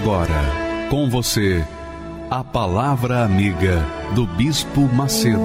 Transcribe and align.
Agora, 0.00 0.86
com 0.88 1.10
você, 1.10 1.64
a 2.30 2.44
Palavra 2.44 3.24
Amiga 3.24 3.84
do 4.14 4.26
Bispo 4.26 4.82
Macedo. 4.94 5.40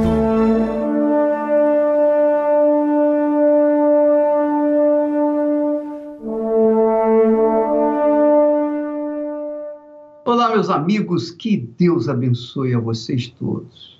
Olá, 10.23 10.49
meus 10.49 10.69
amigos, 10.69 11.31
que 11.31 11.57
Deus 11.57 12.07
abençoe 12.07 12.75
a 12.75 12.79
vocês 12.79 13.27
todos 13.29 13.92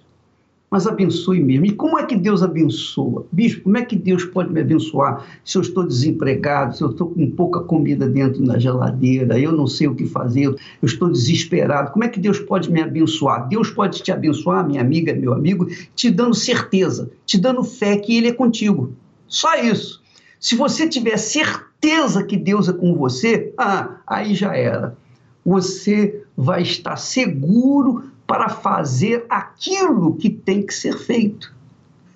mas 0.74 0.88
abençoe 0.88 1.40
mesmo. 1.40 1.68
E 1.68 1.72
como 1.72 2.00
é 2.00 2.04
que 2.04 2.16
Deus 2.16 2.42
abençoa? 2.42 3.28
Bispo, 3.32 3.66
como 3.66 3.78
é 3.78 3.86
que 3.86 3.96
Deus 3.96 4.26
pode 4.26 4.52
me 4.52 4.60
abençoar 4.60 5.24
se 5.46 5.56
eu 5.56 5.62
estou 5.62 5.86
desempregado, 5.86 6.76
se 6.76 6.84
eu 6.84 6.90
estou 6.90 7.12
com 7.12 7.30
pouca 7.30 7.60
comida 7.60 8.10
dentro 8.10 8.44
da 8.44 8.58
geladeira, 8.58 9.40
eu 9.40 9.52
não 9.52 9.68
sei 9.68 9.88
o 9.88 9.94
que 9.94 10.08
fazer, 10.08 10.48
eu 10.48 10.58
estou 10.82 11.12
desesperado? 11.12 11.92
Como 11.92 12.04
é 12.04 12.08
que 12.08 12.20
Deus 12.20 12.40
pode 12.40 12.72
me 12.72 12.82
abençoar? 12.82 13.48
Deus 13.48 13.70
pode 13.70 14.02
te 14.02 14.12
abençoar, 14.12 14.66
minha 14.66 14.82
amiga, 14.82 15.14
meu 15.14 15.34
amigo, 15.34 15.68
te 15.94 16.10
dando 16.10 16.34
certeza, 16.34 17.12
te 17.24 17.38
dando 17.38 17.64
fé 17.64 17.96
que 17.98 18.18
Ele 18.18 18.30
é 18.30 18.34
contigo. 18.34 18.94
Só 19.28 19.56
isso. 19.58 20.02
Se 20.40 20.56
você 20.56 20.90
tiver 20.90 21.18
certeza 21.18 22.24
que 22.24 22.36
Deus 22.36 22.68
é 22.68 22.74
com 22.74 22.96
você, 22.96 23.54
ah, 23.60 23.98
aí 24.08 24.34
já 24.34 24.58
era. 24.58 24.98
Você 25.46 26.24
vai 26.36 26.64
estar 26.64 26.96
seguro 26.96 28.12
para 28.34 28.50
fazer 28.50 29.28
aquilo 29.30 30.16
que 30.16 30.28
tem 30.28 30.66
que 30.66 30.74
ser 30.74 30.98
feito. 30.98 31.54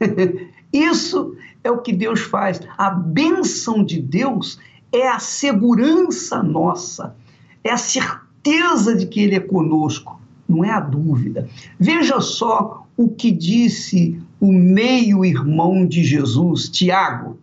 Isso 0.74 1.36
é 1.64 1.70
o 1.70 1.78
que 1.78 1.94
Deus 1.94 2.22
faz. 2.22 2.60
A 2.76 2.90
bênção 2.90 3.84
de 3.84 4.02
Deus 4.02 4.60
é 4.92 5.08
a 5.08 5.20
segurança 5.20 6.42
nossa, 6.42 7.16
é 7.64 7.72
a 7.72 7.78
certeza 7.78 8.96
de 8.96 9.06
que 9.06 9.22
Ele 9.22 9.36
é 9.36 9.40
conosco, 9.40 10.20
não 10.50 10.66
é 10.66 10.72
a 10.72 10.80
dúvida. 10.80 11.48
Veja 11.80 12.20
só 12.20 12.88
o 12.98 13.10
que 13.10 13.30
disse 13.30 14.20
o 14.42 14.52
meio-irmão 14.52 15.86
de 15.86 16.04
Jesus, 16.04 16.68
Tiago. 16.68 17.38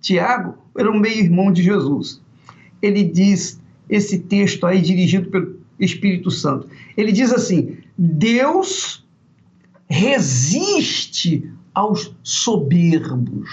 Tiago 0.00 0.54
era 0.78 0.88
o 0.88 1.00
meio-irmão 1.00 1.50
de 1.50 1.64
Jesus. 1.64 2.22
Ele 2.80 3.02
diz 3.02 3.60
esse 3.88 4.20
texto 4.20 4.68
aí 4.68 4.80
dirigido 4.80 5.30
pelo 5.30 5.59
Espírito 5.80 6.30
Santo. 6.30 6.68
Ele 6.96 7.10
diz 7.10 7.32
assim: 7.32 7.78
Deus 7.96 9.04
resiste 9.88 11.50
aos 11.74 12.14
soberbos, 12.22 13.48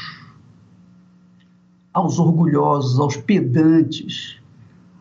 aos 1.93 2.19
orgulhosos, 2.19 2.99
aos 2.99 3.17
pedantes, 3.17 4.37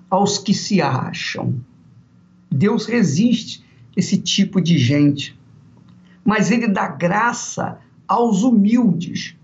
aos 0.08 0.38
que 0.38 0.55
se 0.55 0.80
acham. 0.80 1.61
Deus 2.51 2.86
resiste 2.86 3.64
esse 3.96 4.18
tipo 4.18 4.61
de 4.61 4.78
gente, 4.78 5.39
mas 6.24 6.51
ele 6.51 6.68
dá 6.68 6.89
graça 6.89 7.78
aos 8.06 8.42
humildes. 8.42 9.34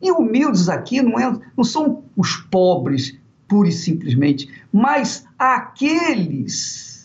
E 0.00 0.10
humildes 0.10 0.68
aqui 0.68 1.00
não, 1.02 1.18
é, 1.18 1.38
não 1.56 1.64
são 1.64 2.04
os 2.16 2.36
pobres, 2.36 3.16
pura 3.48 3.68
e 3.68 3.72
simplesmente, 3.72 4.48
mas 4.72 5.26
aqueles 5.38 6.95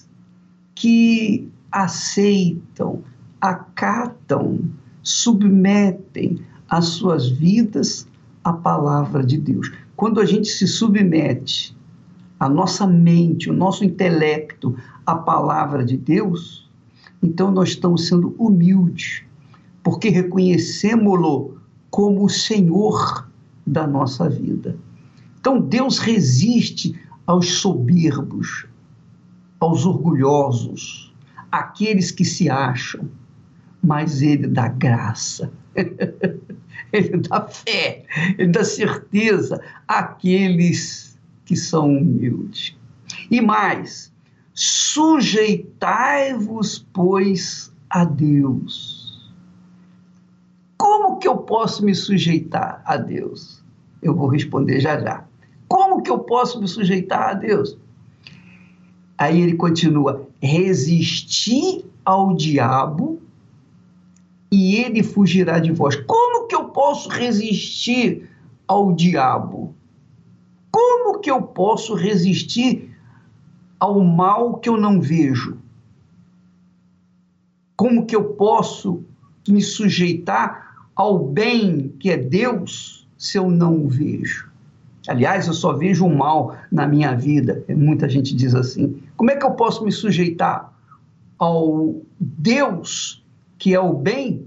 que 0.81 1.47
aceitam, 1.71 3.03
acatam, 3.39 4.61
submetem 5.03 6.39
as 6.67 6.85
suas 6.85 7.29
vidas 7.29 8.07
à 8.43 8.51
palavra 8.51 9.23
de 9.23 9.37
Deus. 9.37 9.71
Quando 9.95 10.19
a 10.19 10.25
gente 10.25 10.47
se 10.47 10.65
submete 10.67 11.77
a 12.39 12.49
nossa 12.49 12.87
mente, 12.87 13.47
o 13.47 13.53
nosso 13.53 13.85
intelecto 13.85 14.75
à 15.05 15.13
palavra 15.13 15.85
de 15.85 15.95
Deus, 15.97 16.67
então 17.21 17.51
nós 17.51 17.69
estamos 17.69 18.07
sendo 18.07 18.33
humildes, 18.39 19.21
porque 19.83 20.09
reconhecemos-lo 20.09 21.59
como 21.91 22.25
o 22.25 22.29
Senhor 22.29 23.29
da 23.67 23.85
nossa 23.85 24.27
vida. 24.27 24.75
Então 25.39 25.61
Deus 25.61 25.99
resiste 25.99 26.99
aos 27.27 27.51
soberbos, 27.59 28.65
aos 29.61 29.85
orgulhosos, 29.85 31.15
aqueles 31.51 32.11
que 32.11 32.25
se 32.25 32.49
acham, 32.49 33.07
mas 33.81 34.21
ele 34.23 34.47
dá 34.47 34.67
graça, 34.67 35.53
ele 36.91 37.19
dá 37.19 37.47
fé, 37.47 38.03
ele 38.37 38.51
dá 38.51 38.63
certeza 38.63 39.59
àqueles 39.87 41.17
que 41.45 41.55
são 41.55 41.95
humildes. 41.95 42.75
E 43.29 43.39
mais, 43.39 44.11
sujeitai-vos, 44.53 46.79
pois, 46.91 47.71
a 47.89 48.03
Deus. 48.03 49.31
Como 50.75 51.19
que 51.19 51.27
eu 51.27 51.37
posso 51.37 51.85
me 51.85 51.93
sujeitar 51.93 52.81
a 52.83 52.97
Deus? 52.97 53.63
Eu 54.01 54.15
vou 54.15 54.27
responder 54.27 54.79
já 54.79 54.99
já. 54.99 55.23
Como 55.67 56.01
que 56.01 56.09
eu 56.09 56.17
posso 56.19 56.59
me 56.59 56.67
sujeitar 56.67 57.29
a 57.29 57.35
Deus? 57.35 57.77
Aí 59.21 59.39
ele 59.39 59.53
continua: 59.55 60.27
resistir 60.41 61.85
ao 62.03 62.35
diabo 62.35 63.21
e 64.51 64.77
ele 64.77 65.03
fugirá 65.03 65.59
de 65.59 65.71
vós. 65.71 65.95
Como 65.95 66.47
que 66.47 66.55
eu 66.55 66.69
posso 66.69 67.07
resistir 67.07 68.27
ao 68.67 68.91
diabo? 68.91 69.75
Como 70.71 71.19
que 71.19 71.29
eu 71.29 71.39
posso 71.39 71.93
resistir 71.93 72.97
ao 73.79 74.03
mal 74.03 74.57
que 74.57 74.67
eu 74.67 74.75
não 74.75 74.99
vejo? 74.99 75.59
Como 77.77 78.07
que 78.07 78.15
eu 78.15 78.23
posso 78.23 79.03
me 79.47 79.61
sujeitar 79.61 80.89
ao 80.95 81.19
bem 81.19 81.89
que 81.99 82.09
é 82.09 82.17
Deus 82.17 83.07
se 83.19 83.37
eu 83.37 83.51
não 83.51 83.85
o 83.85 83.87
vejo? 83.87 84.50
Aliás, 85.07 85.47
eu 85.47 85.53
só 85.53 85.73
vejo 85.73 86.05
o 86.05 86.15
mal 86.15 86.55
na 86.71 86.87
minha 86.87 87.15
vida. 87.15 87.63
Muita 87.69 88.07
gente 88.07 88.35
diz 88.35 88.53
assim. 88.53 89.01
Como 89.17 89.31
é 89.31 89.35
que 89.35 89.45
eu 89.45 89.51
posso 89.51 89.83
me 89.83 89.91
sujeitar 89.91 90.71
ao 91.37 92.01
Deus 92.19 93.23
que 93.57 93.73
é 93.73 93.79
o 93.79 93.93
bem 93.93 94.45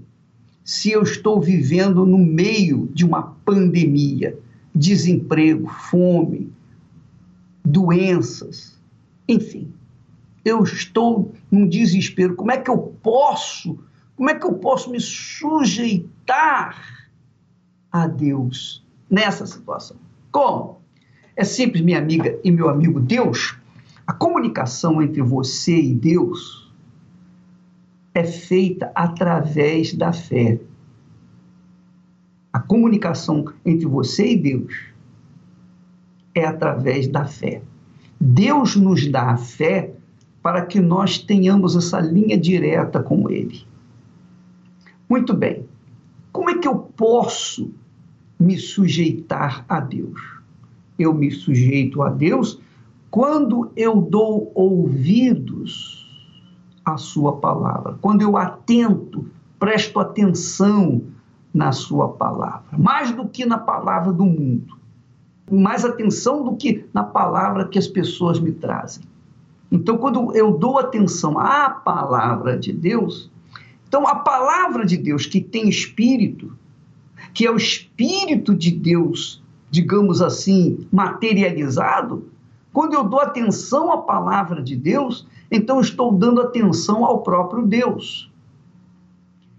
se 0.63 0.91
eu 0.91 1.03
estou 1.03 1.39
vivendo 1.39 2.05
no 2.05 2.17
meio 2.17 2.89
de 2.91 3.05
uma 3.05 3.35
pandemia, 3.45 4.37
desemprego, 4.73 5.67
fome, 5.67 6.51
doenças, 7.63 8.75
enfim. 9.27 9.71
Eu 10.43 10.63
estou 10.63 11.33
num 11.51 11.67
desespero. 11.67 12.35
Como 12.35 12.51
é 12.51 12.57
que 12.57 12.69
eu 12.69 12.77
posso? 13.01 13.77
Como 14.15 14.29
é 14.29 14.35
que 14.35 14.45
eu 14.45 14.53
posso 14.55 14.89
me 14.89 14.99
sujeitar 14.99 17.09
a 17.91 18.07
Deus 18.07 18.83
nessa 19.09 19.45
situação? 19.45 20.04
Como? 20.35 20.81
É 21.33 21.45
simples, 21.45 21.81
minha 21.81 21.97
amiga 21.97 22.37
e 22.43 22.51
meu 22.51 22.67
amigo. 22.67 22.99
Deus, 22.99 23.57
a 24.05 24.11
comunicação 24.11 25.01
entre 25.01 25.21
você 25.21 25.81
e 25.81 25.93
Deus 25.93 26.69
é 28.13 28.25
feita 28.25 28.91
através 28.93 29.93
da 29.93 30.11
fé. 30.11 30.59
A 32.51 32.59
comunicação 32.59 33.45
entre 33.65 33.85
você 33.85 34.33
e 34.33 34.35
Deus 34.35 34.73
é 36.35 36.43
através 36.43 37.07
da 37.07 37.23
fé. 37.23 37.61
Deus 38.19 38.75
nos 38.75 39.07
dá 39.07 39.29
a 39.29 39.37
fé 39.37 39.93
para 40.43 40.65
que 40.65 40.81
nós 40.81 41.17
tenhamos 41.17 41.77
essa 41.77 42.01
linha 42.01 42.37
direta 42.37 43.01
com 43.01 43.29
Ele. 43.29 43.65
Muito 45.07 45.33
bem. 45.33 45.65
Como 46.33 46.49
é 46.49 46.57
que 46.57 46.67
eu 46.67 46.75
posso 46.75 47.73
me 48.45 48.59
sujeitar 48.59 49.65
a 49.67 49.79
Deus. 49.79 50.21
Eu 50.99 51.13
me 51.13 51.31
sujeito 51.31 52.03
a 52.03 52.09
Deus 52.09 52.61
quando 53.09 53.71
eu 53.75 53.99
dou 53.99 54.51
ouvidos 54.53 56.05
à 56.85 56.95
Sua 56.95 57.37
palavra, 57.37 57.97
quando 57.99 58.21
eu 58.21 58.37
atento, 58.37 59.25
presto 59.57 59.99
atenção 59.99 61.01
na 61.51 61.71
Sua 61.71 62.09
palavra, 62.09 62.77
mais 62.77 63.11
do 63.11 63.27
que 63.27 63.45
na 63.45 63.57
palavra 63.57 64.13
do 64.13 64.25
mundo. 64.25 64.75
mais 65.51 65.85
atenção 65.85 66.43
do 66.43 66.55
que 66.55 66.85
na 66.91 67.03
palavra 67.03 67.67
que 67.67 67.77
as 67.77 67.87
pessoas 67.87 68.39
me 68.39 68.51
trazem. 68.51 69.03
Então, 69.71 69.97
quando 69.97 70.35
eu 70.35 70.57
dou 70.57 70.79
atenção 70.79 71.37
à 71.37 71.69
palavra 71.69 72.57
de 72.57 72.73
Deus, 72.73 73.29
então 73.87 74.07
a 74.07 74.15
palavra 74.15 74.85
de 74.85 74.97
Deus 74.97 75.25
que 75.27 75.39
tem 75.39 75.69
espírito, 75.69 76.51
que 77.35 77.45
é 77.45 77.51
o 77.51 77.57
espírito 77.57 78.55
de 78.55 78.71
Deus, 78.71 79.43
digamos 79.69 80.21
assim, 80.21 80.87
materializado, 80.89 82.29
quando 82.71 82.93
eu 82.93 83.03
dou 83.03 83.19
atenção 83.19 83.91
à 83.91 83.97
palavra 83.97 84.63
de 84.63 84.73
Deus, 84.73 85.27
então 85.51 85.81
estou 85.81 86.13
dando 86.13 86.39
atenção 86.39 87.03
ao 87.03 87.21
próprio 87.23 87.65
Deus. 87.65 88.31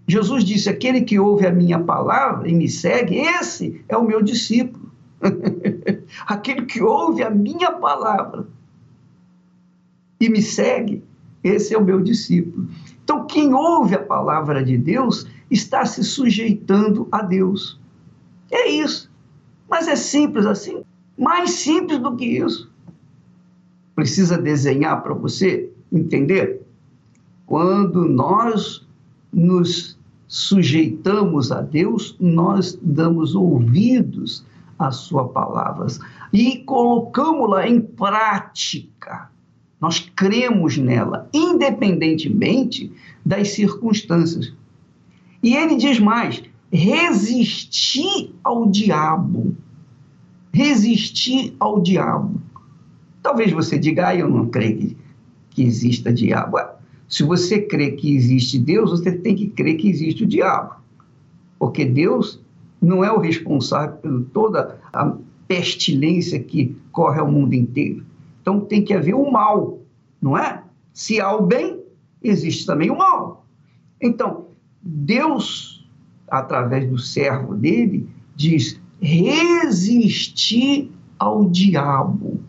Jesus 0.07 0.43
disse: 0.43 0.69
Aquele 0.69 1.01
que 1.01 1.19
ouve 1.19 1.45
a 1.45 1.51
minha 1.51 1.79
palavra 1.79 2.49
e 2.49 2.53
me 2.53 2.67
segue, 2.67 3.19
esse 3.19 3.83
é 3.87 3.95
o 3.95 4.03
meu 4.03 4.23
discípulo. 4.23 4.91
Aquele 6.25 6.63
que 6.63 6.81
ouve 6.81 7.21
a 7.21 7.29
minha 7.29 7.71
palavra 7.73 8.47
e 10.19 10.29
me 10.29 10.41
segue, 10.41 11.03
esse 11.43 11.75
é 11.75 11.77
o 11.77 11.83
meu 11.83 12.01
discípulo. 12.01 12.67
Então, 13.03 13.27
quem 13.27 13.53
ouve 13.53 13.93
a 13.93 14.03
palavra 14.03 14.63
de 14.63 14.77
Deus 14.77 15.27
está 15.49 15.85
se 15.85 16.03
sujeitando 16.03 17.07
a 17.11 17.21
Deus. 17.21 17.79
É 18.51 18.69
isso. 18.69 19.11
Mas 19.69 19.87
é 19.87 19.95
simples 19.95 20.45
assim. 20.45 20.83
Mais 21.17 21.51
simples 21.51 21.99
do 21.99 22.15
que 22.15 22.25
isso. 22.25 22.71
Precisa 23.95 24.37
desenhar 24.37 25.01
para 25.01 25.13
você 25.13 25.71
entender? 25.91 26.61
Quando 27.45 28.07
nós 28.07 28.85
nos 29.31 29.97
sujeitamos 30.27 31.51
a 31.51 31.61
Deus, 31.61 32.15
nós 32.19 32.77
damos 32.81 33.33
ouvidos 33.33 34.45
às 34.77 34.97
suas 34.97 35.31
palavras 35.31 35.99
e 36.31 36.57
colocamos-la 36.59 37.67
em 37.67 37.79
prática. 37.79 39.31
Nós 39.79 39.99
cremos 40.15 40.77
nela, 40.77 41.29
independentemente 41.33 42.91
das 43.25 43.49
circunstâncias. 43.49 44.53
E 45.41 45.55
ele 45.55 45.75
diz 45.75 45.99
mais: 45.99 46.43
resistir 46.71 48.33
ao 48.43 48.67
diabo. 48.67 49.55
Resistir 50.51 51.55
ao 51.59 51.81
diabo. 51.81 52.41
Talvez 53.21 53.51
você 53.51 53.77
diga, 53.77 54.07
ah, 54.07 54.15
eu 54.15 54.29
não 54.29 54.47
creio 54.47 54.77
que, 54.77 54.97
que 55.51 55.63
exista 55.63 56.11
diabo. 56.11 56.57
Se 57.07 57.23
você 57.23 57.61
crê 57.61 57.91
que 57.91 58.15
existe 58.15 58.57
Deus, 58.57 58.91
você 58.91 59.11
tem 59.11 59.35
que 59.35 59.47
crer 59.47 59.77
que 59.77 59.89
existe 59.89 60.23
o 60.23 60.27
diabo. 60.27 60.75
Porque 61.59 61.85
Deus 61.85 62.41
não 62.81 63.03
é 63.03 63.11
o 63.11 63.19
responsável 63.19 63.97
por 63.97 64.23
toda 64.33 64.79
a 64.93 65.15
pestilência 65.47 66.39
que 66.39 66.75
corre 66.91 67.19
ao 67.19 67.31
mundo 67.31 67.53
inteiro. 67.53 68.03
Então 68.41 68.59
tem 68.59 68.83
que 68.83 68.93
haver 68.93 69.15
o 69.15 69.31
mal, 69.31 69.79
não 70.21 70.37
é? 70.37 70.63
Se 70.93 71.19
há 71.19 71.33
o 71.35 71.45
bem, 71.45 71.81
existe 72.21 72.65
também 72.65 72.89
o 72.89 72.97
mal. 72.97 73.45
Então, 74.01 74.46
Deus, 74.89 75.85
através 76.29 76.89
do 76.89 76.97
servo 76.97 77.55
dele, 77.55 78.09
diz: 78.35 78.79
resistir 79.01 80.91
ao 81.19 81.45
diabo. 81.45 82.39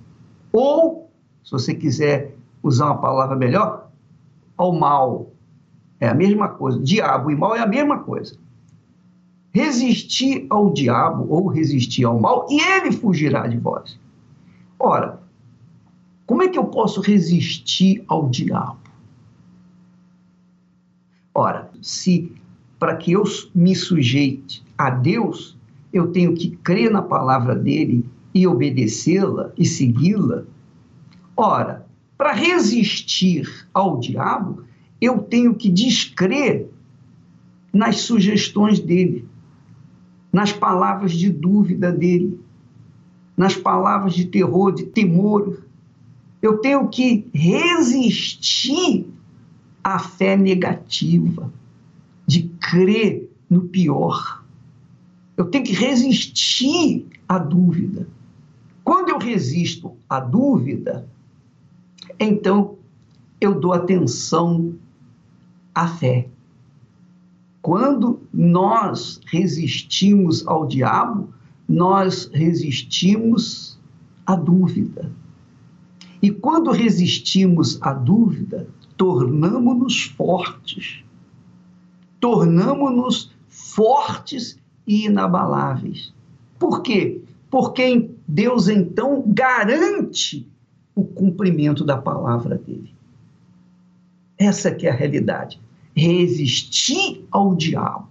Ou, 0.52 1.10
se 1.42 1.50
você 1.50 1.74
quiser 1.74 2.36
usar 2.62 2.86
uma 2.86 2.98
palavra 2.98 3.34
melhor, 3.34 3.90
ao 4.56 4.72
mal. 4.72 5.32
É 5.98 6.08
a 6.08 6.14
mesma 6.14 6.48
coisa. 6.48 6.80
Diabo 6.80 7.30
e 7.30 7.36
mal 7.36 7.56
é 7.56 7.60
a 7.60 7.66
mesma 7.66 7.98
coisa. 8.00 8.36
Resistir 9.50 10.46
ao 10.48 10.72
diabo 10.72 11.26
ou 11.28 11.48
resistir 11.48 12.04
ao 12.04 12.20
mal 12.20 12.46
e 12.48 12.60
ele 12.60 12.92
fugirá 12.92 13.48
de 13.48 13.58
vós. 13.58 13.98
Ora, 14.78 15.20
como 16.24 16.42
é 16.42 16.48
que 16.48 16.58
eu 16.58 16.66
posso 16.66 17.00
resistir 17.00 18.04
ao 18.06 18.28
diabo? 18.28 18.78
Ora, 21.34 21.67
se 21.80 22.32
para 22.78 22.96
que 22.96 23.12
eu 23.12 23.24
me 23.54 23.74
sujeite 23.74 24.62
a 24.76 24.90
Deus, 24.90 25.56
eu 25.92 26.08
tenho 26.08 26.34
que 26.34 26.50
crer 26.50 26.90
na 26.90 27.02
palavra 27.02 27.54
dele 27.54 28.04
e 28.34 28.46
obedecê-la 28.46 29.52
e 29.56 29.66
segui-la. 29.66 30.44
Ora, 31.36 31.86
para 32.16 32.32
resistir 32.32 33.66
ao 33.72 33.98
diabo, 33.98 34.64
eu 35.00 35.18
tenho 35.18 35.54
que 35.54 35.68
descrer 35.68 36.68
nas 37.72 38.00
sugestões 38.00 38.80
dele, 38.80 39.26
nas 40.32 40.52
palavras 40.52 41.12
de 41.12 41.30
dúvida 41.30 41.92
dele, 41.92 42.40
nas 43.36 43.54
palavras 43.54 44.14
de 44.14 44.24
terror, 44.24 44.72
de 44.72 44.84
temor. 44.84 45.62
Eu 46.42 46.58
tenho 46.58 46.88
que 46.88 47.28
resistir 47.32 49.06
à 49.82 49.98
fé 49.98 50.36
negativa, 50.36 51.52
de 52.28 52.42
crer 52.60 53.28
no 53.48 53.62
pior. 53.62 54.44
Eu 55.34 55.46
tenho 55.46 55.64
que 55.64 55.72
resistir 55.72 57.06
à 57.26 57.38
dúvida. 57.38 58.06
Quando 58.84 59.08
eu 59.08 59.18
resisto 59.18 59.96
à 60.08 60.20
dúvida, 60.20 61.08
então 62.20 62.76
eu 63.40 63.58
dou 63.58 63.72
atenção 63.72 64.74
à 65.74 65.88
fé. 65.88 66.28
Quando 67.62 68.20
nós 68.32 69.20
resistimos 69.26 70.46
ao 70.46 70.66
diabo, 70.66 71.30
nós 71.66 72.30
resistimos 72.32 73.78
à 74.26 74.36
dúvida. 74.36 75.10
E 76.20 76.30
quando 76.30 76.70
resistimos 76.72 77.80
à 77.80 77.92
dúvida, 77.94 78.68
tornamos-nos 78.98 80.02
fortes. 80.04 81.02
Tornamos-nos 82.20 83.32
fortes 83.48 84.58
e 84.86 85.06
inabaláveis. 85.06 86.12
Por 86.58 86.82
quê? 86.82 87.20
Porque 87.50 88.10
Deus 88.26 88.68
então 88.68 89.22
garante 89.26 90.46
o 90.94 91.04
cumprimento 91.04 91.84
da 91.84 91.96
palavra 91.96 92.56
dele. 92.56 92.92
Essa 94.36 94.70
que 94.70 94.86
é 94.86 94.90
a 94.90 94.94
realidade. 94.94 95.60
Resistir 95.94 97.24
ao 97.30 97.54
diabo. 97.54 98.08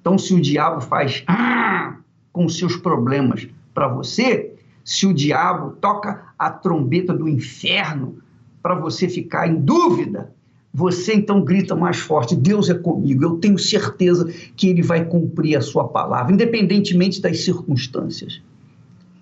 Então, 0.00 0.16
se 0.16 0.32
o 0.34 0.40
diabo 0.40 0.80
faz 0.80 1.22
ah, 1.26 1.96
com 2.32 2.48
seus 2.48 2.76
problemas 2.76 3.48
para 3.74 3.88
você, 3.88 4.54
se 4.84 5.06
o 5.06 5.12
diabo 5.12 5.76
toca 5.80 6.32
a 6.38 6.50
trombeta 6.50 7.12
do 7.12 7.28
inferno 7.28 8.18
para 8.62 8.74
você 8.74 9.08
ficar 9.08 9.46
em 9.46 9.56
dúvida, 9.56 10.32
você 10.78 11.12
então 11.12 11.42
grita 11.42 11.74
mais 11.74 11.96
forte: 11.96 12.36
Deus 12.36 12.70
é 12.70 12.74
comigo, 12.74 13.24
eu 13.24 13.36
tenho 13.38 13.58
certeza 13.58 14.32
que 14.56 14.68
ele 14.68 14.80
vai 14.80 15.04
cumprir 15.04 15.58
a 15.58 15.60
sua 15.60 15.88
palavra, 15.88 16.32
independentemente 16.32 17.20
das 17.20 17.40
circunstâncias. 17.40 18.40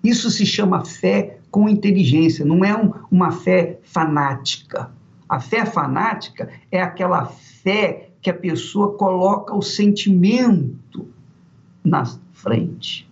Isso 0.03 0.29
se 0.29 0.45
chama 0.45 0.85
fé 0.85 1.39
com 1.49 1.67
inteligência, 1.67 2.45
não 2.45 2.63
é 2.63 2.77
um, 2.77 2.93
uma 3.09 3.31
fé 3.31 3.79
fanática. 3.81 4.91
A 5.27 5.39
fé 5.39 5.65
fanática 5.65 6.47
é 6.71 6.79
aquela 6.79 7.25
fé 7.25 8.09
que 8.21 8.29
a 8.29 8.35
pessoa 8.35 8.93
coloca 8.93 9.55
o 9.55 9.61
sentimento 9.63 11.07
na 11.83 12.05
frente. 12.33 13.09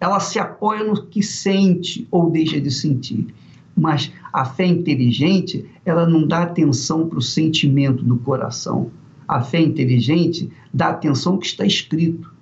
Ela 0.00 0.18
se 0.18 0.40
apoia 0.40 0.82
no 0.82 1.06
que 1.06 1.22
sente 1.22 2.08
ou 2.10 2.30
deixa 2.30 2.60
de 2.60 2.70
sentir. 2.70 3.32
Mas 3.80 4.12
a 4.32 4.44
fé 4.44 4.66
inteligente, 4.66 5.64
ela 5.84 6.06
não 6.06 6.26
dá 6.26 6.42
atenção 6.42 7.08
para 7.08 7.18
o 7.18 7.22
sentimento 7.22 8.04
do 8.04 8.18
coração. 8.18 8.90
A 9.26 9.40
fé 9.40 9.60
inteligente 9.60 10.50
dá 10.72 10.88
atenção 10.90 11.34
ao 11.34 11.38
que 11.38 11.46
está 11.46 11.64
escrito. 11.64 12.32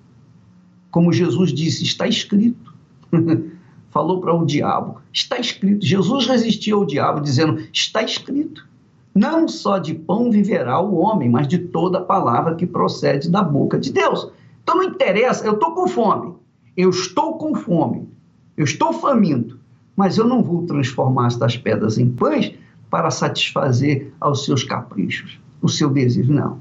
Como 0.90 1.12
Jesus 1.12 1.52
disse, 1.52 1.85
está 1.85 2.09
escrito. 2.09 2.75
falou 3.90 4.21
para 4.21 4.35
o 4.35 4.45
diabo: 4.45 5.00
está 5.12 5.38
escrito. 5.38 5.85
Jesus 5.85 6.26
resistiu 6.26 6.78
ao 6.78 6.85
diabo, 6.85 7.21
dizendo: 7.21 7.62
está 7.73 8.02
escrito. 8.02 8.66
Não 9.14 9.49
só 9.49 9.78
de 9.78 9.95
pão 9.95 10.30
viverá 10.30 10.80
o 10.80 10.97
homem, 10.97 11.28
mas 11.28 11.49
de 11.49 11.59
toda 11.59 12.00
palavra 12.00 12.54
que 12.54 12.66
procede 12.66 13.30
da 13.30 13.42
boca 13.42 13.78
de 13.78 13.92
Deus. 13.92 14.30
Então 14.62 14.76
não 14.76 14.85
interessa, 14.85 15.45
eu 15.45 15.54
estou 15.54 15.73
com 15.73 15.88
fome, 15.88 16.35
eu 16.76 16.90
estou 16.90 17.38
com 17.38 17.54
fome, 17.54 18.09
eu 18.57 18.64
estou 18.64 18.92
faminto, 18.92 19.57
mas 19.99 20.17
eu 20.17 20.25
não 20.25 20.45
vou 20.45 20.62
transformar 20.62 21.26
estas 21.26 21.57
pedras 21.57 21.99
em 21.99 22.09
pães 22.09 22.55
para 22.88 23.11
satisfazer 23.11 24.12
aos 24.21 24.45
seus 24.45 24.62
caprichos, 24.62 25.40
o 25.61 25.69
seu 25.69 25.90
desejo. 25.90 26.33
Não. 26.33 26.61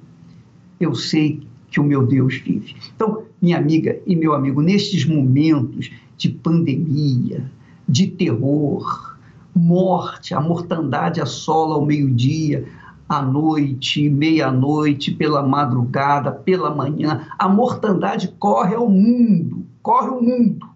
Eu 0.79 0.96
sei 0.96 1.48
que 1.70 1.79
o 1.79 1.84
meu 1.84 2.03
Deus 2.03 2.38
vive. 2.38 2.75
Então, 2.96 3.25
minha 3.39 3.60
amiga 3.60 4.00
e 4.08 4.15
meu 4.15 4.34
amigo, 4.34 4.60
nestes 4.60 5.06
momentos 5.06 5.91
de 6.17 6.29
pandemia, 6.29 7.46
de 7.88 8.08
terror, 8.08 9.15
morte, 9.53 10.34
a 10.34 10.41
mortandade 10.41 11.22
assola 11.22 11.75
ao 11.75 11.86
meio-dia, 11.86 12.67
à 13.08 13.22
noite, 13.22 14.10
meia-noite, 14.10 15.12
pela 15.12 15.44
madrugada, 15.44 16.32
pela 16.32 16.74
manhã. 16.74 17.27
A 17.38 17.48
mortandade 17.48 18.29
corre 18.39 18.74
ao 18.74 18.89
mundo, 18.89 19.63
corre 19.84 20.10
o 20.10 20.24
mundo. 20.24 20.67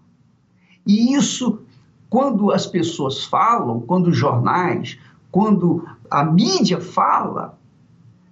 E 0.86 1.12
isso, 1.12 1.61
quando 2.12 2.52
as 2.52 2.66
pessoas 2.66 3.24
falam, 3.24 3.80
quando 3.80 4.08
os 4.08 4.16
jornais, 4.18 4.98
quando 5.30 5.82
a 6.10 6.22
mídia 6.22 6.78
fala, 6.78 7.58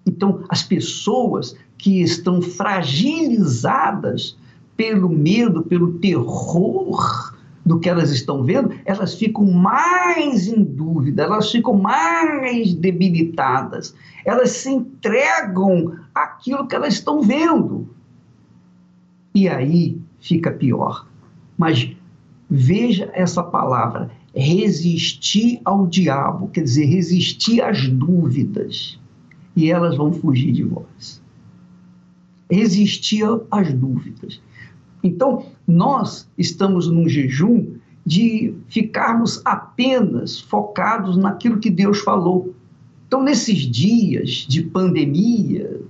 então 0.05 0.45
as 0.51 0.63
pessoas 0.63 1.57
que 1.79 2.03
estão 2.03 2.43
fragilizadas 2.43 4.37
pelo 4.77 5.09
medo, 5.09 5.63
pelo 5.63 5.95
terror 5.95 7.35
do 7.65 7.81
que 7.81 7.89
elas 7.89 8.11
estão 8.11 8.45
vendo, 8.45 8.71
elas 8.85 9.15
ficam 9.15 9.47
mais 9.51 10.47
em 10.47 10.63
dúvida, 10.63 11.23
elas 11.23 11.51
ficam 11.51 11.73
mais 11.73 12.75
debilitadas, 12.75 13.95
elas 14.27 14.51
se 14.51 14.69
entregam 14.69 15.95
àquilo 16.15 16.69
que 16.69 16.77
elas 16.77 16.93
estão 16.93 17.23
vendo. 17.23 17.89
E 19.35 19.49
aí 19.49 19.99
fica 20.21 20.51
pior. 20.51 21.07
Mas 21.57 21.97
veja 22.51 23.11
essa 23.15 23.43
palavra, 23.43 24.11
resistir 24.35 25.61
ao 25.65 25.87
diabo, 25.87 26.49
quer 26.49 26.65
dizer, 26.65 26.87
resistir 26.87 27.63
às 27.63 27.89
dúvidas, 27.89 28.99
e 29.55 29.71
elas 29.71 29.97
vão 29.97 30.13
fugir 30.13 30.53
de 30.53 30.65
vós. 30.65 31.23
Resistir 32.51 33.25
às 33.51 33.73
dúvidas. 33.73 34.41
Então, 35.03 35.47
nós 35.67 36.29
estamos 36.37 36.89
num 36.89 37.09
jejum 37.09 37.75
de 38.05 38.55
ficarmos 38.69 39.41
apenas 39.45 40.41
focados 40.41 41.17
naquilo 41.17 41.59
que 41.59 41.71
Deus 41.71 42.01
falou. 42.01 42.55
Então, 43.07 43.23
nesses 43.23 43.59
dias 43.59 44.47
de 44.49 44.63
pandemia, 44.63 45.81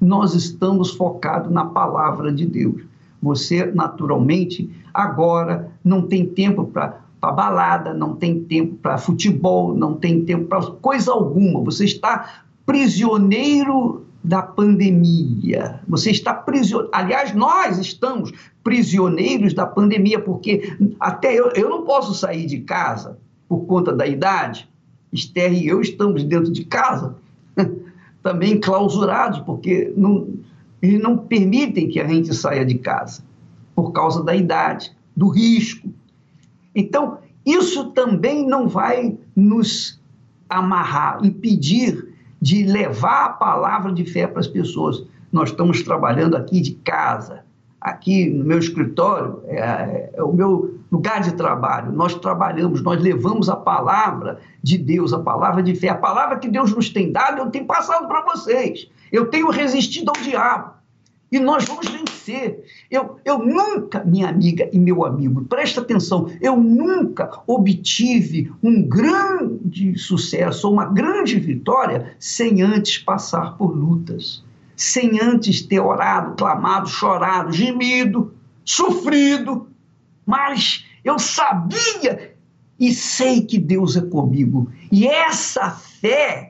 nós 0.00 0.34
estamos 0.34 0.90
focados 0.92 1.50
na 1.50 1.64
palavra 1.64 2.32
de 2.32 2.46
Deus. 2.46 2.82
Você, 3.22 3.66
naturalmente, 3.66 4.70
agora 4.94 5.70
não 5.84 6.02
tem 6.02 6.26
tempo 6.26 6.64
para 6.64 7.00
balada, 7.20 7.92
não 7.92 8.14
tem 8.14 8.40
tempo 8.40 8.76
para 8.76 8.98
futebol, 8.98 9.74
não 9.74 9.94
tem 9.94 10.24
tempo 10.24 10.46
para 10.46 10.62
coisa 10.62 11.12
alguma. 11.12 11.62
Você 11.64 11.84
está 11.84 12.44
prisioneiro 12.64 14.06
da 14.22 14.42
pandemia. 14.42 15.80
Você 15.88 16.10
está 16.10 16.34
prisioneiro. 16.34 16.90
Aliás, 16.94 17.34
nós 17.34 17.78
estamos 17.78 18.32
prisioneiros 18.62 19.54
da 19.54 19.66
pandemia, 19.66 20.20
porque 20.20 20.76
até 21.00 21.32
eu, 21.34 21.48
eu 21.52 21.68
não 21.68 21.84
posso 21.84 22.14
sair 22.14 22.46
de 22.46 22.60
casa 22.60 23.18
por 23.48 23.60
conta 23.64 23.92
da 23.92 24.06
idade. 24.06 24.68
Esther 25.12 25.52
e 25.52 25.66
eu 25.66 25.80
estamos 25.80 26.22
dentro 26.22 26.52
de 26.52 26.64
casa, 26.64 27.16
também 28.22 28.60
clausurados, 28.60 29.40
porque 29.40 29.92
não, 29.96 30.28
eles 30.80 31.00
não 31.00 31.16
permitem 31.16 31.88
que 31.88 32.00
a 32.00 32.06
gente 32.06 32.34
saia 32.34 32.64
de 32.64 32.76
casa 32.76 33.22
por 33.74 33.92
causa 33.92 34.22
da 34.22 34.34
idade, 34.34 34.92
do 35.16 35.28
risco. 35.28 35.88
Então, 36.74 37.18
isso 37.44 37.90
também 37.92 38.46
não 38.46 38.68
vai 38.68 39.16
nos 39.34 40.00
amarrar, 40.48 41.24
impedir 41.24 42.14
de 42.40 42.64
levar 42.64 43.26
a 43.26 43.28
palavra 43.30 43.92
de 43.92 44.04
fé 44.04 44.26
para 44.26 44.40
as 44.40 44.46
pessoas. 44.46 45.04
Nós 45.32 45.50
estamos 45.50 45.82
trabalhando 45.82 46.36
aqui 46.36 46.60
de 46.60 46.72
casa, 46.72 47.44
aqui 47.80 48.28
no 48.28 48.44
meu 48.44 48.58
escritório, 48.58 49.42
é, 49.46 50.10
é, 50.14 50.22
o 50.22 50.32
meu 50.32 50.78
lugar 50.90 51.20
de 51.20 51.32
trabalho. 51.34 51.92
Nós 51.92 52.14
trabalhamos, 52.14 52.82
nós 52.82 53.02
levamos 53.02 53.48
a 53.48 53.56
palavra 53.56 54.40
de 54.62 54.78
Deus, 54.78 55.12
a 55.12 55.18
palavra 55.18 55.62
de 55.62 55.74
fé, 55.74 55.88
a 55.88 55.94
palavra 55.94 56.38
que 56.38 56.48
Deus 56.48 56.74
nos 56.74 56.90
tem 56.90 57.12
dado, 57.12 57.38
eu 57.38 57.50
tenho 57.50 57.66
passado 57.66 58.06
para 58.06 58.22
vocês. 58.22 58.88
Eu 59.12 59.26
tenho 59.26 59.50
resistido 59.50 60.10
ao 60.14 60.22
diabo. 60.22 60.78
E 61.30 61.38
nós 61.38 61.64
vamos 61.66 61.86
vencer. 61.86 62.64
Eu, 62.90 63.18
eu 63.24 63.38
nunca, 63.38 64.02
minha 64.02 64.28
amiga 64.28 64.68
e 64.72 64.78
meu 64.78 65.04
amigo, 65.04 65.44
presta 65.44 65.80
atenção, 65.80 66.30
eu 66.40 66.56
nunca 66.56 67.42
obtive 67.46 68.50
um 68.62 68.82
grande 68.82 69.98
sucesso, 69.98 70.70
uma 70.70 70.86
grande 70.86 71.38
vitória, 71.38 72.16
sem 72.18 72.62
antes 72.62 72.98
passar 72.98 73.58
por 73.58 73.76
lutas, 73.76 74.42
sem 74.74 75.20
antes 75.20 75.60
ter 75.60 75.80
orado, 75.80 76.34
clamado, 76.34 76.88
chorado, 76.88 77.52
gemido, 77.52 78.32
sofrido. 78.64 79.68
Mas 80.24 80.86
eu 81.04 81.18
sabia 81.18 82.34
e 82.78 82.94
sei 82.94 83.42
que 83.42 83.58
Deus 83.58 83.96
é 83.96 84.00
comigo. 84.00 84.70
E 84.90 85.06
essa 85.06 85.70
fé 85.70 86.47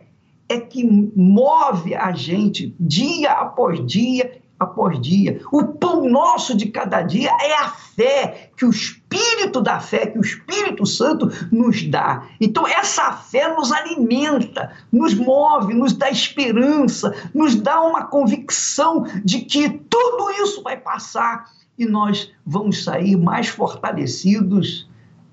é 0.48 0.58
que 0.60 0.84
move 1.14 1.94
a 1.94 2.12
gente 2.12 2.74
dia 2.78 3.32
após 3.32 3.84
dia 3.86 4.40
após 4.58 5.00
dia. 5.00 5.40
O 5.52 5.64
pão 5.64 6.08
nosso 6.08 6.56
de 6.56 6.66
cada 6.66 7.02
dia 7.02 7.30
é 7.40 7.54
a 7.54 7.68
fé 7.68 8.50
que 8.56 8.64
o 8.64 8.70
Espírito 8.70 9.60
da 9.60 9.78
fé, 9.78 10.06
que 10.06 10.18
o 10.18 10.22
Espírito 10.22 10.84
Santo 10.84 11.30
nos 11.52 11.82
dá. 11.88 12.26
Então, 12.40 12.66
essa 12.66 13.12
fé 13.12 13.54
nos 13.54 13.70
alimenta, 13.70 14.72
nos 14.92 15.14
move, 15.14 15.74
nos 15.74 15.92
dá 15.92 16.10
esperança, 16.10 17.14
nos 17.32 17.54
dá 17.54 17.80
uma 17.80 18.06
convicção 18.06 19.04
de 19.24 19.40
que 19.40 19.68
tudo 19.68 20.30
isso 20.42 20.62
vai 20.62 20.76
passar 20.76 21.50
e 21.78 21.86
nós 21.86 22.32
vamos 22.44 22.82
sair 22.82 23.16
mais 23.16 23.46
fortalecidos 23.48 24.88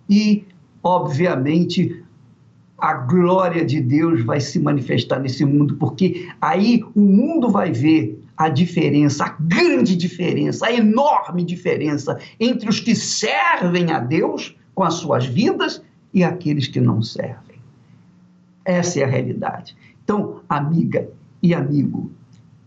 e, 0.07 0.45
obviamente, 0.83 2.04
a 2.77 2.93
glória 2.93 3.65
de 3.65 3.79
Deus 3.79 4.23
vai 4.23 4.39
se 4.39 4.59
manifestar 4.59 5.19
nesse 5.19 5.45
mundo, 5.45 5.75
porque 5.75 6.29
aí 6.41 6.83
o 6.93 7.01
mundo 7.01 7.49
vai 7.49 7.71
ver 7.71 8.21
a 8.37 8.49
diferença, 8.49 9.25
a 9.25 9.35
grande 9.39 9.95
diferença, 9.95 10.67
a 10.67 10.73
enorme 10.73 11.43
diferença 11.43 12.19
entre 12.39 12.67
os 12.67 12.79
que 12.79 12.93
servem 12.93 13.91
a 13.91 13.99
Deus 13.99 14.55
com 14.73 14.83
as 14.83 14.95
suas 14.95 15.25
vidas 15.25 15.81
e 16.13 16.23
aqueles 16.23 16.67
que 16.67 16.81
não 16.81 17.01
servem. 17.01 17.55
Essa 18.65 18.99
é 18.99 19.03
a 19.03 19.07
realidade. 19.07 19.75
Então, 20.03 20.41
amiga 20.49 21.07
e 21.41 21.53
amigo, 21.53 22.11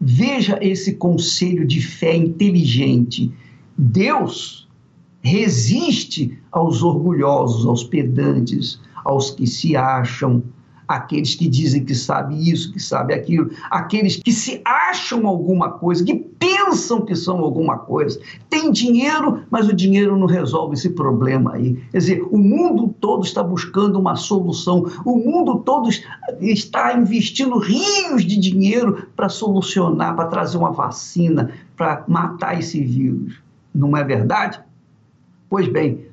veja 0.00 0.58
esse 0.62 0.94
conselho 0.94 1.66
de 1.66 1.82
fé 1.82 2.16
inteligente. 2.16 3.32
Deus 3.76 4.67
resiste 5.28 6.38
aos 6.50 6.82
orgulhosos, 6.82 7.66
aos 7.66 7.84
pedantes, 7.84 8.80
aos 9.04 9.30
que 9.30 9.46
se 9.46 9.76
acham 9.76 10.42
aqueles 10.88 11.34
que 11.34 11.46
dizem 11.46 11.84
que 11.84 11.94
sabe 11.94 12.50
isso, 12.50 12.72
que 12.72 12.80
sabe 12.80 13.12
aquilo, 13.12 13.50
aqueles 13.70 14.16
que 14.16 14.32
se 14.32 14.62
acham 14.64 15.26
alguma 15.26 15.72
coisa, 15.72 16.02
que 16.02 16.14
pensam 16.14 17.02
que 17.02 17.14
são 17.14 17.38
alguma 17.40 17.76
coisa. 17.76 18.18
Tem 18.48 18.72
dinheiro, 18.72 19.42
mas 19.50 19.68
o 19.68 19.74
dinheiro 19.74 20.16
não 20.16 20.26
resolve 20.26 20.74
esse 20.74 20.88
problema 20.88 21.54
aí. 21.54 21.74
Quer 21.92 21.98
dizer, 21.98 22.28
o 22.30 22.38
mundo 22.38 22.94
todo 23.00 23.22
está 23.22 23.42
buscando 23.42 23.98
uma 23.98 24.16
solução, 24.16 24.86
o 25.04 25.16
mundo 25.16 25.58
todo 25.58 25.90
está 26.40 26.96
investindo 26.96 27.58
rios 27.58 28.24
de 28.24 28.38
dinheiro 28.38 29.08
para 29.14 29.28
solucionar, 29.28 30.16
para 30.16 30.28
trazer 30.28 30.56
uma 30.56 30.72
vacina, 30.72 31.50
para 31.76 32.02
matar 32.08 32.58
esse 32.58 32.82
vírus. 32.82 33.42
Não 33.74 33.94
é 33.94 34.02
verdade? 34.02 34.58
Pois 35.48 35.68
bem, 35.68 36.06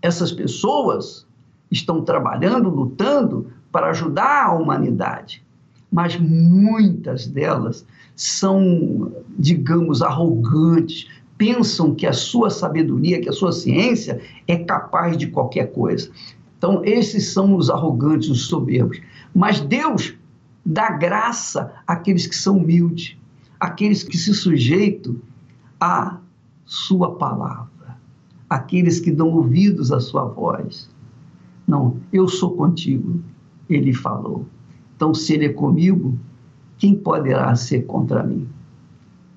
essas 0.00 0.32
pessoas 0.32 1.26
estão 1.70 2.02
trabalhando, 2.02 2.68
lutando 2.68 3.50
para 3.70 3.90
ajudar 3.90 4.46
a 4.46 4.52
humanidade. 4.52 5.42
Mas 5.90 6.18
muitas 6.18 7.26
delas 7.26 7.86
são, 8.14 9.12
digamos, 9.38 10.02
arrogantes, 10.02 11.08
pensam 11.36 11.94
que 11.94 12.06
a 12.06 12.12
sua 12.12 12.50
sabedoria, 12.50 13.20
que 13.20 13.28
a 13.28 13.32
sua 13.32 13.52
ciência 13.52 14.20
é 14.46 14.56
capaz 14.56 15.16
de 15.16 15.26
qualquer 15.26 15.72
coisa. 15.72 16.10
Então, 16.56 16.82
esses 16.84 17.32
são 17.32 17.56
os 17.56 17.68
arrogantes, 17.68 18.28
os 18.28 18.46
soberbos. 18.46 19.00
Mas 19.34 19.60
Deus 19.60 20.14
dá 20.64 20.90
graça 20.90 21.72
àqueles 21.86 22.26
que 22.26 22.36
são 22.36 22.58
humildes, 22.58 23.16
àqueles 23.58 24.02
que 24.04 24.16
se 24.16 24.32
sujeitam 24.32 25.16
à 25.80 26.18
sua 26.64 27.16
palavra, 27.16 27.71
àqueles 28.54 29.00
que 29.00 29.10
dão 29.10 29.28
ouvidos 29.28 29.90
à 29.90 29.98
sua 29.98 30.24
voz. 30.24 30.90
Não, 31.66 31.96
eu 32.12 32.28
sou 32.28 32.54
contigo, 32.54 33.20
ele 33.68 33.92
falou. 33.92 34.44
Então, 34.94 35.14
se 35.14 35.34
ele 35.34 35.46
é 35.46 35.52
comigo, 35.52 36.18
quem 36.76 36.94
poderá 36.94 37.54
ser 37.54 37.86
contra 37.86 38.22
mim? 38.22 38.46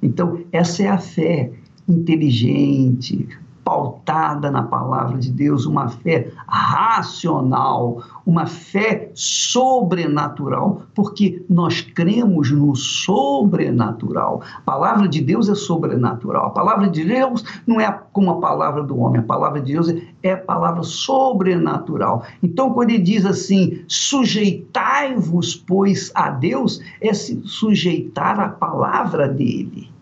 Então, 0.02 0.44
essa 0.52 0.84
é 0.84 0.88
a 0.90 0.98
fé 0.98 1.54
inteligente, 1.88 3.28
pautada 3.66 4.52
na 4.52 4.62
palavra 4.62 5.18
de 5.18 5.32
Deus, 5.32 5.66
uma 5.66 5.90
fé 5.90 6.32
racional, 6.48 8.04
uma 8.24 8.46
fé 8.46 9.10
sobrenatural, 9.16 10.84
porque 10.94 11.44
nós 11.50 11.82
cremos 11.82 12.52
no 12.52 12.76
sobrenatural. 12.76 14.44
A 14.58 14.62
palavra 14.62 15.08
de 15.08 15.20
Deus 15.20 15.50
é 15.50 15.56
sobrenatural. 15.56 16.46
A 16.46 16.50
palavra 16.52 16.88
de 16.88 17.04
Deus 17.04 17.44
não 17.66 17.82
é 17.82 17.92
como 18.14 18.30
a 18.30 18.40
palavra 18.40 18.84
do 18.84 19.00
homem, 19.00 19.22
a 19.22 19.24
palavra 19.24 19.60
de 19.60 19.74
Deus 19.74 19.92
é 20.22 20.34
a 20.34 20.38
palavra 20.38 20.84
sobrenatural. 20.84 22.24
Então, 22.44 22.72
quando 22.72 22.92
ele 22.92 23.02
diz 23.02 23.26
assim, 23.26 23.84
sujeitai-vos, 23.88 25.56
pois, 25.56 26.12
a 26.14 26.30
Deus, 26.30 26.80
é 27.02 27.12
se 27.16 27.42
sujeitar 27.46 28.40
à 28.40 28.50
palavra 28.50 29.28
dele 29.28 29.95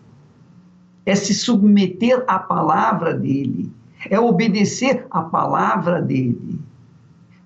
é 1.06 1.14
se 1.14 1.34
submeter 1.34 2.24
à 2.26 2.38
palavra 2.38 3.14
dele, 3.14 3.70
é 4.08 4.18
obedecer 4.18 5.06
a 5.10 5.22
palavra 5.22 6.00
dele. 6.00 6.58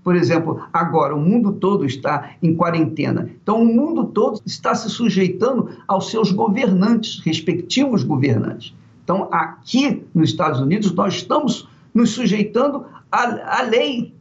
Por 0.02 0.16
exemplo, 0.16 0.62
agora 0.72 1.14
o 1.14 1.20
mundo 1.20 1.52
todo 1.52 1.84
está 1.84 2.30
em 2.42 2.54
quarentena. 2.54 3.30
Então, 3.42 3.60
o 3.60 3.66
mundo 3.66 4.06
todo 4.06 4.40
está 4.46 4.74
se 4.74 4.88
sujeitando 4.88 5.68
aos 5.86 6.10
seus 6.10 6.32
governantes, 6.32 7.20
respectivos 7.20 8.02
governantes. 8.02 8.74
Então, 9.04 9.28
aqui 9.30 10.02
nos 10.14 10.30
Estados 10.30 10.60
Unidos, 10.60 10.92
nós 10.92 11.14
estamos 11.14 11.68
nos 11.92 12.10
sujeitando 12.10 12.86
à, 13.12 13.58
à 13.58 13.62
lei, 13.62 14.14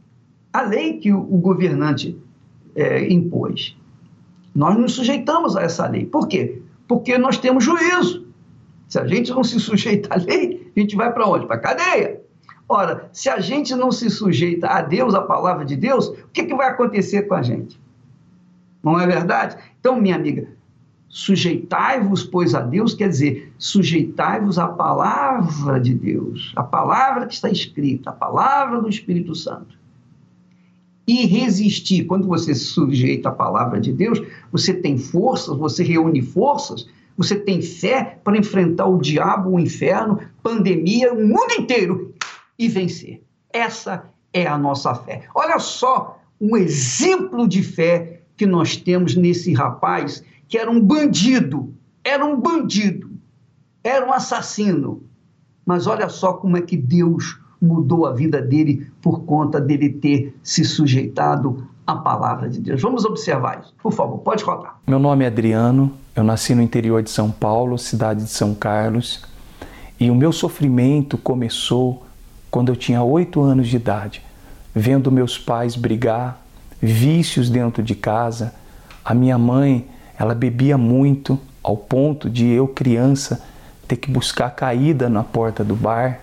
à 0.52 0.62
lei 0.62 0.98
que 0.98 1.12
o, 1.12 1.20
o 1.20 1.38
governante 1.38 2.18
é, 2.74 3.10
impôs. 3.10 3.74
Nós 4.54 4.76
nos 4.76 4.92
sujeitamos 4.92 5.56
a 5.56 5.62
essa 5.62 5.86
lei. 5.86 6.04
Por 6.04 6.28
quê? 6.28 6.60
Porque 6.86 7.16
nós 7.16 7.38
temos 7.38 7.64
juízo. 7.64 8.27
Se 8.88 8.98
a 8.98 9.06
gente 9.06 9.30
não 9.30 9.44
se 9.44 9.60
sujeita 9.60 10.14
à 10.14 10.16
lei, 10.16 10.72
a 10.74 10.80
gente 10.80 10.96
vai 10.96 11.12
para 11.12 11.28
onde? 11.28 11.46
Para 11.46 11.56
a 11.56 11.60
cadeia. 11.60 12.20
Ora, 12.66 13.08
se 13.12 13.28
a 13.28 13.38
gente 13.38 13.74
não 13.74 13.92
se 13.92 14.10
sujeita 14.10 14.66
a 14.66 14.82
Deus, 14.82 15.14
a 15.14 15.22
palavra 15.22 15.64
de 15.64 15.76
Deus, 15.76 16.08
o 16.08 16.28
que, 16.32 16.44
que 16.44 16.54
vai 16.54 16.68
acontecer 16.68 17.22
com 17.22 17.34
a 17.34 17.42
gente? 17.42 17.78
Não 18.82 18.98
é 18.98 19.06
verdade? 19.06 19.56
Então, 19.78 20.00
minha 20.00 20.16
amiga, 20.16 20.48
sujeitai-vos, 21.08 22.24
pois, 22.24 22.54
a 22.54 22.60
Deus, 22.60 22.94
quer 22.94 23.08
dizer, 23.08 23.52
sujeitai-vos 23.58 24.58
à 24.58 24.68
palavra 24.68 25.80
de 25.80 25.94
Deus, 25.94 26.52
a 26.56 26.62
palavra 26.62 27.26
que 27.26 27.34
está 27.34 27.50
escrita, 27.50 28.10
a 28.10 28.12
palavra 28.12 28.80
do 28.80 28.88
Espírito 28.88 29.34
Santo. 29.34 29.78
E 31.06 31.26
resistir, 31.26 32.04
quando 32.04 32.26
você 32.26 32.54
se 32.54 32.66
sujeita 32.66 33.30
à 33.30 33.32
palavra 33.32 33.80
de 33.80 33.92
Deus, 33.92 34.20
você 34.52 34.74
tem 34.74 34.98
forças, 34.98 35.56
você 35.56 35.82
reúne 35.82 36.20
forças, 36.20 36.86
você 37.18 37.34
tem 37.34 37.60
fé 37.60 38.20
para 38.22 38.38
enfrentar 38.38 38.86
o 38.86 39.00
diabo, 39.00 39.50
o 39.50 39.58
inferno, 39.58 40.20
pandemia, 40.40 41.12
o 41.12 41.26
mundo 41.26 41.52
inteiro 41.58 42.14
e 42.56 42.68
vencer. 42.68 43.20
Essa 43.52 44.04
é 44.32 44.46
a 44.46 44.56
nossa 44.56 44.94
fé. 44.94 45.24
Olha 45.34 45.58
só 45.58 46.20
um 46.40 46.56
exemplo 46.56 47.48
de 47.48 47.60
fé 47.60 48.22
que 48.36 48.46
nós 48.46 48.76
temos 48.76 49.16
nesse 49.16 49.52
rapaz 49.52 50.22
que 50.46 50.56
era 50.56 50.70
um 50.70 50.80
bandido, 50.80 51.74
era 52.04 52.24
um 52.24 52.40
bandido, 52.40 53.10
era 53.82 54.06
um 54.06 54.12
assassino. 54.12 55.02
Mas 55.66 55.88
olha 55.88 56.08
só 56.08 56.34
como 56.34 56.56
é 56.56 56.62
que 56.62 56.76
Deus 56.76 57.40
mudou 57.60 58.06
a 58.06 58.12
vida 58.12 58.40
dele 58.40 58.86
por 59.02 59.24
conta 59.24 59.60
dele 59.60 59.90
ter 59.90 60.36
se 60.42 60.64
sujeitado 60.64 61.66
à 61.88 61.96
palavra 61.96 62.50
de 62.50 62.60
Deus. 62.60 62.82
Vamos 62.82 63.06
observar 63.06 63.60
isso. 63.62 63.74
Por 63.82 63.90
favor, 63.94 64.18
pode 64.18 64.44
rodar. 64.44 64.78
Meu 64.86 64.98
nome 64.98 65.24
é 65.24 65.28
Adriano, 65.28 65.90
eu 66.14 66.22
nasci 66.22 66.54
no 66.54 66.60
interior 66.60 67.02
de 67.02 67.08
São 67.08 67.30
Paulo, 67.30 67.78
cidade 67.78 68.24
de 68.24 68.28
São 68.28 68.54
Carlos, 68.54 69.24
e 69.98 70.10
o 70.10 70.14
meu 70.14 70.30
sofrimento 70.30 71.16
começou 71.16 72.04
quando 72.50 72.68
eu 72.68 72.76
tinha 72.76 73.02
oito 73.02 73.40
anos 73.40 73.68
de 73.68 73.76
idade, 73.76 74.22
vendo 74.74 75.10
meus 75.10 75.38
pais 75.38 75.76
brigar, 75.76 76.38
vícios 76.80 77.48
dentro 77.48 77.82
de 77.82 77.94
casa. 77.94 78.54
A 79.02 79.14
minha 79.14 79.38
mãe, 79.38 79.88
ela 80.18 80.34
bebia 80.34 80.76
muito, 80.76 81.38
ao 81.62 81.76
ponto 81.76 82.28
de 82.28 82.46
eu, 82.46 82.68
criança, 82.68 83.42
ter 83.88 83.96
que 83.96 84.10
buscar 84.10 84.50
caída 84.50 85.08
na 85.08 85.24
porta 85.24 85.64
do 85.64 85.74
bar. 85.74 86.20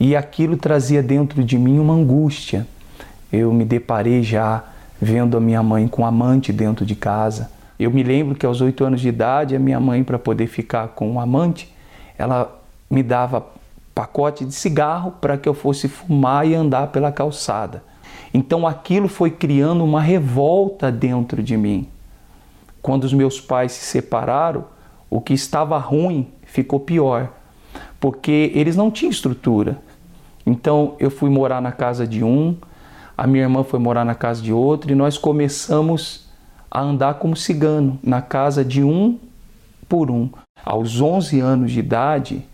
E 0.00 0.16
aquilo 0.16 0.56
trazia 0.56 1.00
dentro 1.00 1.44
de 1.44 1.56
mim 1.56 1.78
uma 1.78 1.94
angústia. 1.94 2.66
Eu 3.32 3.52
me 3.52 3.64
deparei 3.64 4.24
já 4.24 4.64
vendo 5.00 5.36
a 5.36 5.40
minha 5.40 5.62
mãe 5.62 5.86
com 5.88 6.06
amante 6.06 6.52
dentro 6.52 6.84
de 6.84 6.94
casa. 6.94 7.50
Eu 7.78 7.90
me 7.90 8.02
lembro 8.02 8.34
que 8.34 8.46
aos 8.46 8.60
oito 8.60 8.84
anos 8.84 9.00
de 9.00 9.08
idade, 9.08 9.54
a 9.54 9.58
minha 9.58 9.78
mãe, 9.78 10.02
para 10.02 10.18
poder 10.18 10.46
ficar 10.46 10.88
com 10.88 11.10
um 11.10 11.20
amante, 11.20 11.74
ela 12.16 12.60
me 12.90 13.02
dava 13.02 13.46
pacote 13.94 14.44
de 14.44 14.54
cigarro 14.54 15.12
para 15.20 15.36
que 15.36 15.48
eu 15.48 15.54
fosse 15.54 15.88
fumar 15.88 16.46
e 16.46 16.54
andar 16.54 16.88
pela 16.88 17.12
calçada. 17.12 17.82
Então 18.32 18.66
aquilo 18.66 19.08
foi 19.08 19.30
criando 19.30 19.84
uma 19.84 20.00
revolta 20.00 20.90
dentro 20.92 21.42
de 21.42 21.56
mim. 21.56 21.88
Quando 22.82 23.04
os 23.04 23.12
meus 23.12 23.40
pais 23.40 23.72
se 23.72 23.84
separaram, 23.84 24.64
o 25.08 25.20
que 25.20 25.32
estava 25.32 25.78
ruim 25.78 26.28
ficou 26.44 26.78
pior, 26.78 27.30
porque 27.98 28.52
eles 28.54 28.76
não 28.76 28.90
tinham 28.90 29.10
estrutura. 29.10 29.78
Então 30.44 30.94
eu 30.98 31.10
fui 31.10 31.30
morar 31.30 31.60
na 31.60 31.72
casa 31.72 32.06
de 32.06 32.22
um, 32.22 32.56
a 33.16 33.26
minha 33.26 33.44
irmã 33.44 33.64
foi 33.64 33.78
morar 33.78 34.04
na 34.04 34.14
casa 34.14 34.42
de 34.42 34.52
outro 34.52 34.92
e 34.92 34.94
nós 34.94 35.16
começamos 35.16 36.28
a 36.70 36.80
andar 36.80 37.14
como 37.14 37.34
cigano 37.34 37.98
na 38.02 38.20
casa 38.20 38.64
de 38.64 38.82
um 38.82 39.18
por 39.88 40.10
um. 40.10 40.28
Aos 40.64 41.00
11 41.00 41.40
anos 41.40 41.72
de 41.72 41.78
idade, 41.78 42.46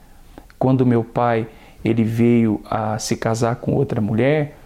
quando 0.59 0.87
meu 0.87 1.03
pai 1.03 1.49
ele 1.85 2.05
veio 2.05 2.61
a 2.71 2.97
se 2.99 3.17
casar 3.17 3.57
com 3.57 3.75
outra 3.75 4.01
mulher, 4.01 4.57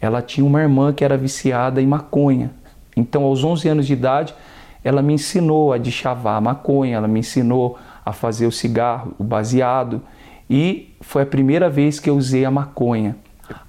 ela 0.00 0.22
tinha 0.22 0.46
uma 0.46 0.62
irmã 0.62 0.92
que 0.92 1.04
era 1.04 1.16
viciada 1.16 1.82
em 1.82 1.86
maconha. 1.86 2.50
Então, 2.96 3.24
aos 3.24 3.44
11 3.44 3.68
anos 3.68 3.86
de 3.86 3.92
idade, 3.92 4.34
ela 4.82 5.02
me 5.02 5.14
ensinou 5.14 5.72
a 5.72 5.78
deschavar 5.78 6.36
a 6.36 6.40
maconha, 6.40 6.96
ela 6.96 7.08
me 7.08 7.20
ensinou 7.20 7.78
a 8.04 8.12
fazer 8.12 8.46
o 8.46 8.52
cigarro, 8.52 9.14
o 9.18 9.24
baseado, 9.24 10.02
e 10.48 10.94
foi 11.00 11.22
a 11.22 11.26
primeira 11.26 11.68
vez 11.68 12.00
que 12.00 12.10
eu 12.10 12.16
usei 12.16 12.44
a 12.44 12.50
maconha. 12.50 13.16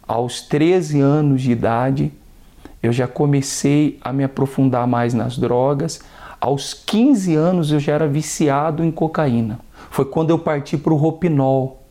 Aos 0.07 0.41
13 0.41 0.99
anos 1.01 1.41
de 1.41 1.51
idade, 1.51 2.11
eu 2.81 2.91
já 2.91 3.07
comecei 3.07 3.97
a 4.01 4.11
me 4.11 4.23
aprofundar 4.23 4.87
mais 4.87 5.13
nas 5.13 5.37
drogas. 5.37 6.01
Aos 6.39 6.73
15 6.73 7.35
anos, 7.35 7.71
eu 7.71 7.79
já 7.79 7.93
era 7.93 8.07
viciado 8.07 8.83
em 8.83 8.91
cocaína 8.91 9.59
foi 9.93 10.05
quando 10.05 10.31
eu 10.31 10.39
parti 10.39 10.75
para 10.75 10.91
o 10.91 10.97
Ropinol, 10.97 11.83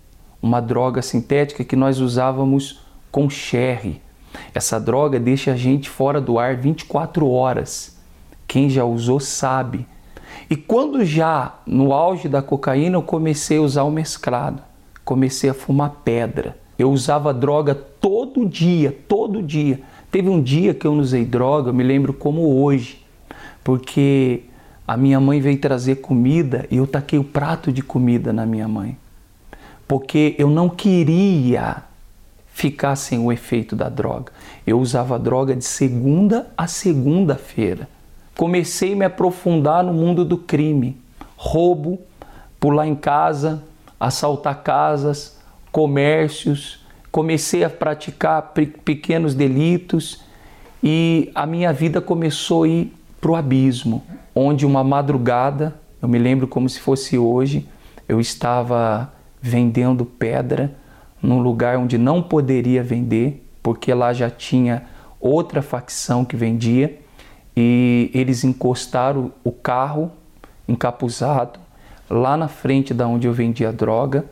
uma 0.43 0.61
droga 0.61 1.01
sintética 1.03 1.63
que 1.63 1.77
nós 1.77 2.01
usávamos 2.01 2.81
com 3.13 3.31
sherry. 3.31 4.03
Essa 4.53 4.81
droga 4.81 5.21
deixa 5.21 5.53
a 5.53 5.57
gente 5.57 5.89
fora 5.89 6.21
do 6.21 6.37
ar 6.37 6.57
24 6.57 7.31
horas. 7.31 7.97
Quem 8.45 8.69
já 8.69 8.85
usou 8.85 9.21
sabe. 9.21 9.87
E 10.51 10.57
quando 10.57 11.05
já 11.05 11.61
no 11.65 11.93
auge 11.93 12.29
da 12.29 12.43
cocaína 12.43 12.97
eu 12.97 13.03
comecei 13.05 13.59
a 13.59 13.63
usar 13.63 13.85
o 13.85 13.91
mesclado, 13.91 14.61
comecei 15.05 15.49
a 15.49 15.55
fumar 15.55 16.01
pedra. 16.05 16.59
Eu 16.79 16.91
usava 16.91 17.33
droga 17.33 17.75
todo 17.75 18.47
dia, 18.47 18.97
todo 19.07 19.43
dia. 19.43 19.81
Teve 20.11 20.29
um 20.29 20.43
dia 20.43 20.75
que 20.75 20.87
eu 20.87 20.93
usei 20.95 21.25
droga, 21.25 21.71
eu 21.71 21.75
me 21.75 21.83
lembro 21.83 22.13
como 22.13 22.63
hoje, 22.63 23.05
porque 23.63 24.45
a 24.87 24.97
minha 24.97 25.21
mãe 25.21 25.41
veio 25.41 25.59
trazer 25.59 25.97
comida 25.97 26.67
e 26.71 26.77
eu 26.77 26.87
taquei 26.87 27.19
o 27.19 27.25
prato 27.25 27.73
de 27.73 27.83
comida 27.83 28.33
na 28.33 28.45
minha 28.45 28.69
mãe. 28.69 28.97
Porque 29.87 30.35
eu 30.39 30.51
não 30.51 30.69
queria 30.69 31.83
ficar 32.53 32.97
sem 32.97 33.19
o 33.19 33.33
efeito 33.33 33.75
da 33.75 33.89
droga. 33.89 34.33
Eu 34.67 34.79
usava 34.79 35.19
droga 35.19 35.57
de 35.57 35.65
segunda 35.65 36.51
a 36.57 36.67
segunda-feira. 36.67 37.89
Comecei 38.37 38.93
a 38.93 38.97
me 38.97 39.05
aprofundar 39.05 39.85
no 39.85 39.93
mundo 39.93 40.25
do 40.25 40.37
crime. 40.37 40.97
Roubo, 41.37 41.99
pular 42.61 42.87
em 42.87 42.95
casa, 42.95 43.63
assaltar 43.99 44.63
casas, 44.63 45.39
comércios. 45.73 46.81
Comecei 47.11 47.65
a 47.65 47.71
praticar 47.71 48.53
pequenos 48.85 49.35
delitos 49.35 50.23
e 50.83 51.31
a 51.35 51.47
minha 51.47 51.73
vida 51.73 52.01
começou 52.01 52.63
a 52.63 52.69
ir 52.69 52.95
para 53.21 53.31
o 53.31 53.37
abismo 53.37 54.03
onde 54.35 54.65
uma 54.65 54.83
madrugada, 54.83 55.75
eu 56.01 56.09
me 56.09 56.19
lembro 56.19 56.49
como 56.49 56.69
se 56.69 56.81
fosse 56.81 57.19
hoje, 57.19 57.69
eu 58.09 58.21
estava 58.21 59.13
vendendo 59.41 60.05
pedra 60.05 60.75
num 61.21 61.41
lugar 61.41 61.79
onde 61.79 61.99
não 61.99 62.23
poderia 62.23 62.83
vender, 62.83 63.47
porque 63.63 63.93
lá 63.93 64.13
já 64.13 64.29
tinha 64.31 64.85
outra 65.21 65.63
facção 65.63 66.25
que 66.25 66.37
vendia, 66.37 66.99
e 67.57 68.11
eles 68.15 68.45
encostaram 68.45 69.33
o 69.45 69.53
carro 69.53 70.11
encapuzado 70.67 71.61
lá 72.09 72.37
na 72.37 72.49
frente 72.49 72.95
da 72.95 73.07
onde 73.07 73.27
eu 73.27 73.33
vendia 73.33 73.73
droga, 73.73 74.25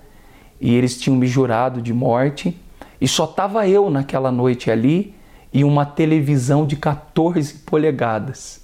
e 0.61 0.75
eles 0.75 1.01
tinham 1.01 1.17
me 1.17 1.27
jurado 1.27 1.81
de 1.81 1.93
morte, 1.93 2.57
e 3.01 3.09
só 3.09 3.25
estava 3.25 3.67
eu 3.67 3.89
naquela 3.89 4.31
noite 4.31 4.71
ali 4.71 5.15
e 5.53 5.65
uma 5.65 5.87
televisão 5.87 6.67
de 6.67 6.77
14 6.77 7.55
polegadas 7.61 8.61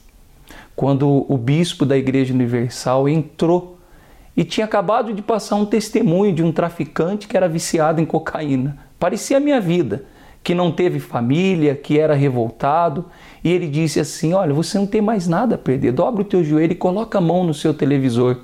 quando 0.77 1.25
o 1.27 1.39
bispo 1.39 1.87
da 1.87 1.97
Igreja 1.97 2.35
Universal 2.35 3.09
entrou 3.09 3.79
e 4.37 4.45
tinha 4.45 4.67
acabado 4.67 5.15
de 5.15 5.23
passar 5.23 5.57
um 5.57 5.65
testemunho 5.65 6.35
de 6.35 6.43
um 6.43 6.53
traficante 6.53 7.27
que 7.27 7.35
era 7.37 7.49
viciado 7.49 8.03
em 8.03 8.05
cocaína. 8.05 8.77
Parecia 8.99 9.39
a 9.39 9.41
minha 9.41 9.59
vida, 9.59 10.05
que 10.45 10.55
não 10.55 10.71
teve 10.71 11.01
família, 11.01 11.75
que 11.75 11.99
era 11.99 12.15
revoltado, 12.15 13.07
e 13.43 13.51
ele 13.51 13.67
disse 13.67 13.99
assim: 13.99 14.35
Olha, 14.35 14.53
você 14.53 14.79
não 14.79 14.87
tem 14.87 15.01
mais 15.01 15.27
nada 15.27 15.55
a 15.55 15.59
perder, 15.59 15.93
dobra 15.93 16.21
o 16.21 16.25
teu 16.25 16.45
joelho 16.45 16.73
e 16.73 16.77
coloca 16.77 17.17
a 17.17 17.23
mão 17.23 17.43
no 17.43 17.55
seu 17.55 17.73
televisor. 17.73 18.41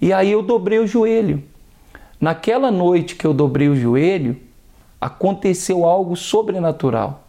E 0.00 0.12
aí 0.12 0.30
eu 0.30 0.42
dobrei 0.42 0.78
o 0.78 0.86
joelho. 0.86 1.42
Naquela 2.24 2.70
noite 2.70 3.16
que 3.16 3.26
eu 3.26 3.34
dobrei 3.34 3.68
o 3.68 3.76
joelho, 3.76 4.40
aconteceu 4.98 5.84
algo 5.84 6.16
sobrenatural. 6.16 7.24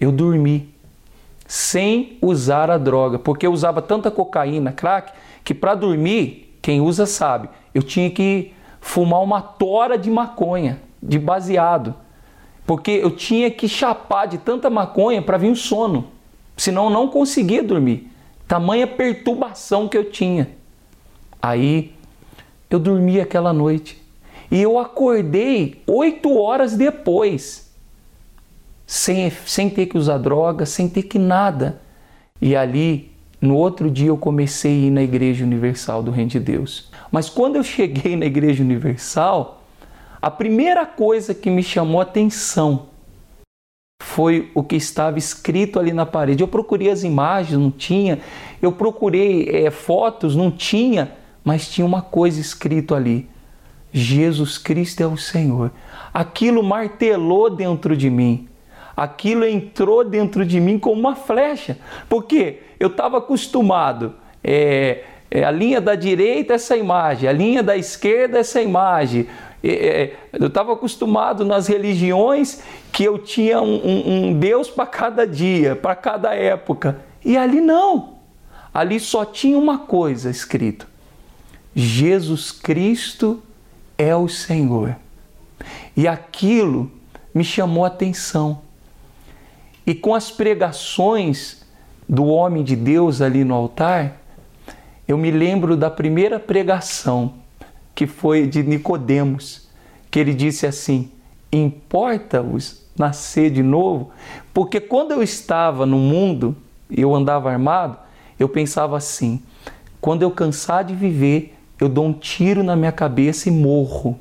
Eu 0.00 0.10
dormi 0.10 0.72
sem 1.46 2.16
usar 2.22 2.70
a 2.70 2.78
droga, 2.78 3.18
porque 3.18 3.46
eu 3.46 3.52
usava 3.52 3.82
tanta 3.82 4.10
cocaína, 4.10 4.72
crack, 4.72 5.12
que 5.44 5.52
para 5.52 5.74
dormir, 5.74 6.56
quem 6.62 6.80
usa 6.80 7.04
sabe, 7.04 7.50
eu 7.74 7.82
tinha 7.82 8.08
que 8.10 8.54
fumar 8.80 9.20
uma 9.20 9.42
tora 9.42 9.98
de 9.98 10.10
maconha, 10.10 10.80
de 11.02 11.18
baseado. 11.18 11.94
porque 12.66 12.90
eu 12.90 13.10
tinha 13.10 13.50
que 13.50 13.68
chapar 13.68 14.26
de 14.26 14.38
tanta 14.38 14.70
maconha 14.70 15.20
para 15.20 15.36
vir 15.36 15.50
o 15.50 15.56
sono, 15.56 16.06
senão 16.56 16.84
eu 16.84 16.90
não 16.90 17.06
conseguia 17.06 17.62
dormir. 17.62 18.10
Tamanha 18.48 18.86
perturbação 18.86 19.88
que 19.88 19.98
eu 19.98 20.10
tinha. 20.10 20.48
Aí 21.42 21.94
eu 22.70 22.78
dormi 22.78 23.20
aquela 23.20 23.52
noite 23.52 24.01
e 24.52 24.60
eu 24.60 24.78
acordei 24.78 25.80
oito 25.86 26.36
horas 26.36 26.76
depois, 26.76 27.72
sem, 28.86 29.30
sem 29.46 29.70
ter 29.70 29.86
que 29.86 29.96
usar 29.96 30.18
droga, 30.18 30.66
sem 30.66 30.90
ter 30.90 31.04
que 31.04 31.18
nada. 31.18 31.80
E 32.38 32.54
ali, 32.54 33.10
no 33.40 33.56
outro 33.56 33.90
dia, 33.90 34.08
eu 34.08 34.18
comecei 34.18 34.70
a 34.70 34.86
ir 34.88 34.90
na 34.90 35.02
Igreja 35.02 35.42
Universal 35.42 36.02
do 36.02 36.10
Reino 36.10 36.32
de 36.32 36.38
Deus. 36.38 36.90
Mas 37.10 37.30
quando 37.30 37.56
eu 37.56 37.64
cheguei 37.64 38.14
na 38.14 38.26
Igreja 38.26 38.62
Universal, 38.62 39.62
a 40.20 40.30
primeira 40.30 40.84
coisa 40.84 41.32
que 41.32 41.48
me 41.48 41.62
chamou 41.62 41.98
a 41.98 42.02
atenção 42.02 42.88
foi 44.02 44.50
o 44.54 44.62
que 44.62 44.76
estava 44.76 45.16
escrito 45.16 45.80
ali 45.80 45.94
na 45.94 46.04
parede. 46.04 46.42
Eu 46.42 46.48
procurei 46.48 46.90
as 46.90 47.04
imagens, 47.04 47.58
não 47.58 47.70
tinha. 47.70 48.20
Eu 48.60 48.72
procurei 48.72 49.48
é, 49.48 49.70
fotos, 49.70 50.36
não 50.36 50.50
tinha. 50.50 51.10
Mas 51.42 51.70
tinha 51.70 51.86
uma 51.86 52.02
coisa 52.02 52.38
escrito 52.38 52.94
ali: 52.94 53.31
Jesus 53.92 54.58
Cristo 54.58 55.02
é 55.02 55.06
o 55.06 55.16
Senhor. 55.16 55.70
Aquilo 56.12 56.62
martelou 56.62 57.50
dentro 57.50 57.96
de 57.96 58.08
mim. 58.08 58.48
Aquilo 58.96 59.44
entrou 59.44 60.04
dentro 60.04 60.44
de 60.44 60.60
mim 60.60 60.78
como 60.78 61.00
uma 61.00 61.14
flecha. 61.14 61.78
Porque 62.08 62.60
eu 62.80 62.88
estava 62.88 63.18
acostumado. 63.18 64.14
É, 64.42 65.04
é, 65.30 65.44
a 65.44 65.50
linha 65.50 65.80
da 65.80 65.94
direita, 65.94 66.54
essa 66.54 66.76
imagem. 66.76 67.28
A 67.28 67.32
linha 67.32 67.62
da 67.62 67.76
esquerda, 67.76 68.38
essa 68.38 68.60
imagem 68.60 69.26
é, 69.64 70.14
eu 70.32 70.48
estava 70.48 70.72
acostumado 70.72 71.44
nas 71.44 71.68
religiões 71.68 72.62
que 72.90 73.04
eu 73.04 73.16
tinha 73.18 73.60
um, 73.60 73.76
um, 73.76 74.26
um 74.26 74.38
Deus 74.38 74.68
para 74.68 74.86
cada 74.86 75.26
dia, 75.26 75.76
para 75.76 75.94
cada 75.94 76.34
época. 76.34 77.00
E 77.24 77.36
ali 77.36 77.60
não. 77.60 78.14
Ali 78.74 78.98
só 78.98 79.24
tinha 79.24 79.56
uma 79.56 79.78
coisa 79.78 80.30
escrito: 80.30 80.88
Jesus 81.74 82.50
Cristo 82.50 83.40
é 84.02 84.16
o 84.16 84.28
Senhor. 84.28 84.96
E 85.96 86.08
aquilo 86.08 86.90
me 87.32 87.44
chamou 87.44 87.84
a 87.84 87.88
atenção. 87.88 88.62
E 89.86 89.94
com 89.94 90.14
as 90.14 90.30
pregações 90.30 91.62
do 92.08 92.24
homem 92.24 92.64
de 92.64 92.74
Deus 92.74 93.20
ali 93.20 93.44
no 93.44 93.54
altar, 93.54 94.20
eu 95.06 95.16
me 95.16 95.30
lembro 95.30 95.76
da 95.76 95.88
primeira 95.90 96.40
pregação 96.40 97.34
que 97.94 98.06
foi 98.06 98.46
de 98.46 98.62
Nicodemos, 98.62 99.68
que 100.10 100.18
ele 100.18 100.34
disse 100.34 100.66
assim: 100.66 101.10
"Importa-vos 101.52 102.82
nascer 102.96 103.50
de 103.50 103.62
novo?" 103.62 104.10
Porque 104.52 104.80
quando 104.80 105.12
eu 105.12 105.22
estava 105.22 105.86
no 105.86 105.98
mundo 105.98 106.56
eu 106.90 107.14
andava 107.14 107.50
armado, 107.50 107.96
eu 108.38 108.48
pensava 108.48 108.96
assim: 108.96 109.42
quando 110.00 110.22
eu 110.22 110.30
cansar 110.30 110.84
de 110.84 110.94
viver, 110.94 111.51
eu 111.82 111.88
dou 111.88 112.06
um 112.06 112.12
tiro 112.12 112.62
na 112.62 112.76
minha 112.76 112.92
cabeça 112.92 113.48
e 113.48 113.52
morro. 113.52 114.18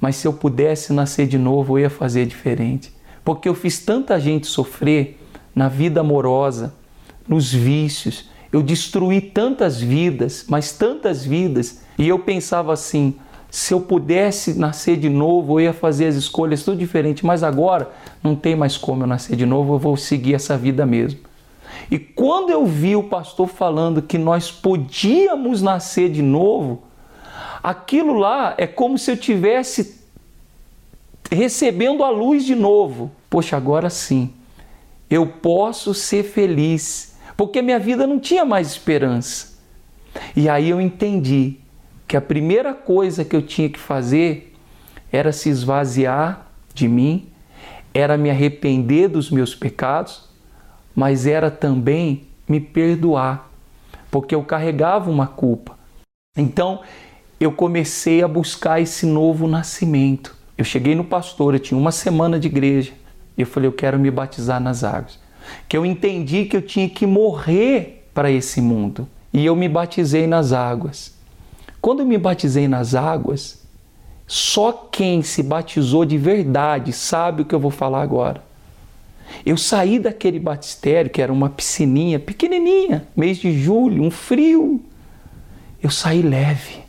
Mas 0.00 0.16
se 0.16 0.26
eu 0.26 0.32
pudesse 0.32 0.92
nascer 0.92 1.26
de 1.26 1.38
novo, 1.38 1.78
eu 1.78 1.82
ia 1.82 1.90
fazer 1.90 2.26
diferente. 2.26 2.92
Porque 3.24 3.48
eu 3.48 3.54
fiz 3.54 3.78
tanta 3.78 4.20
gente 4.20 4.46
sofrer 4.46 5.18
na 5.54 5.68
vida 5.68 6.00
amorosa, 6.00 6.74
nos 7.26 7.52
vícios, 7.52 8.28
eu 8.52 8.62
destruí 8.62 9.20
tantas 9.20 9.80
vidas, 9.80 10.44
mas 10.48 10.72
tantas 10.72 11.24
vidas, 11.24 11.80
e 11.98 12.06
eu 12.06 12.18
pensava 12.18 12.72
assim: 12.72 13.16
se 13.50 13.74
eu 13.74 13.80
pudesse 13.80 14.54
nascer 14.54 14.96
de 14.96 15.08
novo, 15.08 15.58
eu 15.58 15.64
ia 15.64 15.72
fazer 15.72 16.06
as 16.06 16.14
escolhas 16.14 16.62
tudo 16.62 16.78
diferente, 16.78 17.24
mas 17.24 17.42
agora 17.42 17.90
não 18.22 18.36
tem 18.36 18.54
mais 18.54 18.76
como 18.76 19.02
eu 19.02 19.06
nascer 19.06 19.34
de 19.34 19.46
novo, 19.46 19.74
eu 19.74 19.78
vou 19.78 19.96
seguir 19.96 20.34
essa 20.34 20.56
vida 20.56 20.86
mesmo. 20.86 21.20
E 21.90 21.98
quando 21.98 22.50
eu 22.50 22.66
vi 22.66 22.96
o 22.96 23.02
pastor 23.02 23.48
falando 23.48 24.02
que 24.02 24.18
nós 24.18 24.50
podíamos 24.50 25.62
nascer 25.62 26.10
de 26.10 26.22
novo, 26.22 26.82
aquilo 27.62 28.14
lá 28.14 28.54
é 28.58 28.66
como 28.66 28.98
se 28.98 29.10
eu 29.10 29.16
tivesse 29.16 30.00
recebendo 31.30 32.02
a 32.02 32.10
luz 32.10 32.44
de 32.44 32.54
novo. 32.54 33.10
Poxa, 33.30 33.56
agora 33.56 33.90
sim, 33.90 34.32
eu 35.10 35.26
posso 35.26 35.94
ser 35.94 36.24
feliz 36.24 37.16
porque 37.36 37.60
minha 37.60 37.78
vida 37.78 38.06
não 38.06 38.18
tinha 38.18 38.44
mais 38.44 38.68
esperança. 38.68 39.56
E 40.34 40.48
aí 40.48 40.70
eu 40.70 40.80
entendi 40.80 41.56
que 42.08 42.16
a 42.16 42.20
primeira 42.20 42.72
coisa 42.72 43.24
que 43.24 43.36
eu 43.36 43.42
tinha 43.42 43.68
que 43.68 43.78
fazer 43.78 44.54
era 45.12 45.32
se 45.32 45.48
esvaziar 45.48 46.50
de 46.72 46.88
mim, 46.88 47.28
era 47.92 48.16
me 48.16 48.30
arrepender 48.30 49.08
dos 49.08 49.30
meus 49.30 49.54
pecados, 49.54 50.25
mas 50.96 51.26
era 51.26 51.50
também 51.50 52.24
me 52.48 52.58
perdoar, 52.58 53.48
porque 54.10 54.34
eu 54.34 54.42
carregava 54.42 55.10
uma 55.10 55.28
culpa. 55.28 55.78
Então 56.36 56.80
eu 57.38 57.52
comecei 57.52 58.22
a 58.22 58.28
buscar 58.28 58.80
esse 58.80 59.06
novo 59.06 59.46
nascimento. 59.46 60.34
Eu 60.58 60.64
cheguei 60.64 60.94
no 60.94 61.04
pastor, 61.04 61.54
eu 61.54 61.60
tinha 61.60 61.78
uma 61.78 61.92
semana 61.92 62.40
de 62.40 62.48
igreja, 62.48 62.92
e 63.38 63.42
eu 63.42 63.46
falei: 63.46 63.68
eu 63.68 63.72
quero 63.72 63.98
me 63.98 64.10
batizar 64.10 64.60
nas 64.60 64.82
águas 64.82 65.24
que 65.68 65.76
eu 65.76 65.84
entendi 65.84 66.44
que 66.44 66.56
eu 66.56 66.62
tinha 66.62 66.88
que 66.88 67.06
morrer 67.06 68.08
para 68.12 68.30
esse 68.30 68.60
mundo. 68.60 69.08
E 69.32 69.44
eu 69.44 69.54
me 69.54 69.68
batizei 69.68 70.26
nas 70.26 70.52
águas. 70.52 71.14
Quando 71.80 72.00
eu 72.00 72.06
me 72.06 72.18
batizei 72.18 72.66
nas 72.66 72.94
águas, 72.94 73.62
só 74.26 74.72
quem 74.72 75.22
se 75.22 75.42
batizou 75.42 76.04
de 76.04 76.18
verdade 76.18 76.92
sabe 76.92 77.42
o 77.42 77.44
que 77.44 77.54
eu 77.54 77.60
vou 77.60 77.70
falar 77.70 78.02
agora. 78.02 78.42
Eu 79.44 79.56
saí 79.56 79.98
daquele 79.98 80.38
batistério, 80.38 81.10
que 81.10 81.22
era 81.22 81.32
uma 81.32 81.48
piscininha 81.48 82.18
pequenininha, 82.18 83.06
mês 83.16 83.38
de 83.38 83.52
julho, 83.58 84.02
um 84.02 84.10
frio. 84.10 84.80
Eu 85.82 85.90
saí 85.90 86.22
leve. 86.22 86.84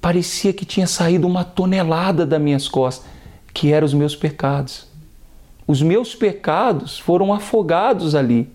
Parecia 0.00 0.52
que 0.52 0.64
tinha 0.64 0.86
saído 0.86 1.26
uma 1.26 1.44
tonelada 1.44 2.24
das 2.24 2.40
minhas 2.40 2.68
costas, 2.68 3.06
que 3.52 3.72
eram 3.72 3.86
os 3.86 3.94
meus 3.94 4.14
pecados. 4.14 4.86
Os 5.66 5.82
meus 5.82 6.14
pecados 6.14 6.98
foram 6.98 7.32
afogados 7.32 8.14
ali. 8.14 8.48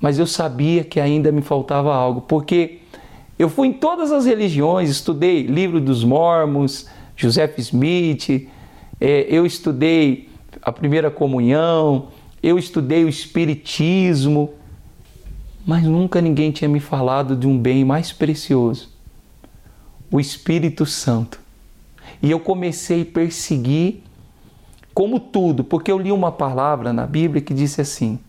Mas 0.00 0.18
eu 0.18 0.26
sabia 0.26 0.84
que 0.84 1.00
ainda 1.00 1.32
me 1.32 1.42
faltava 1.42 1.94
algo, 1.94 2.22
porque 2.22 2.80
eu 3.38 3.48
fui 3.48 3.68
em 3.68 3.72
todas 3.72 4.12
as 4.12 4.26
religiões, 4.26 4.90
estudei 4.90 5.42
livro 5.42 5.80
dos 5.80 6.04
Mormons, 6.04 6.88
Joseph 7.16 7.58
Smith, 7.58 8.48
é, 9.00 9.26
eu 9.28 9.44
estudei 9.46 10.28
a 10.62 10.70
primeira 10.70 11.10
comunhão, 11.10 12.08
eu 12.42 12.58
estudei 12.58 13.04
o 13.04 13.08
Espiritismo, 13.08 14.54
mas 15.66 15.82
nunca 15.82 16.20
ninguém 16.20 16.52
tinha 16.52 16.68
me 16.68 16.80
falado 16.80 17.34
de 17.34 17.46
um 17.46 17.58
bem 17.58 17.84
mais 17.84 18.12
precioso, 18.12 18.88
o 20.10 20.20
Espírito 20.20 20.86
Santo. 20.86 21.40
E 22.22 22.30
eu 22.30 22.38
comecei 22.38 23.02
a 23.02 23.06
perseguir 23.06 24.02
como 24.94 25.18
tudo, 25.18 25.64
porque 25.64 25.90
eu 25.90 25.98
li 25.98 26.12
uma 26.12 26.30
palavra 26.30 26.92
na 26.92 27.06
Bíblia 27.06 27.42
que 27.42 27.52
disse 27.52 27.80
assim: 27.80 28.20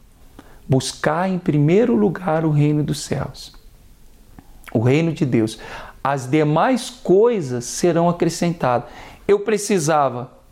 buscar 0.68 1.30
em 1.30 1.38
primeiro 1.38 1.96
lugar 1.96 2.46
o 2.46 2.50
reino 2.50 2.84
dos 2.84 3.02
céus, 3.02 3.54
o 4.74 4.80
reino 4.80 5.12
de 5.12 5.26
Deus. 5.26 5.60
As 6.04 6.30
demais 6.30 6.90
coisas 6.90 7.64
serão 7.64 8.10
acrescentadas. 8.10 8.90
Eu 9.28 9.40
precisava 9.40 10.43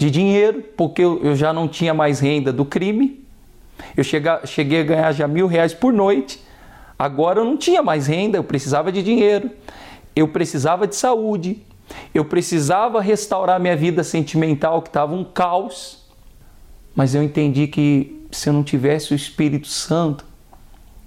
de 0.00 0.10
dinheiro, 0.10 0.64
porque 0.78 1.02
eu 1.02 1.36
já 1.36 1.52
não 1.52 1.68
tinha 1.68 1.92
mais 1.92 2.20
renda 2.20 2.50
do 2.50 2.64
crime. 2.64 3.22
Eu 3.94 4.02
cheguei 4.02 4.80
a 4.80 4.82
ganhar 4.82 5.12
já 5.12 5.28
mil 5.28 5.46
reais 5.46 5.74
por 5.74 5.92
noite. 5.92 6.42
Agora 6.98 7.40
eu 7.40 7.44
não 7.44 7.58
tinha 7.58 7.82
mais 7.82 8.06
renda, 8.06 8.38
eu 8.38 8.42
precisava 8.42 8.90
de 8.90 9.02
dinheiro. 9.02 9.50
Eu 10.16 10.26
precisava 10.26 10.86
de 10.86 10.96
saúde, 10.96 11.62
eu 12.14 12.24
precisava 12.24 13.02
restaurar 13.02 13.60
minha 13.60 13.76
vida 13.76 14.02
sentimental, 14.02 14.80
que 14.80 14.88
estava 14.88 15.14
um 15.14 15.22
caos, 15.22 16.02
mas 16.94 17.14
eu 17.14 17.22
entendi 17.22 17.66
que 17.66 18.24
se 18.32 18.48
eu 18.48 18.54
não 18.54 18.64
tivesse 18.64 19.12
o 19.12 19.14
Espírito 19.14 19.68
Santo, 19.68 20.24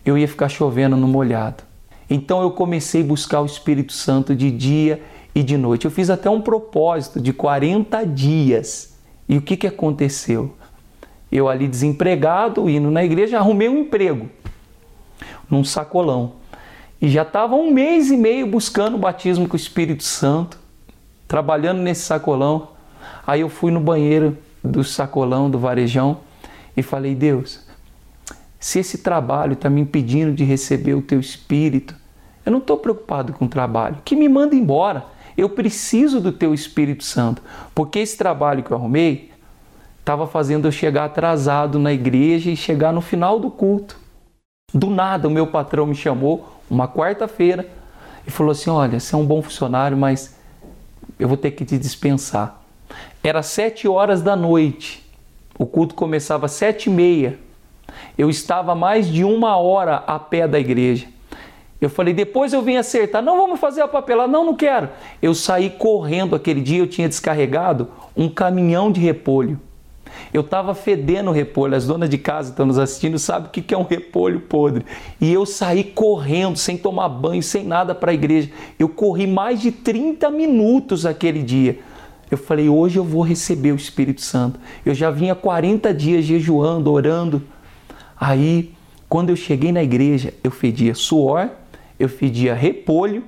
eu 0.06 0.16
ia 0.16 0.28
ficar 0.28 0.50
chovendo 0.50 0.96
no 0.96 1.08
molhado. 1.08 1.64
Então 2.08 2.44
eu 2.44 2.52
comecei 2.52 3.02
a 3.02 3.06
buscar 3.06 3.42
o 3.42 3.46
Espírito 3.48 3.92
Santo 3.92 4.36
de 4.36 4.52
dia 4.52 5.02
e 5.36 5.44
de 5.44 5.58
noite. 5.58 5.86
Eu 5.86 5.92
fiz 5.92 6.10
até 6.10 6.30
um 6.30 6.42
propósito 6.42 7.20
de 7.20 7.34
40 7.34 8.06
dias. 8.06 8.98
E 9.28 9.38
o 9.38 9.42
que, 9.42 9.58
que 9.58 9.68
aconteceu? 9.68 10.54
Eu 11.32 11.50
ali 11.50 11.68
desempregado, 11.68 12.70
indo 12.70 12.92
na 12.92 13.04
igreja, 13.04 13.38
arrumei 13.38 13.70
um 13.70 13.80
emprego 13.80 14.30
num 15.50 15.64
sacolão. 15.64 16.34
E 17.02 17.10
já 17.10 17.24
estava 17.24 17.56
um 17.56 17.72
mês 17.72 18.12
e 18.12 18.18
meio 18.18 18.48
buscando 18.48 18.96
o 18.96 19.00
batismo 19.00 19.48
com 19.48 19.54
o 19.54 19.60
Espírito 19.60 20.04
Santo 20.04 20.60
trabalhando 21.28 21.82
nesse 21.82 22.02
sacolão. 22.02 22.70
Aí 23.26 23.42
eu 23.42 23.50
fui 23.50 23.72
no 23.72 23.80
banheiro 23.80 24.38
do 24.64 24.84
sacolão, 24.84 25.50
do 25.50 25.58
varejão, 25.58 26.20
e 26.78 26.84
falei: 26.84 27.16
Deus, 27.16 27.66
se 28.60 28.80
esse 28.80 29.00
trabalho 29.00 29.54
está 29.54 29.70
me 29.70 29.82
impedindo 29.82 30.32
de 30.32 30.44
receber 30.44 30.94
o 30.94 31.02
teu 31.02 31.20
espírito, 31.20 31.96
eu 32.46 32.52
não 32.52 32.60
estou 32.60 32.78
preocupado 32.78 33.34
com 33.34 33.46
o 33.46 33.48
trabalho, 33.48 33.98
que 34.06 34.16
me 34.16 34.30
manda 34.30 34.56
embora. 34.56 35.06
Eu 35.38 35.50
preciso 35.50 36.22
do 36.22 36.32
teu 36.32 36.54
Espírito 36.54 37.04
Santo, 37.04 37.42
porque 37.74 38.00
esse 38.00 38.18
trabalho 38.18 38.64
que 38.64 38.72
eu 38.72 38.78
arrumei 38.78 39.32
estava 40.00 40.28
fazendo 40.28 40.68
eu 40.68 40.72
chegar 40.72 41.06
atrasado 41.06 41.80
na 41.80 41.94
igreja 41.94 42.52
e 42.52 42.58
chegar 42.58 42.92
no 42.92 43.02
final 43.02 43.40
do 43.40 43.50
culto. 43.50 43.98
Do 44.74 44.90
nada, 44.90 45.28
o 45.28 45.32
meu 45.32 45.48
patrão 45.48 45.86
me 45.86 45.96
chamou, 45.96 46.62
uma 46.70 46.88
quarta-feira, 46.88 47.68
e 48.28 48.32
falou 48.32 48.52
assim: 48.52 48.70
Olha, 48.70 49.00
você 49.00 49.16
é 49.16 49.18
um 49.18 49.26
bom 49.26 49.42
funcionário, 49.42 49.96
mas 49.96 50.36
eu 51.18 51.28
vou 51.28 51.38
ter 51.38 51.52
que 51.52 51.64
te 51.64 51.78
dispensar. 51.78 52.62
Era 53.24 53.42
sete 53.42 53.88
horas 53.88 54.22
da 54.22 54.36
noite, 54.36 55.04
o 55.58 55.66
culto 55.66 55.96
começava 55.96 56.48
às 56.48 56.52
sete 56.52 56.90
e 56.90 56.94
meia. 56.94 57.40
Eu 58.18 58.30
estava 58.30 58.74
mais 58.74 59.08
de 59.08 59.24
uma 59.24 59.56
hora 59.58 59.98
a 60.08 60.18
pé 60.18 60.48
da 60.48 60.60
igreja. 60.60 61.08
Eu 61.82 61.90
falei, 61.90 62.14
depois 62.14 62.54
eu 62.54 62.62
vim 62.62 62.78
acertar. 62.78 63.22
Não, 63.22 63.38
vamos 63.38 63.60
fazer 63.60 63.82
a 63.82 63.88
papelada. 63.88 64.32
Não, 64.32 64.46
não 64.46 64.56
quero. 64.56 64.90
Eu 65.22 65.34
saí 65.34 65.70
correndo 65.70 66.36
aquele 66.36 66.62
dia, 66.62 66.80
eu 66.80 66.88
tinha 66.88 67.10
descarregado 67.10 67.90
um 68.16 68.30
caminhão 68.30 68.92
de 68.92 69.02
repolho. 69.02 69.60
Eu 70.34 70.42
estava 70.42 70.74
fedendo 70.74 71.32
repolho. 71.32 71.76
As 71.76 71.86
donas 71.86 72.10
de 72.10 72.18
casa 72.18 72.52
estão 72.52 72.66
nos 72.66 72.78
assistindo, 72.78 73.20
sabem 73.20 73.48
o 73.48 73.52
que 73.52 73.74
é 73.74 73.78
um 73.78 73.84
repolho 73.84 74.40
podre. 74.40 74.86
E 75.20 75.32
eu 75.32 75.46
saí 75.46 75.84
correndo, 75.84 76.58
sem 76.58 76.78
tomar 76.78 77.10
banho, 77.10 77.44
sem 77.44 77.64
nada 77.64 77.94
para 77.94 78.12
a 78.12 78.14
igreja. 78.14 78.50
Eu 78.80 78.90
corri 78.90 79.28
mais 79.28 79.62
de 79.62 79.72
30 79.72 80.30
minutos 80.30 81.06
aquele 81.06 81.44
dia. 81.44 81.80
Eu 82.32 82.38
falei, 82.38 82.68
hoje 82.68 82.98
eu 82.98 83.04
vou 83.04 83.22
receber 83.22 83.72
o 83.72 83.76
Espírito 83.76 84.22
Santo. 84.22 84.60
Eu 84.86 84.96
já 84.96 85.12
vinha 85.12 85.36
40 85.36 85.94
dias 85.94 86.26
jejuando, 86.26 86.92
orando. 86.92 87.44
Aí, 88.20 88.74
quando 89.08 89.30
eu 89.30 89.36
cheguei 89.36 89.72
na 89.72 89.84
igreja, 89.84 90.34
eu 90.44 90.50
fedia 90.50 90.96
suor, 90.96 91.50
eu 92.04 92.10
fedia 92.10 92.54
repolho, 92.54 93.24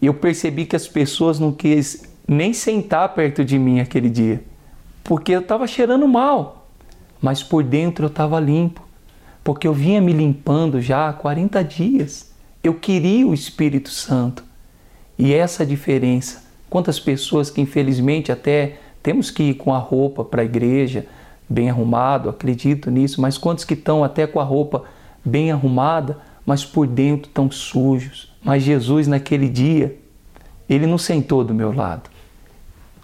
e 0.00 0.06
eu 0.06 0.14
percebi 0.14 0.64
que 0.64 0.76
as 0.76 0.86
pessoas 0.86 1.40
não 1.40 1.52
quis 1.52 2.04
nem 2.26 2.52
sentar 2.52 3.14
perto 3.14 3.44
de 3.44 3.58
mim 3.58 3.80
aquele 3.80 4.08
dia 4.08 4.42
porque 5.08 5.32
eu 5.32 5.40
estava 5.40 5.66
cheirando 5.66 6.06
mal, 6.06 6.68
mas 7.18 7.42
por 7.42 7.64
dentro 7.64 8.04
eu 8.04 8.08
estava 8.08 8.38
limpo, 8.38 8.82
porque 9.42 9.66
eu 9.66 9.72
vinha 9.72 10.02
me 10.02 10.12
limpando 10.12 10.82
já 10.82 11.08
há 11.08 11.12
40 11.14 11.64
dias. 11.64 12.30
Eu 12.62 12.74
queria 12.74 13.26
o 13.26 13.32
Espírito 13.32 13.88
Santo. 13.88 14.44
E 15.18 15.32
essa 15.32 15.64
diferença, 15.64 16.44
quantas 16.68 17.00
pessoas 17.00 17.48
que 17.48 17.58
infelizmente 17.58 18.30
até 18.30 18.76
temos 19.02 19.30
que 19.30 19.44
ir 19.44 19.54
com 19.54 19.72
a 19.72 19.78
roupa 19.78 20.22
para 20.22 20.42
a 20.42 20.44
igreja, 20.44 21.06
bem 21.48 21.70
arrumado, 21.70 22.28
acredito 22.28 22.90
nisso, 22.90 23.18
mas 23.18 23.38
quantos 23.38 23.64
que 23.64 23.72
estão 23.72 24.04
até 24.04 24.26
com 24.26 24.40
a 24.40 24.44
roupa 24.44 24.84
bem 25.24 25.50
arrumada, 25.50 26.18
mas 26.48 26.64
por 26.64 26.86
dentro 26.86 27.28
estão 27.28 27.50
sujos. 27.50 28.32
Mas 28.42 28.62
Jesus 28.62 29.06
naquele 29.06 29.48
dia, 29.48 29.96
ele 30.68 30.86
não 30.86 30.98
sentou 30.98 31.44
do 31.44 31.54
meu 31.54 31.72
lado 31.72 32.10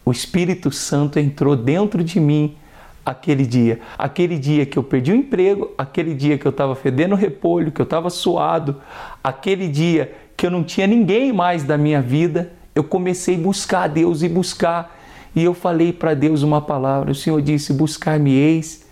o 0.04 0.12
Espírito 0.12 0.70
Santo 0.70 1.18
entrou 1.18 1.56
dentro 1.56 2.04
de 2.04 2.20
mim 2.20 2.56
aquele 3.04 3.46
dia. 3.46 3.80
Aquele 3.96 4.38
dia 4.38 4.66
que 4.66 4.76
eu 4.76 4.82
perdi 4.82 5.12
o 5.12 5.16
emprego, 5.16 5.72
aquele 5.78 6.14
dia 6.14 6.36
que 6.36 6.46
eu 6.46 6.50
estava 6.50 6.74
fedendo 6.74 7.14
repolho, 7.14 7.72
que 7.72 7.80
eu 7.80 7.84
estava 7.84 8.10
suado, 8.10 8.80
aquele 9.22 9.66
dia 9.66 10.14
que 10.36 10.46
eu 10.46 10.50
não 10.50 10.62
tinha 10.62 10.86
ninguém 10.86 11.32
mais 11.32 11.62
da 11.62 11.78
minha 11.78 12.02
vida, 12.02 12.52
eu 12.74 12.84
comecei 12.84 13.36
a 13.36 13.38
buscar 13.38 13.82
a 13.84 13.86
Deus 13.86 14.22
e 14.22 14.28
buscar. 14.28 15.00
E 15.34 15.42
eu 15.42 15.54
falei 15.54 15.92
para 15.92 16.12
Deus 16.12 16.42
uma 16.42 16.60
palavra. 16.60 17.10
O 17.10 17.14
Senhor 17.14 17.40
disse: 17.40 17.72
Buscar-me-eis 17.72 18.84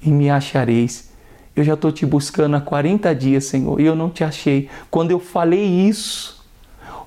e 0.00 0.10
me 0.10 0.30
achareis. 0.30 1.11
Eu 1.54 1.64
já 1.64 1.74
estou 1.74 1.92
te 1.92 2.06
buscando 2.06 2.56
há 2.56 2.60
40 2.60 3.14
dias, 3.14 3.44
Senhor, 3.44 3.80
e 3.80 3.84
eu 3.84 3.94
não 3.94 4.08
te 4.08 4.24
achei. 4.24 4.70
Quando 4.90 5.10
eu 5.10 5.20
falei 5.20 5.62
isso, 5.64 6.44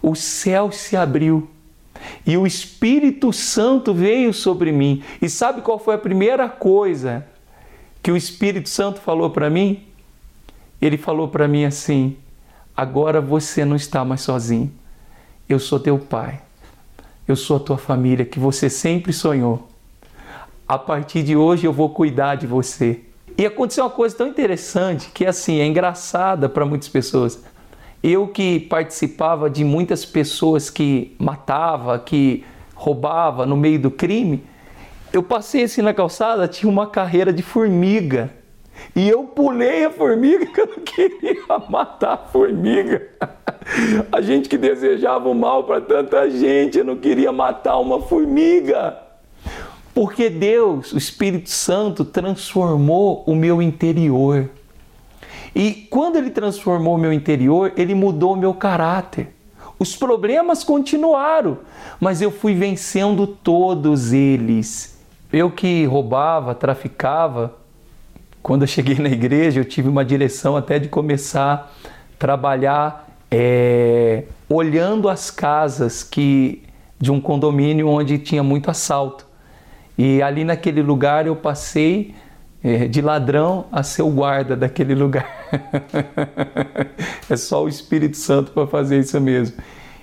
o 0.01 0.15
céu 0.15 0.71
se 0.71 0.95
abriu 0.95 1.49
e 2.25 2.37
o 2.37 2.45
Espírito 2.45 3.31
Santo 3.33 3.93
veio 3.93 4.33
sobre 4.33 4.71
mim. 4.71 5.03
E 5.21 5.29
sabe 5.29 5.61
qual 5.61 5.79
foi 5.79 5.95
a 5.95 5.99
primeira 5.99 6.47
coisa 6.47 7.25
que 8.01 8.11
o 8.11 8.17
Espírito 8.17 8.69
Santo 8.69 8.99
falou 8.99 9.29
para 9.29 9.49
mim? 9.49 9.83
Ele 10.81 10.97
falou 10.97 11.27
para 11.27 11.47
mim 11.47 11.65
assim: 11.65 12.17
agora 12.75 13.21
você 13.21 13.65
não 13.65 13.75
está 13.75 14.05
mais 14.05 14.21
sozinho. 14.21 14.71
Eu 15.47 15.59
sou 15.59 15.79
teu 15.79 15.97
pai. 15.97 16.41
Eu 17.27 17.35
sou 17.35 17.57
a 17.57 17.59
tua 17.59 17.77
família 17.77 18.25
que 18.25 18.39
você 18.39 18.69
sempre 18.69 19.11
sonhou. 19.11 19.67
A 20.67 20.77
partir 20.77 21.23
de 21.23 21.35
hoje 21.35 21.65
eu 21.65 21.73
vou 21.73 21.89
cuidar 21.89 22.35
de 22.35 22.45
você. 22.45 23.01
E 23.37 23.45
aconteceu 23.45 23.83
uma 23.83 23.89
coisa 23.89 24.15
tão 24.15 24.27
interessante 24.27 25.09
que 25.13 25.25
assim 25.25 25.59
é 25.59 25.65
engraçada 25.65 26.47
para 26.47 26.65
muitas 26.65 26.87
pessoas. 26.87 27.43
Eu 28.01 28.27
que 28.27 28.59
participava 28.61 29.49
de 29.49 29.63
muitas 29.63 30.05
pessoas 30.05 30.69
que 30.69 31.15
matava, 31.19 31.99
que 31.99 32.45
roubava 32.73 33.45
no 33.45 33.57
meio 33.57 33.79
do 33.79 33.91
crime, 33.91 34.43
eu 35.11 35.23
passei 35.23 35.63
assim 35.63 35.81
na 35.81 35.93
calçada, 35.93 36.47
tinha 36.47 36.69
uma 36.69 36.87
carreira 36.87 37.33
de 37.33 37.41
formiga. 37.41 38.31
E 38.95 39.07
eu 39.07 39.23
pulei 39.23 39.85
a 39.85 39.89
formiga 39.89 40.45
que 40.51 40.61
eu 40.61 40.67
não 40.67 40.83
queria 40.83 41.43
matar 41.69 42.13
a 42.13 42.17
formiga. 42.17 43.09
A 44.11 44.21
gente 44.21 44.47
que 44.47 44.57
desejava 44.57 45.27
o 45.27 45.33
mal 45.33 45.63
para 45.63 45.81
tanta 45.81 46.29
gente, 46.29 46.77
eu 46.77 46.85
não 46.85 46.97
queria 46.97 47.31
matar 47.31 47.77
uma 47.79 48.01
formiga. 48.01 49.04
Porque 49.95 50.29
Deus, 50.29 50.91
o 50.91 50.97
Espírito 50.97 51.49
Santo, 51.49 52.03
transformou 52.03 53.23
o 53.25 53.33
meu 53.33 53.61
interior. 53.61 54.49
E 55.55 55.87
quando 55.89 56.17
ele 56.17 56.29
transformou 56.29 56.95
o 56.95 56.97
meu 56.97 57.13
interior, 57.13 57.71
ele 57.77 57.95
mudou 57.95 58.33
o 58.33 58.35
meu 58.35 58.53
caráter. 58.53 59.33
Os 59.79 59.95
problemas 59.95 60.65
continuaram, 60.65 61.59
mas 61.97 62.21
eu 62.21 62.29
fui 62.29 62.53
vencendo 62.53 63.25
todos 63.25 64.11
eles. 64.11 64.99
Eu 65.31 65.49
que 65.49 65.85
roubava, 65.85 66.53
traficava, 66.53 67.55
quando 68.43 68.63
eu 68.63 68.67
cheguei 68.67 68.99
na 68.99 69.09
igreja, 69.09 69.61
eu 69.61 69.65
tive 69.65 69.87
uma 69.87 70.03
direção 70.03 70.57
até 70.57 70.77
de 70.77 70.89
começar 70.89 71.73
a 71.73 72.17
trabalhar 72.19 73.09
é, 73.31 74.25
olhando 74.49 75.07
as 75.07 75.31
casas 75.31 76.03
que 76.03 76.63
de 76.99 77.11
um 77.11 77.21
condomínio 77.21 77.87
onde 77.87 78.17
tinha 78.17 78.43
muito 78.43 78.69
assalto. 78.69 79.24
E 79.97 80.21
ali 80.21 80.43
naquele 80.43 80.81
lugar 80.81 81.25
eu 81.25 81.35
passei 81.35 82.13
é, 82.63 82.87
de 82.87 83.01
ladrão 83.01 83.65
a 83.71 83.83
ser 83.83 84.01
o 84.01 84.09
guarda 84.09 84.55
daquele 84.55 84.93
lugar. 84.95 85.29
é 87.29 87.37
só 87.37 87.63
o 87.63 87.69
Espírito 87.69 88.17
Santo 88.17 88.51
para 88.51 88.67
fazer 88.67 88.99
isso 88.99 89.19
mesmo. 89.21 89.57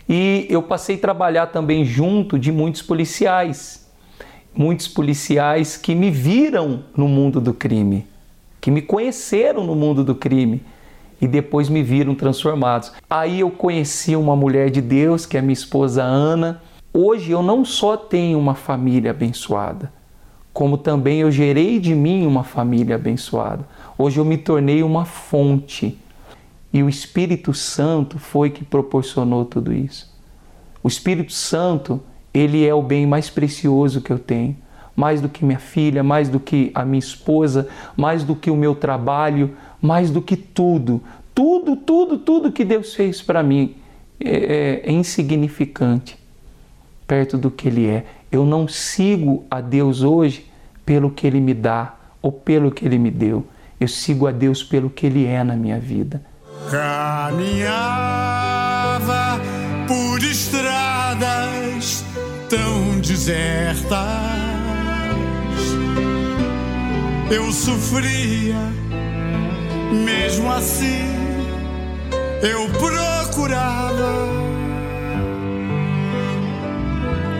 E 0.09 0.47
eu 0.49 0.63
passei 0.63 0.97
a 0.97 0.99
trabalhar 0.99 1.47
também 1.49 1.85
junto 1.85 2.39
de 2.39 2.53
muitos 2.53 2.83
policiais, 2.83 3.89
muitos 4.55 4.89
policiais 4.89 5.77
que 5.77 5.95
me 5.95 6.11
viram 6.11 6.85
no 6.97 7.09
mundo 7.09 7.41
do 7.41 7.55
crime, 7.55 8.07
que 8.61 8.71
me 8.71 8.83
conheceram 8.83 9.65
no 9.65 9.75
mundo 9.75 10.05
do 10.05 10.15
crime 10.15 10.63
e 11.21 11.27
depois 11.27 11.69
me 11.69 11.83
viram 11.83 12.15
transformados. 12.15 12.93
Aí 13.09 13.41
eu 13.41 13.51
conheci 13.51 14.17
uma 14.17 14.35
mulher 14.35 14.71
de 14.71 14.81
Deus, 14.81 15.25
que 15.25 15.39
é 15.39 15.41
minha 15.41 15.53
esposa 15.53 16.03
Ana. 16.03 16.61
Hoje 16.95 17.31
eu 17.33 17.43
não 17.43 17.65
só 17.65 17.97
tenho 17.97 18.39
uma 18.39 18.55
família 18.55 19.13
abençoada, 19.13 19.91
como 20.53 20.77
também 20.77 21.21
eu 21.21 21.31
gerei 21.31 21.81
de 21.81 21.95
mim 21.95 22.27
uma 22.27 22.45
família 22.45 22.97
abençoada. 22.97 23.67
Hoje 23.97 24.21
eu 24.21 24.27
me 24.27 24.37
tornei 24.37 24.83
uma 24.83 25.07
fonte 25.07 25.99
e 26.71 26.83
o 26.83 26.91
Espírito 26.91 27.55
Santo 27.55 28.19
foi 28.19 28.51
que 28.51 28.63
proporcionou 28.63 29.47
tudo 29.47 29.73
isso. 29.73 30.13
O 30.83 30.89
Espírito 30.89 31.33
Santo, 31.33 31.99
ele 32.35 32.67
é 32.67 32.75
o 32.75 32.83
bem 32.83 33.07
mais 33.07 33.31
precioso 33.31 34.03
que 34.03 34.13
eu 34.13 34.19
tenho, 34.19 34.55
mais 34.95 35.23
do 35.23 35.31
que 35.31 35.47
minha 35.47 35.59
filha, 35.59 36.03
mais 36.03 36.29
do 36.29 36.39
que 36.39 36.71
a 36.75 36.85
minha 36.85 36.99
esposa, 36.99 37.71
mais 37.97 38.23
do 38.23 38.37
que 38.37 38.51
o 38.51 38.57
meu 38.57 38.75
trabalho, 38.75 39.57
mais 39.81 40.11
do 40.11 40.21
que 40.21 40.37
tudo. 40.37 41.03
Tudo, 41.35 41.75
tudo, 41.75 42.19
tudo 42.19 42.53
que 42.53 42.67
Deus 42.67 42.95
fez 42.95 43.23
para 43.23 43.43
mim 43.43 43.77
é, 44.21 44.83
é, 44.85 44.91
é 44.91 44.93
insignificante 44.93 46.22
perto 47.07 47.37
do 47.38 47.51
que 47.51 47.69
Ele 47.69 47.88
é. 47.88 48.05
Eu 48.31 48.45
não 48.45 48.69
sigo 48.69 49.45
a 49.51 49.61
Deus 49.61 50.03
hoje 50.03 50.47
pelo 50.85 51.11
que 51.11 51.27
Ele 51.27 51.41
me 51.41 51.55
dá 51.55 51.95
ou 52.21 52.31
pelo 52.33 52.71
que 52.71 52.85
Ele 52.85 52.99
me 52.99 53.11
deu. 53.11 53.47
Eu 53.81 53.88
sigo 53.88 54.27
a 54.27 54.31
Deus 54.33 54.62
pelo 54.62 54.88
que 54.88 55.07
Ele 55.07 55.27
é 55.27 55.43
na 55.43 55.57
minha 55.57 55.79
vida. 55.79 56.23
Caminhava 56.71 57.71
por 59.87 60.23
estradas 60.23 62.05
tão 62.49 63.01
desertas. 63.01 63.99
Eu 67.31 67.51
sofria, 67.51 68.57
mesmo 69.91 70.53
assim 70.53 71.23
eu 72.43 72.69
procurava 72.71 74.42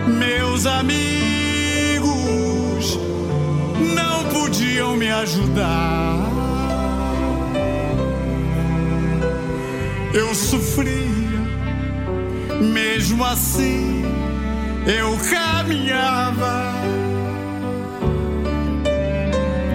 Meus 0.07 0.65
amigos 0.65 2.09
não 3.95 4.23
podiam 4.25 4.95
me 4.95 5.09
ajudar. 5.11 6.29
Eu 10.13 10.35
sofria, 10.35 11.39
mesmo 12.59 13.23
assim 13.23 14.03
eu 14.85 15.17
caminhava. 15.29 16.73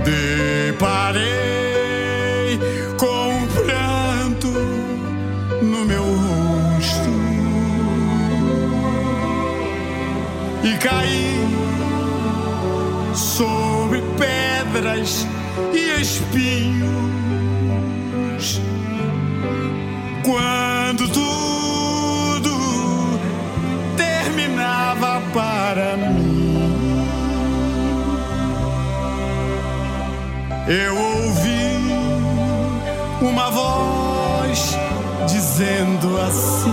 Deparei 0.04 1.67
e 15.72 16.00
espinhos. 16.00 16.98
Quando 20.24 21.08
tudo 21.08 22.50
terminava 23.96 25.22
para 25.32 25.96
mim, 25.96 27.08
eu 30.68 30.96
ouvi 30.96 31.78
uma 33.22 33.50
voz 33.50 34.76
dizendo 35.26 36.18
assim: 36.20 36.70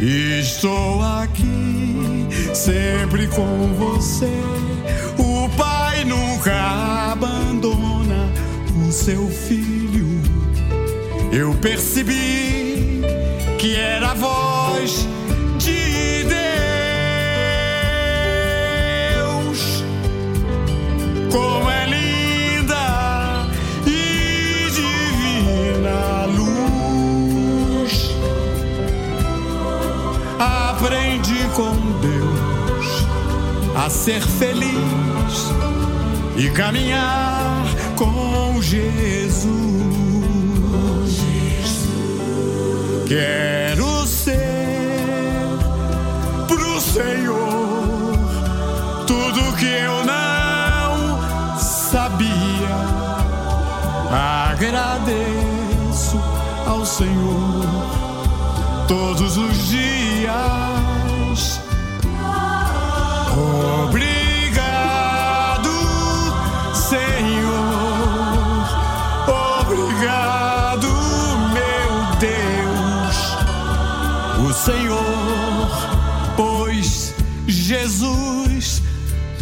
Estou 0.00 1.02
aqui 1.02 2.28
sempre 2.54 3.26
com 3.28 3.74
você. 3.74 4.67
Nunca 6.48 7.12
abandona 7.12 8.32
o 8.74 8.90
seu 8.90 9.28
filho. 9.28 10.08
Eu 11.30 11.52
percebi 11.56 13.02
que 13.58 13.76
era 13.76 14.12
a 14.12 14.14
voz 14.14 15.06
de 15.58 16.24
Deus. 19.14 19.84
Como 21.30 21.70
é 21.70 21.84
linda 21.84 23.46
e 23.86 24.70
divina 24.70 26.24
luz. 26.34 27.92
Aprendi 30.38 31.46
com 31.54 31.74
Deus 32.00 33.04
a 33.76 33.90
ser 33.90 34.22
feliz 34.22 35.57
e 36.38 36.48
caminhar 36.50 37.64
com 37.96 38.62
Jesus. 38.62 39.48
Quero 43.08 44.06
ser 44.06 45.58
pro 46.46 46.80
Senhor 46.80 48.16
tudo 49.04 49.56
que 49.56 49.66
eu 49.66 50.04
não 50.04 51.58
sabia. 51.58 52.28
Agradeço 54.52 56.20
ao 56.66 56.86
Senhor 56.86 57.66
todos 58.86 59.36
os 59.36 59.68
dias. 59.68 61.60
Obrigado, 63.88 64.17
Jesus 77.68 78.82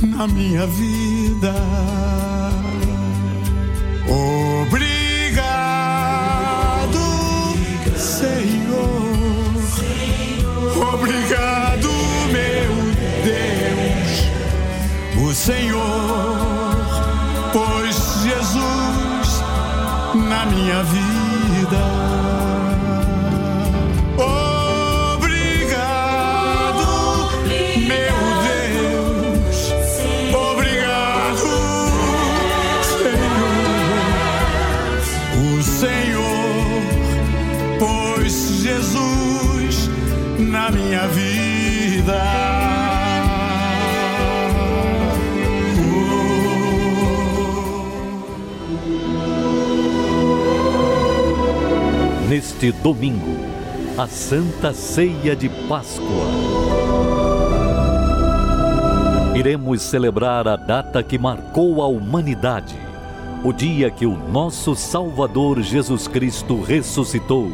na 0.03 0.27
minha 0.27 0.67
vida. 0.67 1.55
Obrigado, 4.65 4.97
Senhor. 7.97 9.15
Obrigado, 10.93 11.89
meu 12.33 12.75
Deus. 13.23 14.11
O 15.25 15.33
Senhor 15.33 16.37
pôs 17.53 17.97
Jesus 18.25 19.41
na 20.29 20.47
minha 20.47 20.83
vida. 20.83 22.16
Neste 52.37 52.71
domingo, 52.71 53.35
a 53.97 54.07
Santa 54.07 54.75
Ceia 54.75 55.35
de 55.35 55.49
Páscoa. 55.49 56.27
Iremos 59.35 59.81
celebrar 59.81 60.47
a 60.47 60.55
data 60.55 61.03
que 61.03 61.17
marcou 61.17 61.81
a 61.81 61.87
humanidade, 61.87 62.77
o 63.43 63.55
dia 63.55 63.91
que 63.91 64.05
o 64.05 64.15
nosso 64.15 64.75
Salvador 64.77 65.63
Jesus 65.63 66.07
Cristo 66.07 66.61
ressuscitou. 66.61 67.51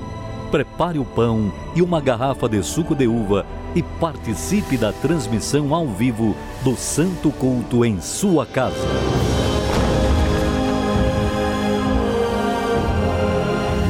Prepare 0.50 0.98
o 0.98 1.04
pão 1.04 1.52
e 1.76 1.80
uma 1.80 2.00
garrafa 2.00 2.48
de 2.48 2.60
suco 2.64 2.92
de 2.92 3.06
uva 3.06 3.46
e 3.76 3.84
participe 3.84 4.76
da 4.76 4.92
transmissão 4.92 5.72
ao 5.72 5.86
vivo 5.86 6.34
do 6.64 6.74
Santo 6.74 7.30
Culto 7.30 7.84
em 7.84 8.00
sua 8.00 8.44
casa. 8.44 9.21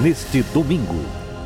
Neste 0.03 0.43
domingo, 0.53 0.99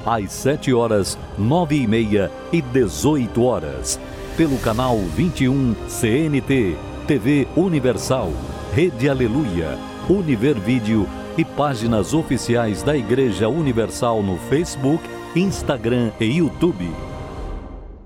às 0.06 0.32
7 0.32 0.72
horas, 0.72 1.18
9 1.36 1.76
e 1.76 1.86
meia 1.86 2.30
e 2.50 2.62
18 2.62 3.42
horas, 3.42 4.00
pelo 4.34 4.56
canal 4.56 4.96
21 4.96 5.74
CNT, 5.86 6.74
TV 7.06 7.46
Universal, 7.54 8.32
Rede 8.72 9.10
Aleluia, 9.10 9.76
Univer 10.08 10.58
Vídeo 10.58 11.06
e 11.36 11.44
páginas 11.44 12.14
oficiais 12.14 12.82
da 12.82 12.96
Igreja 12.96 13.46
Universal 13.46 14.22
no 14.22 14.38
Facebook, 14.38 15.04
Instagram 15.34 16.10
e 16.18 16.38
YouTube. 16.38 16.90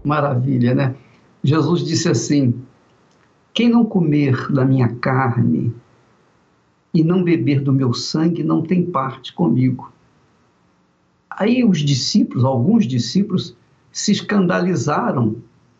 Maravilha, 0.02 0.74
né? 0.74 0.96
Jesus 1.44 1.84
disse 1.84 2.08
assim: 2.08 2.60
Quem 3.54 3.68
não 3.68 3.84
comer 3.84 4.50
da 4.50 4.64
minha 4.64 4.88
carne 4.88 5.72
e 6.92 7.04
não 7.04 7.22
beber 7.22 7.60
do 7.60 7.72
meu 7.72 7.94
sangue 7.94 8.42
não 8.42 8.62
tem 8.62 8.84
parte 8.84 9.32
comigo. 9.32 9.92
Aí 11.40 11.64
os 11.64 11.78
discípulos, 11.78 12.44
alguns 12.44 12.86
discípulos, 12.86 13.56
se 13.90 14.12
escandalizaram 14.12 15.36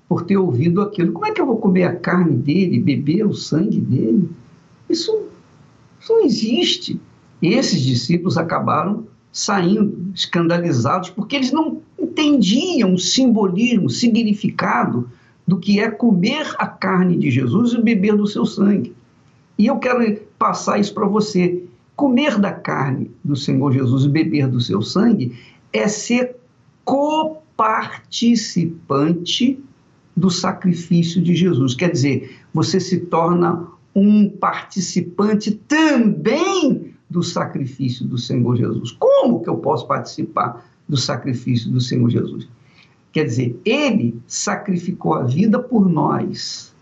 por 0.09 0.23
ter 0.23 0.38
ouvido 0.38 0.81
aquilo. 0.81 1.12
Como 1.12 1.27
é 1.27 1.33
que 1.33 1.40
eu 1.40 1.44
vou 1.44 1.59
comer 1.59 1.85
a 1.85 1.96
carne 1.96 2.35
dele, 2.35 2.81
beber 2.81 3.27
o 3.27 3.35
sangue 3.35 3.79
dele? 3.79 4.31
Isso, 4.88 5.27
não 6.09 6.25
existe. 6.25 6.99
Esses 7.43 7.82
discípulos 7.82 8.39
acabaram 8.39 9.07
saindo 9.30 10.11
escandalizados 10.14 11.11
porque 11.11 11.37
eles 11.37 11.53
não 11.53 11.82
entendiam 11.99 12.95
o 12.95 12.99
simbolismo, 12.99 13.84
o 13.84 13.91
significado 13.91 15.11
do 15.47 15.59
que 15.59 15.78
é 15.78 15.91
comer 15.91 16.55
a 16.57 16.66
carne 16.66 17.18
de 17.18 17.30
Jesus 17.30 17.74
e 17.74 17.82
beber 17.82 18.16
do 18.16 18.26
seu 18.26 18.47
sangue. 18.47 18.95
E 19.59 19.66
eu 19.66 19.76
quero 19.76 20.22
passar 20.39 20.80
isso 20.80 20.95
para 20.95 21.07
você. 21.07 21.62
Comer 21.95 22.39
da 22.39 22.51
carne 22.51 23.11
do 23.22 23.37
Senhor 23.37 23.70
Jesus 23.74 24.07
e 24.07 24.09
beber 24.09 24.49
do 24.49 24.59
seu 24.59 24.80
sangue 24.80 25.37
é 25.73 25.89
ser 25.89 26.37
coparticipante 26.85 29.59
do 30.16 30.31
sacrifício 30.31 31.23
de 31.23 31.35
Jesus. 31.35 31.75
Quer 31.75 31.91
dizer, 31.91 32.39
você 32.53 32.81
se 32.81 33.01
torna 33.01 33.68
um 33.95 34.29
participante 34.29 35.53
também 35.53 36.95
do 37.09 37.23
sacrifício 37.23 38.07
do 38.07 38.18
Senhor 38.18 38.57
Jesus. 38.57 38.93
Como 38.93 39.43
que 39.43 39.49
eu 39.49 39.57
posso 39.57 39.87
participar 39.87 40.68
do 40.89 40.97
sacrifício 40.97 41.71
do 41.71 41.81
Senhor 41.81 42.11
Jesus? 42.11 42.49
Quer 43.12 43.25
dizer, 43.25 43.61
ele 43.64 44.21
sacrificou 44.27 45.14
a 45.14 45.25
vida 45.25 45.59
por 45.59 45.89
nós. 45.89 46.75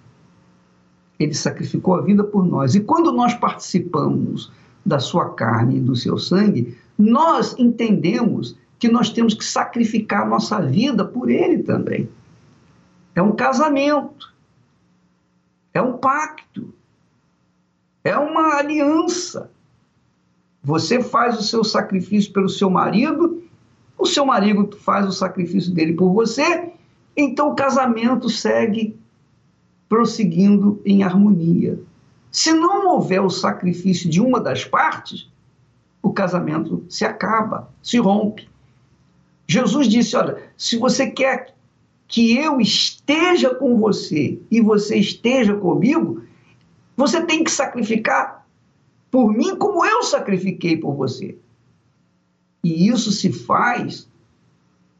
Ele 1.18 1.34
sacrificou 1.34 1.94
a 1.94 2.02
vida 2.02 2.22
por 2.22 2.44
nós. 2.44 2.74
E 2.74 2.80
quando 2.80 3.10
nós 3.12 3.34
participamos 3.34 4.52
da 4.84 4.98
sua 4.98 5.30
carne 5.30 5.78
e 5.78 5.80
do 5.80 5.96
seu 5.96 6.18
sangue, 6.18 6.76
nós 6.98 7.54
entendemos 7.58 8.56
que 8.78 8.88
nós 8.88 9.10
temos 9.10 9.34
que 9.34 9.44
sacrificar 9.44 10.28
nossa 10.28 10.60
vida 10.60 11.04
por 11.04 11.30
ele 11.30 11.62
também. 11.62 12.08
É 13.14 13.22
um 13.22 13.34
casamento, 13.34 14.32
é 15.74 15.82
um 15.82 15.96
pacto, 15.98 16.72
é 18.04 18.16
uma 18.16 18.56
aliança. 18.56 19.50
Você 20.62 21.02
faz 21.02 21.38
o 21.38 21.42
seu 21.42 21.64
sacrifício 21.64 22.32
pelo 22.32 22.48
seu 22.48 22.70
marido, 22.70 23.42
o 23.98 24.06
seu 24.06 24.24
marido 24.24 24.76
faz 24.76 25.06
o 25.06 25.12
sacrifício 25.12 25.72
dele 25.72 25.94
por 25.94 26.12
você, 26.12 26.72
então 27.16 27.50
o 27.50 27.56
casamento 27.56 28.28
segue 28.28 28.96
prosseguindo 29.88 30.80
em 30.84 31.02
harmonia. 31.02 31.80
Se 32.30 32.52
não 32.52 32.86
houver 32.88 33.20
o 33.20 33.30
sacrifício 33.30 34.08
de 34.08 34.20
uma 34.20 34.40
das 34.40 34.64
partes, 34.64 35.28
o 36.02 36.12
casamento 36.12 36.84
se 36.88 37.04
acaba, 37.04 37.70
se 37.82 37.98
rompe. 37.98 38.48
Jesus 39.48 39.88
disse: 39.88 40.14
Olha, 40.14 40.42
se 40.56 40.76
você 40.76 41.10
quer 41.10 41.54
que 42.06 42.36
eu 42.36 42.60
esteja 42.60 43.54
com 43.54 43.78
você 43.78 44.38
e 44.50 44.60
você 44.60 44.96
esteja 44.96 45.54
comigo, 45.54 46.22
você 46.96 47.24
tem 47.24 47.42
que 47.42 47.50
sacrificar 47.50 48.46
por 49.10 49.32
mim 49.32 49.56
como 49.56 49.84
eu 49.84 50.02
sacrifiquei 50.02 50.76
por 50.76 50.94
você. 50.94 51.38
E 52.62 52.88
isso 52.88 53.10
se 53.10 53.32
faz 53.32 54.08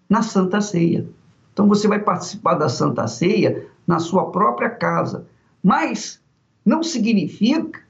na 0.08 0.22
Santa 0.22 0.60
Ceia. 0.60 1.06
Então 1.52 1.68
você 1.68 1.86
vai 1.86 1.98
participar 1.98 2.54
da 2.54 2.68
Santa 2.68 3.06
Ceia 3.06 3.66
na 3.86 3.98
sua 3.98 4.30
própria 4.30 4.70
casa. 4.70 5.26
Mas 5.62 6.22
não 6.64 6.82
significa, 6.82 7.80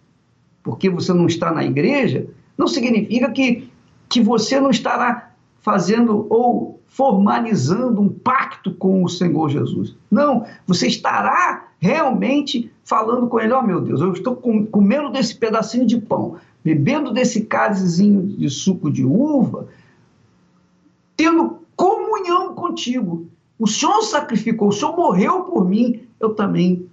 porque 0.63 0.91
você 0.91 1.13
não 1.13 1.27
está 1.27 1.53
na 1.53 1.65
igreja, 1.65 2.27
não 2.57 2.67
significa 2.67 3.31
que, 3.31 3.71
que 4.09 4.21
você 4.21 4.59
não 4.59 4.71
estará 4.71 5.28
fazendo 5.61 6.27
ou 6.31 6.81
formalizando 6.87 8.01
um 8.01 8.09
pacto 8.09 8.73
com 8.73 9.05
o 9.05 9.09
Senhor 9.09 9.49
Jesus. 9.49 9.95
Não, 10.11 10.45
você 10.67 10.87
estará 10.87 11.69
realmente 11.79 12.71
falando 12.85 13.29
com 13.29 13.39
Ele: 13.39 13.53
ó 13.53 13.61
oh, 13.61 13.63
meu 13.63 13.81
Deus, 13.81 14.01
eu 14.01 14.13
estou 14.13 14.37
comendo 14.37 15.11
desse 15.11 15.35
pedacinho 15.35 15.87
de 15.87 16.01
pão, 16.01 16.37
bebendo 16.65 17.13
desse 17.13 17.43
cálicezinho 17.43 18.23
de 18.23 18.49
suco 18.49 18.91
de 18.91 19.05
uva, 19.05 19.69
tendo 21.17 21.59
comunhão 21.77 22.55
contigo. 22.55 23.27
O 23.59 23.67
Senhor 23.67 24.03
sacrificou, 24.03 24.69
o 24.69 24.73
Senhor 24.73 24.97
morreu 24.97 25.43
por 25.43 25.69
mim, 25.69 26.03
eu 26.21 26.35
também 26.35 26.87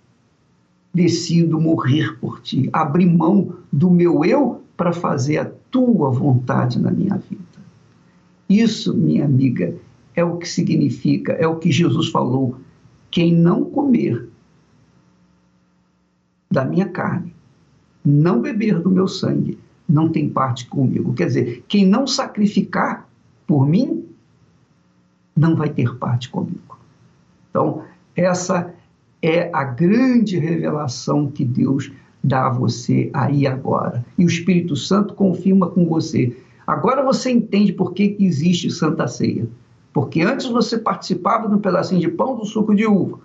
decido 0.94 1.60
morrer 1.60 2.18
por 2.20 2.42
ti, 2.42 2.70
abrir 2.72 3.06
mão 3.06 3.56
do 3.72 3.90
meu 3.90 4.24
eu 4.24 4.62
para 4.78 4.94
fazer 4.94 5.38
a 5.38 5.52
tua 5.70 6.10
vontade 6.10 6.80
na 6.80 6.90
minha 6.90 7.18
vida. 7.18 7.45
Isso, 8.50 8.96
minha 8.96 9.26
amiga, 9.26 9.76
é 10.16 10.24
o 10.24 10.38
que 10.38 10.48
significa, 10.48 11.34
é 11.34 11.48
o 11.48 11.58
que 11.58 11.72
Jesus 11.72 12.10
falou. 12.10 12.58
Quem 13.12 13.34
não 13.34 13.66
comer 13.66 14.30
da 16.50 16.64
minha 16.64 16.88
carne, 16.88 17.34
não 18.04 18.42
beber 18.42 18.80
do 18.80 18.90
meu 18.90 19.08
sangue, 19.08 19.58
não 19.88 20.10
tem 20.10 20.30
parte 20.30 20.68
comigo. 20.68 21.14
Quer 21.14 21.28
dizer, 21.28 21.66
quem 21.68 21.86
não 21.86 22.08
sacrificar 22.08 23.10
por 23.46 23.68
mim, 23.68 24.06
não 25.36 25.56
vai 25.56 25.70
ter 25.70 25.96
parte 25.98 26.30
comigo. 26.30 26.80
Então, 27.50 27.84
essa 28.16 28.74
é 29.22 29.50
a 29.54 29.64
grande 29.64 30.38
revelação 30.38 31.30
que 31.30 31.44
Deus 31.44 31.92
dá 32.24 32.48
a 32.48 32.54
você 32.54 33.10
aí 33.14 33.46
agora. 33.46 34.06
E 34.18 34.24
o 34.24 34.28
Espírito 34.28 34.76
Santo 34.76 35.14
confirma 35.14 35.70
com 35.70 35.86
você. 35.86 36.36
Agora 36.66 37.04
você 37.04 37.32
entende 37.32 37.74
por 37.74 37.94
que 37.94 38.16
existe 38.20 38.72
Santa 38.72 39.08
Ceia. 39.08 39.48
Porque 39.94 40.22
antes 40.22 40.48
você 40.48 40.78
participava 40.78 41.48
de 41.48 41.56
um 41.56 41.60
pedacinho 41.60 42.02
de 42.02 42.10
pão 42.10 42.36
do 42.36 42.46
suco 42.46 42.76
de 42.76 42.86
uva 42.86 43.20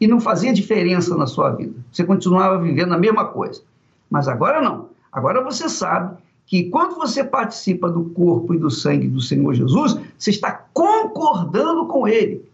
e 0.00 0.06
não 0.06 0.20
fazia 0.20 0.52
diferença 0.52 1.16
na 1.16 1.26
sua 1.26 1.50
vida. 1.50 1.74
Você 1.92 2.04
continuava 2.04 2.58
vivendo 2.58 2.92
a 2.94 2.98
mesma 2.98 3.26
coisa. 3.26 3.62
Mas 4.10 4.28
agora 4.28 4.60
não. 4.60 4.88
Agora 5.12 5.42
você 5.42 5.68
sabe 5.68 6.16
que 6.46 6.64
quando 6.64 6.96
você 6.96 7.24
participa 7.24 7.88
do 7.88 8.04
corpo 8.04 8.54
e 8.54 8.58
do 8.58 8.70
sangue 8.70 9.08
do 9.08 9.20
Senhor 9.20 9.54
Jesus, 9.54 9.98
você 10.18 10.30
está 10.30 10.52
concordando 10.72 11.86
com 11.86 12.06
ele. 12.06 12.44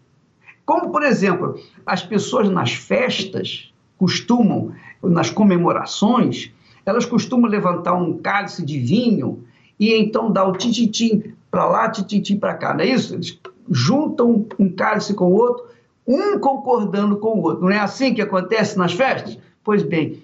Como, 0.65 0.91
por 0.91 1.03
exemplo, 1.03 1.59
as 1.85 2.03
pessoas 2.03 2.49
nas 2.49 2.73
festas 2.73 3.73
costumam, 3.97 4.71
nas 5.01 5.29
comemorações, 5.29 6.51
elas 6.85 7.05
costumam 7.05 7.49
levantar 7.49 7.93
um 7.93 8.17
cálice 8.17 8.65
de 8.65 8.79
vinho 8.79 9.43
e 9.79 9.93
então 9.93 10.31
dar 10.31 10.47
o 10.47 10.53
tititim 10.53 11.33
para 11.49 11.65
lá, 11.65 11.89
tititim 11.89 12.37
para 12.37 12.55
cá, 12.55 12.73
não 12.73 12.81
é 12.81 12.87
isso? 12.87 13.13
Eles 13.13 13.39
juntam 13.69 14.45
um 14.59 14.69
cálice 14.69 15.13
com 15.13 15.25
o 15.25 15.33
outro, 15.33 15.65
um 16.07 16.39
concordando 16.39 17.17
com 17.17 17.39
o 17.39 17.41
outro. 17.41 17.63
Não 17.63 17.71
é 17.71 17.79
assim 17.79 18.13
que 18.13 18.21
acontece 18.21 18.77
nas 18.77 18.93
festas? 18.93 19.37
Pois 19.63 19.83
bem, 19.83 20.21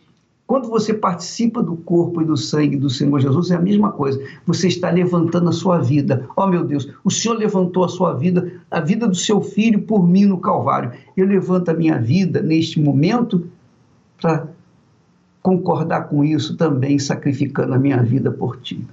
quando 0.49 0.67
você 0.67 0.95
participa 0.95 1.61
do 1.61 1.75
corpo 1.75 2.23
e 2.23 2.25
do 2.25 2.35
sangue 2.35 2.75
do 2.75 2.89
Senhor 2.89 3.19
Jesus, 3.19 3.51
é 3.51 3.55
a 3.55 3.61
mesma 3.61 3.91
coisa. 3.91 4.19
Você 4.47 4.67
está 4.67 4.89
levantando 4.89 5.47
a 5.47 5.51
sua 5.51 5.77
vida. 5.77 6.27
Oh, 6.35 6.47
meu 6.47 6.63
Deus, 6.63 6.91
o 7.03 7.11
Senhor 7.11 7.35
levantou 7.35 7.83
a 7.83 7.87
sua 7.87 8.13
vida, 8.13 8.51
a 8.71 8.79
vida 8.79 9.07
do 9.07 9.15
seu 9.15 9.41
filho 9.41 9.83
por 9.83 10.07
mim 10.07 10.25
no 10.25 10.39
Calvário. 10.39 10.91
Eu 11.15 11.27
levanto 11.27 11.69
a 11.69 11.73
minha 11.75 11.99
vida 11.99 12.41
neste 12.41 12.79
momento 12.81 13.47
para 14.19 14.47
concordar 15.43 16.09
com 16.09 16.23
isso 16.23 16.57
também, 16.57 16.97
sacrificando 16.97 17.75
a 17.75 17.77
minha 17.77 18.01
vida 18.01 18.31
por 18.31 18.57
ti. 18.59 18.83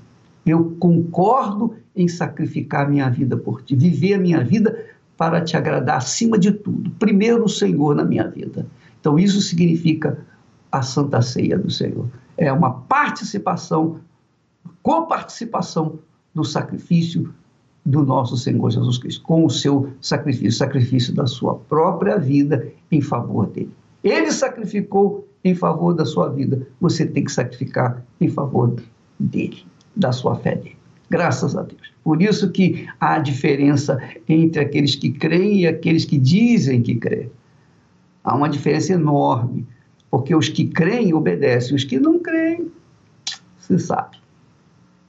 Eu 0.46 0.76
concordo 0.78 1.74
em 1.94 2.06
sacrificar 2.06 2.86
a 2.86 2.88
minha 2.88 3.10
vida 3.10 3.36
por 3.36 3.62
ti, 3.62 3.74
viver 3.74 4.14
a 4.14 4.18
minha 4.18 4.44
vida 4.44 4.86
para 5.16 5.40
te 5.40 5.56
agradar 5.56 5.96
acima 5.96 6.38
de 6.38 6.52
tudo. 6.52 6.90
Primeiro 6.92 7.44
o 7.44 7.48
Senhor 7.48 7.94
na 7.94 8.04
minha 8.04 8.28
vida. 8.28 8.66
Então 9.00 9.18
isso 9.18 9.40
significa 9.40 10.18
a 10.70 10.82
Santa 10.82 11.20
Ceia 11.20 11.58
do 11.58 11.70
Senhor. 11.70 12.06
É 12.36 12.52
uma 12.52 12.70
participação, 12.70 13.98
coparticipação 14.82 15.98
do 16.34 16.44
sacrifício 16.44 17.32
do 17.84 18.04
nosso 18.04 18.36
Senhor 18.36 18.68
Jesus 18.70 18.98
Cristo, 18.98 19.22
com 19.22 19.44
o 19.44 19.50
seu 19.50 19.90
sacrifício, 20.00 20.52
sacrifício 20.52 21.14
da 21.14 21.26
sua 21.26 21.54
própria 21.54 22.18
vida 22.18 22.68
em 22.90 23.00
favor 23.00 23.46
dele. 23.46 23.72
Ele 24.02 24.30
sacrificou 24.30 25.26
em 25.42 25.54
favor 25.54 25.94
da 25.94 26.04
sua 26.04 26.28
vida, 26.28 26.66
você 26.80 27.06
tem 27.06 27.24
que 27.24 27.30
sacrificar 27.30 28.04
em 28.20 28.28
favor 28.28 28.74
dele, 29.18 29.64
da 29.96 30.12
sua 30.12 30.36
fé 30.36 30.54
dele. 30.54 30.76
Graças 31.08 31.56
a 31.56 31.62
Deus. 31.62 31.92
Por 32.04 32.20
isso 32.20 32.50
que 32.50 32.86
há 33.00 33.18
diferença 33.18 33.98
entre 34.28 34.60
aqueles 34.60 34.94
que 34.94 35.10
creem 35.10 35.60
e 35.60 35.66
aqueles 35.66 36.04
que 36.04 36.18
dizem 36.18 36.82
que 36.82 36.94
creem. 36.96 37.30
Há 38.22 38.34
uma 38.34 38.48
diferença 38.48 38.92
enorme 38.92 39.66
porque 40.10 40.34
os 40.34 40.48
que 40.48 40.66
creem 40.66 41.14
obedecem, 41.14 41.74
os 41.74 41.84
que 41.84 41.98
não 41.98 42.18
creem, 42.18 42.70
você 43.58 43.78
sabe. 43.78 44.18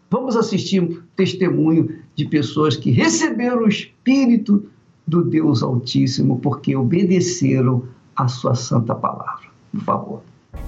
Vamos 0.09 0.35
assistir 0.35 0.81
um 0.81 1.01
testemunho 1.15 1.99
de 2.15 2.25
pessoas 2.25 2.77
que 2.77 2.91
receberam 2.91 3.63
o 3.63 3.67
Espírito 3.67 4.65
do 5.05 5.23
Deus 5.23 5.61
Altíssimo 5.61 6.39
porque 6.39 6.75
obedeceram 6.75 7.83
a 8.15 8.27
sua 8.27 8.55
santa 8.55 8.95
palavra. 8.95 9.47
Por 9.71 9.81
favor. 9.81 10.21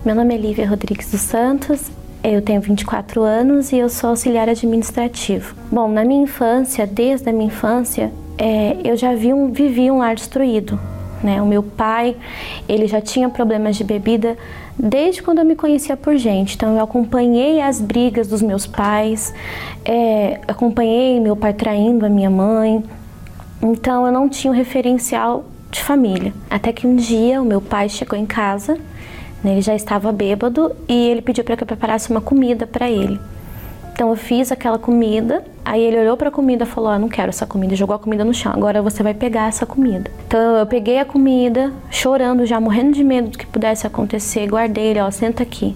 Meu 0.05 0.15
nome 0.15 0.35
é 0.35 0.37
Lívia 0.37 0.69
Rodrigues 0.69 1.11
dos 1.11 1.21
Santos, 1.21 1.91
eu 2.23 2.41
tenho 2.41 2.59
24 2.59 3.21
anos 3.21 3.71
e 3.71 3.77
eu 3.77 3.89
sou 3.89 4.11
auxiliar 4.11 4.49
administrativo. 4.49 5.55
Bom, 5.71 5.87
na 5.87 6.03
minha 6.03 6.23
infância, 6.23 6.85
desde 6.85 7.29
a 7.29 7.33
minha 7.33 7.47
infância, 7.47 8.11
é, 8.37 8.77
eu 8.83 8.95
já 8.95 9.13
vi 9.15 9.33
um, 9.33 9.51
vivi 9.51 9.89
um 9.89 9.99
lar 9.99 10.15
destruído. 10.15 10.79
Né? 11.23 11.41
O 11.41 11.45
meu 11.45 11.61
pai, 11.61 12.15
ele 12.67 12.87
já 12.87 13.01
tinha 13.01 13.29
problemas 13.29 13.75
de 13.75 13.83
bebida 13.83 14.37
desde 14.77 15.21
quando 15.21 15.39
eu 15.39 15.45
me 15.45 15.55
conhecia 15.55 15.97
por 15.97 16.15
gente. 16.15 16.55
Então 16.55 16.75
eu 16.75 16.83
acompanhei 16.83 17.61
as 17.61 17.81
brigas 17.81 18.27
dos 18.27 18.41
meus 18.41 18.65
pais, 18.65 19.33
é, 19.83 20.39
acompanhei 20.47 21.19
meu 21.19 21.35
pai 21.35 21.53
traindo 21.53 22.05
a 22.05 22.09
minha 22.09 22.29
mãe. 22.29 22.83
Então 23.61 24.05
eu 24.05 24.11
não 24.11 24.29
tinha 24.29 24.51
um 24.51 24.55
referencial 24.55 25.43
de 25.69 25.81
família. 25.81 26.33
Até 26.49 26.71
que 26.71 26.87
um 26.87 26.95
dia 26.95 27.41
o 27.41 27.45
meu 27.45 27.61
pai 27.61 27.89
chegou 27.89 28.17
em 28.17 28.25
casa, 28.25 28.77
ele 29.43 29.61
já 29.61 29.75
estava 29.75 30.11
bêbado 30.11 30.75
e 30.87 31.09
ele 31.09 31.21
pediu 31.21 31.43
para 31.43 31.55
que 31.55 31.63
eu 31.63 31.67
preparasse 31.67 32.09
uma 32.09 32.21
comida 32.21 32.67
para 32.67 32.89
ele. 32.89 33.19
Então 33.93 34.09
eu 34.09 34.15
fiz 34.15 34.49
aquela 34.49 34.79
comida, 34.79 35.43
aí 35.63 35.81
ele 35.81 35.99
olhou 35.99 36.15
para 36.15 36.29
a 36.29 36.31
comida 36.31 36.63
e 36.63 36.67
falou: 36.67 36.89
ah, 36.89 36.97
não 36.97 37.09
quero 37.09 37.29
essa 37.29 37.45
comida", 37.45 37.75
jogou 37.75 37.95
a 37.95 37.99
comida 37.99 38.23
no 38.23 38.33
chão. 38.33 38.51
Agora 38.53 38.81
você 38.81 39.03
vai 39.03 39.13
pegar 39.13 39.49
essa 39.49 39.65
comida. 39.65 40.09
Então 40.25 40.55
eu 40.55 40.65
peguei 40.65 40.99
a 40.99 41.05
comida, 41.05 41.73
chorando, 41.89 42.45
já 42.45 42.61
morrendo 42.61 42.93
de 42.93 43.03
medo 43.03 43.29
do 43.29 43.37
que 43.37 43.45
pudesse 43.45 43.85
acontecer, 43.85 44.47
guardei 44.47 44.85
ele, 44.85 45.01
ó, 45.01 45.11
senta 45.11 45.43
aqui. 45.43 45.75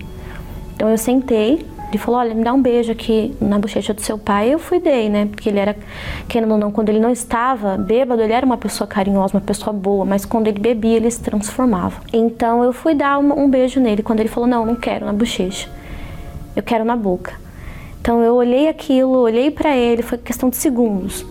Então 0.73 0.89
eu 0.89 0.97
sentei, 0.97 1.65
ele 1.93 2.03
falou: 2.03 2.19
Olha, 2.19 2.33
me 2.33 2.43
dá 2.43 2.53
um 2.53 2.61
beijo 2.61 2.91
aqui 2.91 3.35
na 3.39 3.59
bochecha 3.59 3.93
do 3.93 4.01
seu 4.01 4.17
pai. 4.17 4.53
Eu 4.53 4.59
fui 4.59 4.79
dei, 4.79 5.09
né? 5.09 5.27
Porque 5.27 5.49
ele 5.49 5.59
era, 5.59 5.75
querendo 6.27 6.51
ou 6.51 6.57
não, 6.57 6.71
quando 6.71 6.89
ele 6.89 6.99
não 6.99 7.11
estava 7.11 7.77
bêbado, 7.77 8.21
ele 8.21 8.33
era 8.33 8.45
uma 8.45 8.57
pessoa 8.57 8.87
carinhosa, 8.87 9.35
uma 9.35 9.41
pessoa 9.41 9.71
boa, 9.71 10.03
mas 10.03 10.25
quando 10.25 10.47
ele 10.47 10.59
bebia, 10.59 10.97
ele 10.97 11.09
se 11.09 11.21
transformava. 11.21 12.01
Então 12.11 12.63
eu 12.63 12.73
fui 12.73 12.95
dar 12.95 13.19
um, 13.19 13.43
um 13.43 13.49
beijo 13.49 13.79
nele. 13.79 14.01
Quando 14.01 14.19
ele 14.19 14.29
falou: 14.29 14.49
Não, 14.49 14.65
não 14.65 14.75
quero 14.75 15.05
na 15.05 15.13
bochecha, 15.13 15.69
eu 16.55 16.63
quero 16.63 16.83
na 16.83 16.95
boca. 16.95 17.33
Então 18.01 18.21
eu 18.21 18.35
olhei 18.35 18.67
aquilo, 18.67 19.19
olhei 19.19 19.49
para 19.49 19.77
ele, 19.77 20.01
foi 20.01 20.17
questão 20.17 20.49
de 20.49 20.57
segundos. 20.57 21.25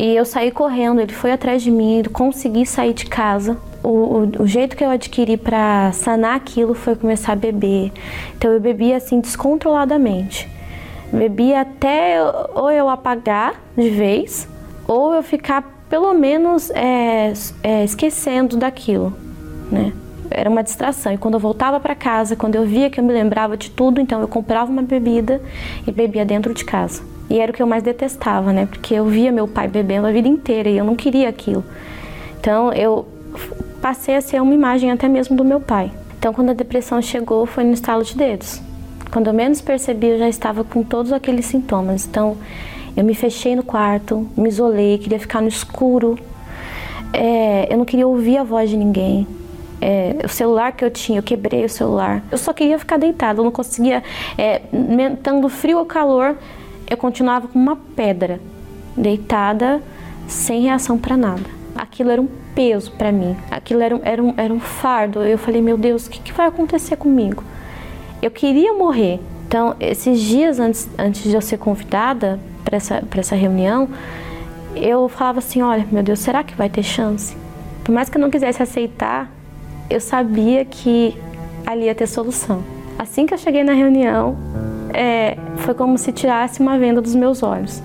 E 0.00 0.16
eu 0.16 0.24
saí 0.24 0.50
correndo, 0.50 0.98
ele 1.02 1.12
foi 1.12 1.30
atrás 1.30 1.60
de 1.60 1.70
mim, 1.70 2.02
consegui 2.10 2.64
sair 2.64 2.94
de 2.94 3.04
casa. 3.04 3.58
O, 3.82 3.88
o, 3.88 4.42
o 4.44 4.46
jeito 4.46 4.74
que 4.74 4.82
eu 4.82 4.88
adquiri 4.88 5.36
para 5.36 5.92
sanar 5.92 6.36
aquilo 6.36 6.72
foi 6.72 6.96
começar 6.96 7.34
a 7.34 7.36
beber. 7.36 7.92
Então 8.34 8.50
eu 8.50 8.58
bebia 8.58 8.96
assim 8.96 9.20
descontroladamente. 9.20 10.48
Bebia 11.12 11.60
até 11.60 12.16
ou 12.54 12.70
eu 12.70 12.88
apagar 12.88 13.60
de 13.76 13.90
vez, 13.90 14.48
ou 14.88 15.12
eu 15.12 15.22
ficar 15.22 15.84
pelo 15.90 16.14
menos 16.14 16.70
é, 16.70 17.34
é, 17.62 17.84
esquecendo 17.84 18.56
daquilo, 18.56 19.12
né? 19.70 19.92
Era 20.30 20.48
uma 20.48 20.62
distração. 20.62 21.12
E 21.12 21.18
quando 21.18 21.34
eu 21.34 21.40
voltava 21.40 21.80
para 21.80 21.94
casa, 21.94 22.36
quando 22.36 22.54
eu 22.54 22.64
via 22.64 22.88
que 22.88 23.00
eu 23.00 23.04
me 23.04 23.12
lembrava 23.12 23.56
de 23.56 23.70
tudo, 23.70 24.00
então 24.00 24.20
eu 24.20 24.28
comprava 24.28 24.70
uma 24.70 24.82
bebida 24.82 25.40
e 25.86 25.90
bebia 25.90 26.24
dentro 26.24 26.54
de 26.54 26.64
casa. 26.64 27.02
E 27.28 27.38
era 27.38 27.52
o 27.52 27.54
que 27.54 27.62
eu 27.62 27.66
mais 27.66 27.82
detestava, 27.82 28.52
né? 28.52 28.66
Porque 28.66 28.94
eu 28.94 29.04
via 29.04 29.30
meu 29.30 29.46
pai 29.46 29.68
bebendo 29.68 30.06
a 30.06 30.12
vida 30.12 30.26
inteira 30.26 30.68
e 30.68 30.76
eu 30.76 30.84
não 30.84 30.96
queria 30.96 31.28
aquilo. 31.28 31.64
Então 32.40 32.72
eu 32.72 33.06
passei 33.80 34.16
a 34.16 34.20
ser 34.20 34.40
uma 34.42 34.54
imagem 34.54 34.90
até 34.90 35.08
mesmo 35.08 35.36
do 35.36 35.44
meu 35.44 35.60
pai. 35.60 35.92
Então 36.18 36.32
quando 36.32 36.50
a 36.50 36.54
depressão 36.54 37.00
chegou, 37.00 37.46
foi 37.46 37.62
no 37.62 37.72
estalo 37.72 38.02
de 38.02 38.16
dedos. 38.16 38.60
Quando 39.12 39.28
eu 39.28 39.32
menos 39.32 39.60
percebi, 39.60 40.08
eu 40.08 40.18
já 40.18 40.28
estava 40.28 40.64
com 40.64 40.82
todos 40.82 41.12
aqueles 41.12 41.46
sintomas. 41.46 42.06
Então 42.06 42.36
eu 42.96 43.04
me 43.04 43.14
fechei 43.14 43.54
no 43.54 43.62
quarto, 43.62 44.28
me 44.36 44.48
isolei, 44.48 44.98
queria 44.98 45.18
ficar 45.18 45.40
no 45.40 45.48
escuro. 45.48 46.18
É, 47.12 47.72
eu 47.72 47.78
não 47.78 47.84
queria 47.84 48.06
ouvir 48.06 48.38
a 48.38 48.44
voz 48.44 48.68
de 48.68 48.76
ninguém. 48.76 49.26
É, 49.80 50.16
o 50.24 50.28
celular 50.28 50.72
que 50.72 50.84
eu 50.84 50.90
tinha, 50.90 51.18
eu 51.18 51.22
quebrei 51.22 51.64
o 51.64 51.68
celular. 51.68 52.22
Eu 52.30 52.38
só 52.38 52.52
queria 52.52 52.78
ficar 52.78 52.98
deitada, 52.98 53.40
eu 53.40 53.44
não 53.44 53.50
conseguia, 53.50 54.02
é, 54.36 54.62
frio 55.48 55.78
ou 55.78 55.86
calor, 55.86 56.36
eu 56.88 56.96
continuava 56.96 57.48
como 57.48 57.64
uma 57.64 57.76
pedra, 57.76 58.40
deitada, 58.96 59.80
sem 60.26 60.62
reação 60.62 60.98
para 60.98 61.16
nada. 61.16 61.44
Aquilo 61.74 62.10
era 62.10 62.20
um 62.20 62.28
peso 62.54 62.92
para 62.92 63.10
mim, 63.10 63.36
aquilo 63.50 63.80
era 63.80 63.96
um, 63.96 64.00
era, 64.02 64.22
um, 64.22 64.34
era 64.36 64.52
um 64.52 64.60
fardo. 64.60 65.22
Eu 65.22 65.38
falei, 65.38 65.62
meu 65.62 65.78
Deus, 65.78 66.06
o 66.06 66.10
que, 66.10 66.20
que 66.20 66.32
vai 66.32 66.46
acontecer 66.46 66.96
comigo? 66.96 67.42
Eu 68.20 68.30
queria 68.30 68.74
morrer. 68.74 69.18
Então, 69.46 69.74
esses 69.80 70.20
dias 70.20 70.60
antes, 70.60 70.88
antes 70.98 71.22
de 71.22 71.34
eu 71.34 71.40
ser 71.40 71.58
convidada 71.58 72.38
para 72.64 72.76
essa, 72.76 73.02
essa 73.16 73.34
reunião, 73.34 73.88
eu 74.76 75.08
falava 75.08 75.38
assim: 75.38 75.62
olha, 75.62 75.86
meu 75.90 76.02
Deus, 76.02 76.20
será 76.20 76.44
que 76.44 76.54
vai 76.54 76.68
ter 76.68 76.82
chance? 76.82 77.36
Por 77.82 77.92
mais 77.92 78.08
que 78.08 78.16
eu 78.16 78.20
não 78.20 78.30
quisesse 78.30 78.62
aceitar, 78.62 79.30
eu 79.90 80.00
sabia 80.00 80.64
que 80.64 81.14
ali 81.66 81.84
ia 81.84 81.94
ter 81.94 82.06
solução. 82.06 82.62
Assim 82.98 83.26
que 83.26 83.34
eu 83.34 83.38
cheguei 83.38 83.64
na 83.64 83.72
reunião, 83.72 84.36
é, 84.94 85.36
foi 85.58 85.74
como 85.74 85.98
se 85.98 86.12
tirasse 86.12 86.60
uma 86.60 86.78
venda 86.78 87.02
dos 87.02 87.14
meus 87.14 87.42
olhos. 87.42 87.82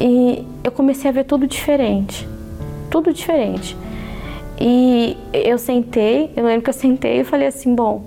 E 0.00 0.46
eu 0.62 0.70
comecei 0.70 1.08
a 1.10 1.12
ver 1.12 1.24
tudo 1.24 1.46
diferente. 1.46 2.28
Tudo 2.90 3.12
diferente. 3.12 3.76
E 4.60 5.16
eu 5.32 5.58
sentei, 5.58 6.30
eu 6.36 6.44
lembro 6.44 6.62
que 6.62 6.70
eu 6.70 6.74
sentei 6.74 7.20
e 7.20 7.24
falei 7.24 7.48
assim: 7.48 7.74
bom, 7.74 8.04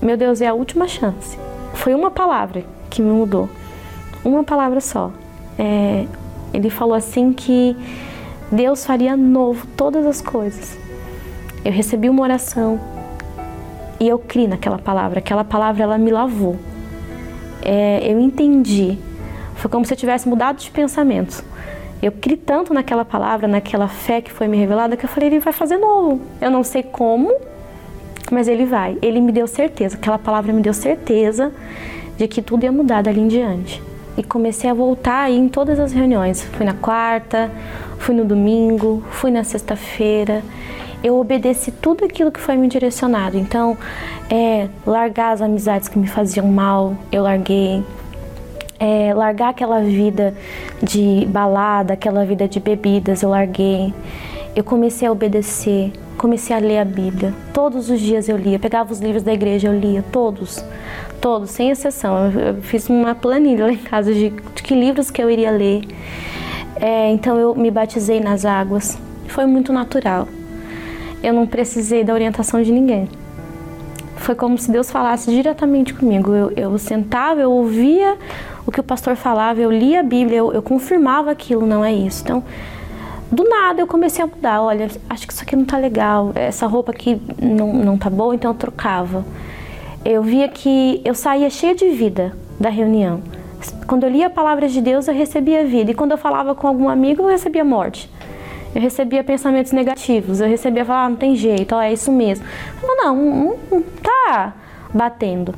meu 0.00 0.16
Deus, 0.16 0.40
é 0.40 0.48
a 0.48 0.54
última 0.54 0.88
chance. 0.88 1.38
Foi 1.74 1.94
uma 1.94 2.10
palavra 2.10 2.64
que 2.88 3.02
me 3.02 3.10
mudou 3.10 3.48
uma 4.24 4.42
palavra 4.42 4.80
só. 4.80 5.12
É, 5.58 6.06
ele 6.52 6.70
falou 6.70 6.94
assim 6.94 7.32
que 7.32 7.76
Deus 8.50 8.84
faria 8.84 9.16
novo 9.16 9.66
todas 9.76 10.06
as 10.06 10.20
coisas. 10.20 10.78
Eu 11.64 11.72
recebi 11.72 12.08
uma 12.10 12.22
oração 12.22 12.78
e 13.98 14.08
eu 14.08 14.18
criei 14.18 14.46
naquela 14.46 14.78
palavra. 14.78 15.18
Aquela 15.18 15.44
palavra 15.44 15.82
ela 15.82 15.98
me 15.98 16.10
lavou. 16.10 16.56
É, 17.62 18.00
eu 18.04 18.20
entendi. 18.20 18.98
Foi 19.54 19.70
como 19.70 19.84
se 19.84 19.94
eu 19.94 19.96
tivesse 19.96 20.28
mudado 20.28 20.58
de 20.58 20.70
pensamento. 20.70 21.42
Eu 22.02 22.12
criei 22.12 22.36
tanto 22.36 22.74
naquela 22.74 23.04
palavra, 23.04 23.48
naquela 23.48 23.88
fé 23.88 24.20
que 24.20 24.30
foi 24.30 24.46
me 24.46 24.58
revelada, 24.58 24.96
que 24.96 25.06
eu 25.06 25.08
falei, 25.08 25.30
ele 25.30 25.38
vai 25.38 25.52
fazer 25.52 25.78
novo. 25.78 26.20
Eu 26.38 26.50
não 26.50 26.62
sei 26.62 26.82
como, 26.82 27.34
mas 28.30 28.46
ele 28.46 28.66
vai. 28.66 28.98
Ele 29.00 29.20
me 29.20 29.32
deu 29.32 29.46
certeza. 29.46 29.96
Aquela 29.96 30.18
palavra 30.18 30.52
me 30.52 30.60
deu 30.60 30.74
certeza 30.74 31.50
de 32.18 32.28
que 32.28 32.42
tudo 32.42 32.64
ia 32.64 32.72
mudar 32.72 33.02
dali 33.02 33.20
em 33.20 33.28
diante 33.28 33.82
e 34.16 34.22
comecei 34.22 34.70
a 34.70 34.74
voltar 34.74 35.22
aí 35.22 35.36
em 35.36 35.48
todas 35.48 35.80
as 35.80 35.92
reuniões. 35.92 36.42
Fui 36.42 36.64
na 36.64 36.74
quarta, 36.74 37.50
fui 37.98 38.14
no 38.14 38.24
domingo, 38.24 39.02
fui 39.10 39.30
na 39.30 39.42
sexta-feira. 39.42 40.42
Eu 41.04 41.20
obedeci 41.20 41.70
tudo 41.70 42.04
aquilo 42.04 42.32
que 42.32 42.40
foi 42.40 42.56
me 42.56 42.66
direcionado. 42.66 43.36
Então, 43.36 43.76
é, 44.30 44.68
largar 44.86 45.32
as 45.32 45.42
amizades 45.42 45.86
que 45.86 45.98
me 45.98 46.06
faziam 46.06 46.48
mal, 46.48 46.96
eu 47.12 47.22
larguei. 47.22 47.84
É, 48.80 49.12
largar 49.12 49.50
aquela 49.50 49.80
vida 49.80 50.34
de 50.82 51.26
balada, 51.26 51.92
aquela 51.92 52.24
vida 52.24 52.48
de 52.48 52.58
bebidas, 52.58 53.22
eu 53.22 53.28
larguei. 53.28 53.92
Eu 54.56 54.64
comecei 54.64 55.06
a 55.06 55.12
obedecer, 55.12 55.92
comecei 56.16 56.56
a 56.56 56.58
ler 56.58 56.78
a 56.78 56.84
Bíblia. 56.84 57.34
Todos 57.52 57.90
os 57.90 58.00
dias 58.00 58.26
eu 58.26 58.38
lia, 58.38 58.58
pegava 58.58 58.90
os 58.90 59.00
livros 59.00 59.22
da 59.22 59.32
igreja, 59.32 59.68
eu 59.68 59.78
lia, 59.78 60.02
todos 60.10 60.64
todos, 61.24 61.52
sem 61.52 61.70
exceção. 61.70 62.30
Eu, 62.30 62.60
fiz 62.60 62.90
uma 62.90 63.14
planilha 63.14 63.64
lá 63.64 63.72
em 63.72 63.78
casa 63.78 64.12
de, 64.12 64.28
de 64.28 64.62
que 64.62 64.74
livros 64.74 65.10
que 65.10 65.22
eu 65.22 65.30
iria 65.30 65.50
ler. 65.50 65.82
É, 66.78 67.10
então 67.12 67.38
eu 67.38 67.54
me 67.54 67.70
batizei 67.70 68.20
nas 68.20 68.44
águas. 68.44 68.98
Foi 69.28 69.46
muito 69.46 69.72
natural. 69.72 70.28
Eu 71.24 71.32
não 71.32 71.46
precisei 71.46 72.04
da 72.04 72.12
orientação 72.12 72.62
de 72.62 72.70
ninguém. 72.70 73.08
Foi 74.16 74.34
como 74.34 74.56
se 74.58 74.70
Deus 74.70 74.90
falasse 74.90 75.30
diretamente 75.30 75.92
comigo. 75.92 76.32
Eu, 76.32 76.52
eu 76.56 76.78
sentava, 76.78 77.40
eu 77.40 77.50
ouvia 77.50 78.16
o 78.66 78.70
que 78.70 78.80
o 78.80 78.82
pastor 78.82 79.16
falava, 79.16 79.60
eu 79.60 79.70
lia 79.70 80.00
a 80.00 80.02
Bíblia, 80.02 80.38
eu, 80.38 80.52
eu 80.52 80.62
confirmava 80.62 81.30
aquilo, 81.30 81.66
não 81.66 81.84
é 81.84 81.92
isso. 81.92 82.22
Então, 82.22 82.42
do 83.30 83.44
nada 83.48 83.80
eu 83.80 83.86
comecei 83.86 84.24
a 84.24 84.26
mudar. 84.26 84.62
Olha, 84.62 84.88
acho 85.10 85.26
que 85.26 85.32
isso 85.32 85.42
aqui 85.42 85.56
não 85.56 85.64
tá 85.64 85.78
legal, 85.78 86.32
essa 86.34 86.66
roupa 86.66 86.92
aqui 86.92 87.20
não, 87.40 87.72
não 87.72 87.98
tá 87.98 88.08
boa, 88.08 88.34
então 88.34 88.50
eu 88.50 88.56
trocava 88.56 89.24
eu 90.04 90.22
via 90.22 90.46
que 90.48 91.00
eu 91.04 91.14
saía 91.14 91.48
cheia 91.48 91.74
de 91.74 91.88
vida 91.88 92.36
da 92.60 92.68
reunião. 92.68 93.22
Quando 93.86 94.04
eu 94.04 94.10
lia 94.10 94.26
a 94.26 94.30
palavra 94.30 94.68
de 94.68 94.80
Deus, 94.80 95.08
eu 95.08 95.14
recebia 95.14 95.64
vida. 95.64 95.90
E 95.90 95.94
quando 95.94 96.10
eu 96.10 96.18
falava 96.18 96.54
com 96.54 96.68
algum 96.68 96.88
amigo, 96.88 97.22
eu 97.22 97.28
recebia 97.28 97.64
morte. 97.64 98.10
Eu 98.74 98.80
recebia 98.80 99.22
pensamentos 99.22 99.72
negativos. 99.72 100.40
Eu 100.40 100.48
recebia 100.48 100.84
falar, 100.84 101.04
ah, 101.04 101.08
não 101.08 101.16
tem 101.16 101.36
jeito, 101.36 101.74
ó, 101.74 101.80
é 101.80 101.92
isso 101.92 102.10
mesmo. 102.10 102.44
Eu, 102.82 102.96
não, 102.96 103.16
não, 103.16 103.56
não 103.70 103.82
tá 103.82 104.54
batendo. 104.92 105.54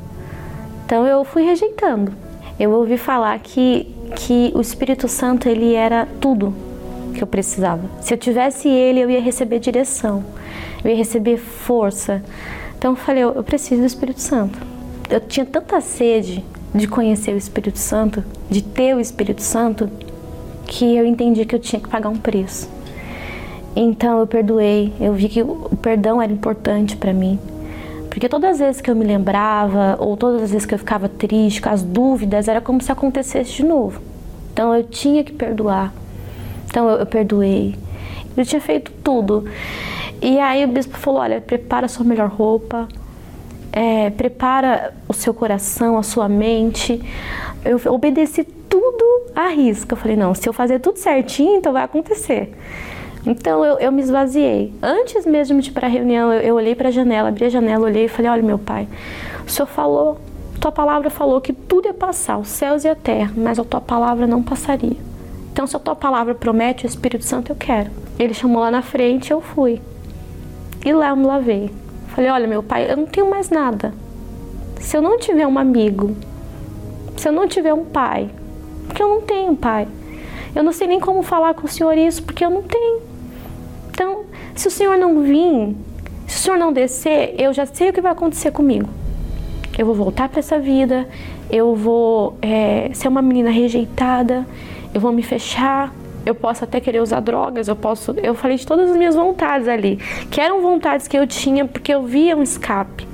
Então 0.85 1.05
eu 1.05 1.23
fui 1.23 1.43
rejeitando. 1.43 2.13
Eu 2.59 2.71
ouvi 2.71 2.97
falar 2.97 3.37
que, 3.39 3.93
que 4.15 4.51
o 4.55 4.61
Espírito 4.61 5.07
Santo 5.07 5.49
ele 5.49 5.73
era 5.73 6.07
tudo 6.19 6.53
que 7.13 7.23
eu 7.23 7.27
precisava. 7.27 7.89
Se 8.01 8.13
eu 8.13 8.17
tivesse 8.17 8.67
ele, 8.67 8.99
eu 8.99 9.09
ia 9.09 9.19
receber 9.19 9.59
direção, 9.59 10.23
eu 10.83 10.91
ia 10.91 10.95
receber 10.95 11.37
força, 11.37 12.23
então 12.77 12.91
eu 12.91 12.95
falei, 12.95 13.23
eu, 13.23 13.43
preciso 13.43 13.81
do 13.81 13.87
Espírito 13.87 14.21
Santo. 14.21 14.59
Eu 15.09 15.19
tinha 15.19 15.45
tanta 15.45 15.81
sede 15.81 16.45
de 16.73 16.87
conhecer 16.87 17.33
o 17.33 17.37
Espírito 17.37 17.79
Santo, 17.79 18.23
de 18.49 18.61
ter 18.61 18.95
o 18.95 18.99
Espírito 18.99 19.41
Santo, 19.41 19.89
que 20.65 20.95
eu 20.95 21.05
entendi 21.05 21.43
que 21.45 21.55
eu 21.55 21.59
tinha 21.59 21.81
que 21.81 21.89
pagar 21.89 22.09
um 22.09 22.17
preço. 22.17 22.69
Então 23.79 24.19
eu 24.19 24.25
perdoei, 24.25 24.91
eu 24.99 25.13
vi 25.13 25.29
que 25.29 25.43
o 25.43 25.69
perdão 25.79 26.19
era 26.19 26.33
importante 26.33 26.97
para 26.97 27.13
mim. 27.13 27.39
Porque 28.09 28.27
todas 28.27 28.53
as 28.53 28.59
vezes 28.59 28.81
que 28.81 28.89
eu 28.89 28.95
me 28.95 29.05
lembrava, 29.05 29.95
ou 29.99 30.17
todas 30.17 30.41
as 30.41 30.49
vezes 30.49 30.65
que 30.65 30.73
eu 30.73 30.79
ficava 30.79 31.07
triste, 31.07 31.61
com 31.61 31.69
as 31.69 31.83
dúvidas, 31.83 32.47
era 32.47 32.59
como 32.59 32.81
se 32.81 32.91
acontecesse 32.91 33.53
de 33.53 33.63
novo. 33.63 34.01
Então 34.51 34.73
eu 34.73 34.83
tinha 34.83 35.23
que 35.23 35.31
perdoar. 35.31 35.93
Então 36.67 36.89
eu, 36.89 36.97
eu 36.97 37.05
perdoei. 37.05 37.75
Eu 38.35 38.43
tinha 38.43 38.59
feito 38.59 38.91
tudo. 39.03 39.45
E 40.23 40.39
aí 40.39 40.65
o 40.65 40.67
bispo 40.69 40.97
falou: 40.97 41.19
olha, 41.19 41.39
prepara 41.39 41.85
a 41.85 41.89
sua 41.89 42.03
melhor 42.03 42.29
roupa, 42.29 42.87
é, 43.71 44.09
prepara 44.09 44.91
o 45.07 45.13
seu 45.13 45.35
coração, 45.35 45.99
a 45.99 46.03
sua 46.03 46.27
mente. 46.27 46.99
Eu 47.63 47.79
obedeci 47.93 48.43
tudo 48.43 49.05
à 49.35 49.49
risca. 49.49 49.93
Eu 49.93 49.97
falei: 49.97 50.17
não, 50.17 50.33
se 50.33 50.49
eu 50.49 50.53
fazer 50.53 50.79
tudo 50.79 50.97
certinho, 50.97 51.57
então 51.57 51.71
vai 51.71 51.83
acontecer. 51.83 52.51
Então 53.27 53.63
eu, 53.65 53.77
eu 53.77 53.91
me 53.91 54.01
esvaziei. 54.01 54.73
Antes 54.81 55.25
mesmo 55.25 55.59
de 55.59 55.69
ir 55.69 55.73
para 55.73 55.85
a 55.85 55.89
reunião, 55.89 56.31
eu, 56.31 56.39
eu 56.39 56.55
olhei 56.55 56.73
para 56.73 56.87
a 56.87 56.91
janela, 56.91 57.27
abri 57.27 57.43
a 57.43 57.49
janela, 57.49 57.85
olhei 57.85 58.05
e 58.05 58.07
falei: 58.07 58.31
olha, 58.31 58.41
meu 58.41 58.57
pai, 58.57 58.87
o 59.45 59.49
senhor 59.49 59.67
falou, 59.67 60.17
tua 60.61 60.71
palavra 60.71 61.09
falou 61.09 61.41
que 61.41 61.51
tudo 61.51 61.87
ia 61.87 61.93
passar, 61.93 62.37
os 62.37 62.47
céus 62.47 62.85
e 62.85 62.87
a 62.87 62.95
terra, 62.95 63.31
mas 63.35 63.59
a 63.59 63.65
tua 63.65 63.81
palavra 63.81 64.25
não 64.25 64.41
passaria. 64.41 64.95
Então, 65.51 65.67
se 65.67 65.75
a 65.75 65.79
tua 65.79 65.95
palavra 65.95 66.35
promete 66.35 66.85
o 66.85 66.87
Espírito 66.87 67.25
Santo, 67.25 67.51
eu 67.51 67.55
quero. 67.55 67.89
Ele 68.17 68.33
chamou 68.33 68.61
lá 68.61 68.71
na 68.71 68.81
frente, 68.81 69.31
eu 69.31 69.41
fui. 69.41 69.81
E 70.85 70.93
lá 70.93 71.09
eu 71.09 71.15
me 71.15 71.25
lavei. 71.25 71.71
Falei, 72.09 72.29
olha 72.29 72.47
meu 72.47 72.63
pai, 72.63 72.89
eu 72.89 72.95
não 72.95 73.05
tenho 73.05 73.29
mais 73.29 73.49
nada. 73.49 73.93
Se 74.79 74.95
eu 74.95 75.01
não 75.01 75.17
tiver 75.17 75.45
um 75.45 75.57
amigo, 75.57 76.15
se 77.17 77.27
eu 77.27 77.31
não 77.31 77.47
tiver 77.47 77.73
um 77.73 77.85
pai, 77.85 78.29
porque 78.87 79.01
eu 79.01 79.09
não 79.09 79.21
tenho 79.21 79.55
pai. 79.55 79.87
Eu 80.55 80.63
não 80.63 80.71
sei 80.71 80.87
nem 80.87 80.99
como 80.99 81.21
falar 81.23 81.53
com 81.53 81.65
o 81.65 81.69
senhor 81.69 81.97
isso, 81.97 82.23
porque 82.23 82.45
eu 82.45 82.49
não 82.49 82.61
tenho. 82.61 83.01
Então, 83.97 84.25
se 84.53 84.67
o 84.67 84.69
senhor 84.69 84.95
não 84.95 85.23
vir, 85.23 85.75
se 86.27 86.37
o 86.37 86.39
senhor 86.39 86.59
não 86.59 86.71
descer, 86.71 87.33
eu 87.35 87.51
já 87.51 87.65
sei 87.65 87.89
o 87.89 87.93
que 87.93 87.99
vai 87.99 88.11
acontecer 88.11 88.51
comigo. 88.51 88.87
Eu 89.75 89.87
vou 89.87 89.95
voltar 89.95 90.29
para 90.29 90.37
essa 90.37 90.59
vida, 90.59 91.09
eu 91.49 91.75
vou 91.75 92.37
é, 92.39 92.91
ser 92.93 93.07
uma 93.07 93.23
menina 93.23 93.49
rejeitada, 93.49 94.45
eu 94.93 95.01
vou 95.01 95.11
me 95.11 95.23
fechar, 95.23 95.91
Eu 96.27 96.35
posso 96.35 96.65
até 96.65 96.81
querer 96.81 97.01
usar 97.01 97.21
drogas, 97.21 97.69
eu 97.69 97.75
posso. 97.75 98.11
Eu 98.21 98.35
falei 98.35 98.57
de 98.57 98.67
todas 98.67 98.91
as 98.91 98.97
minhas 98.97 99.15
vontades 99.15 99.65
ali, 99.65 99.95
que 100.29 100.41
eram 100.41 100.61
vontades 100.61 101.07
que 101.07 101.17
eu 101.17 101.25
tinha 101.25 101.65
porque 101.65 101.91
eu 101.91 102.03
via 102.03 102.35
um 102.35 102.43
escape. 102.43 103.07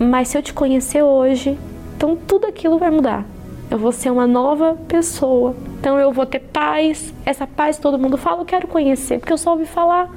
Mas 0.00 0.28
se 0.28 0.36
eu 0.36 0.42
te 0.42 0.52
conhecer 0.52 1.02
hoje, 1.02 1.56
então 1.96 2.16
tudo 2.16 2.46
aquilo 2.46 2.76
vai 2.76 2.90
mudar. 2.90 3.24
Eu 3.70 3.78
vou 3.78 3.92
ser 3.92 4.10
uma 4.10 4.26
nova 4.26 4.76
pessoa. 4.88 5.54
Então 5.78 5.98
eu 5.98 6.12
vou 6.12 6.26
ter 6.26 6.40
paz. 6.40 7.12
Essa 7.24 7.46
paz 7.46 7.78
todo 7.78 7.98
mundo 7.98 8.16
fala, 8.16 8.42
eu 8.42 8.44
quero 8.44 8.66
conhecer, 8.66 9.18
porque 9.18 9.32
eu 9.32 9.38
só 9.38 9.52
ouvi 9.52 9.66
falar. 9.66 10.10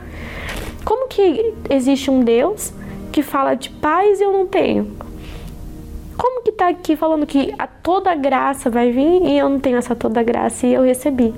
Como 0.85 1.07
que 1.07 1.53
existe 1.69 2.09
um 2.09 2.21
Deus 2.21 2.73
que 3.11 3.21
fala 3.21 3.55
de 3.55 3.69
paz 3.69 4.19
e 4.19 4.23
eu 4.23 4.31
não 4.31 4.45
tenho? 4.45 4.95
Como 6.17 6.41
que 6.43 6.51
tá 6.51 6.69
aqui 6.69 6.95
falando 6.95 7.25
que 7.25 7.53
a 7.59 7.67
toda 7.67 8.15
graça 8.15 8.69
vai 8.69 8.91
vir 8.91 9.23
e 9.23 9.37
eu 9.37 9.49
não 9.49 9.59
tenho 9.59 9.77
essa 9.77 9.95
toda 9.95 10.23
graça 10.23 10.65
e 10.65 10.73
eu 10.73 10.83
recebi 10.83 11.33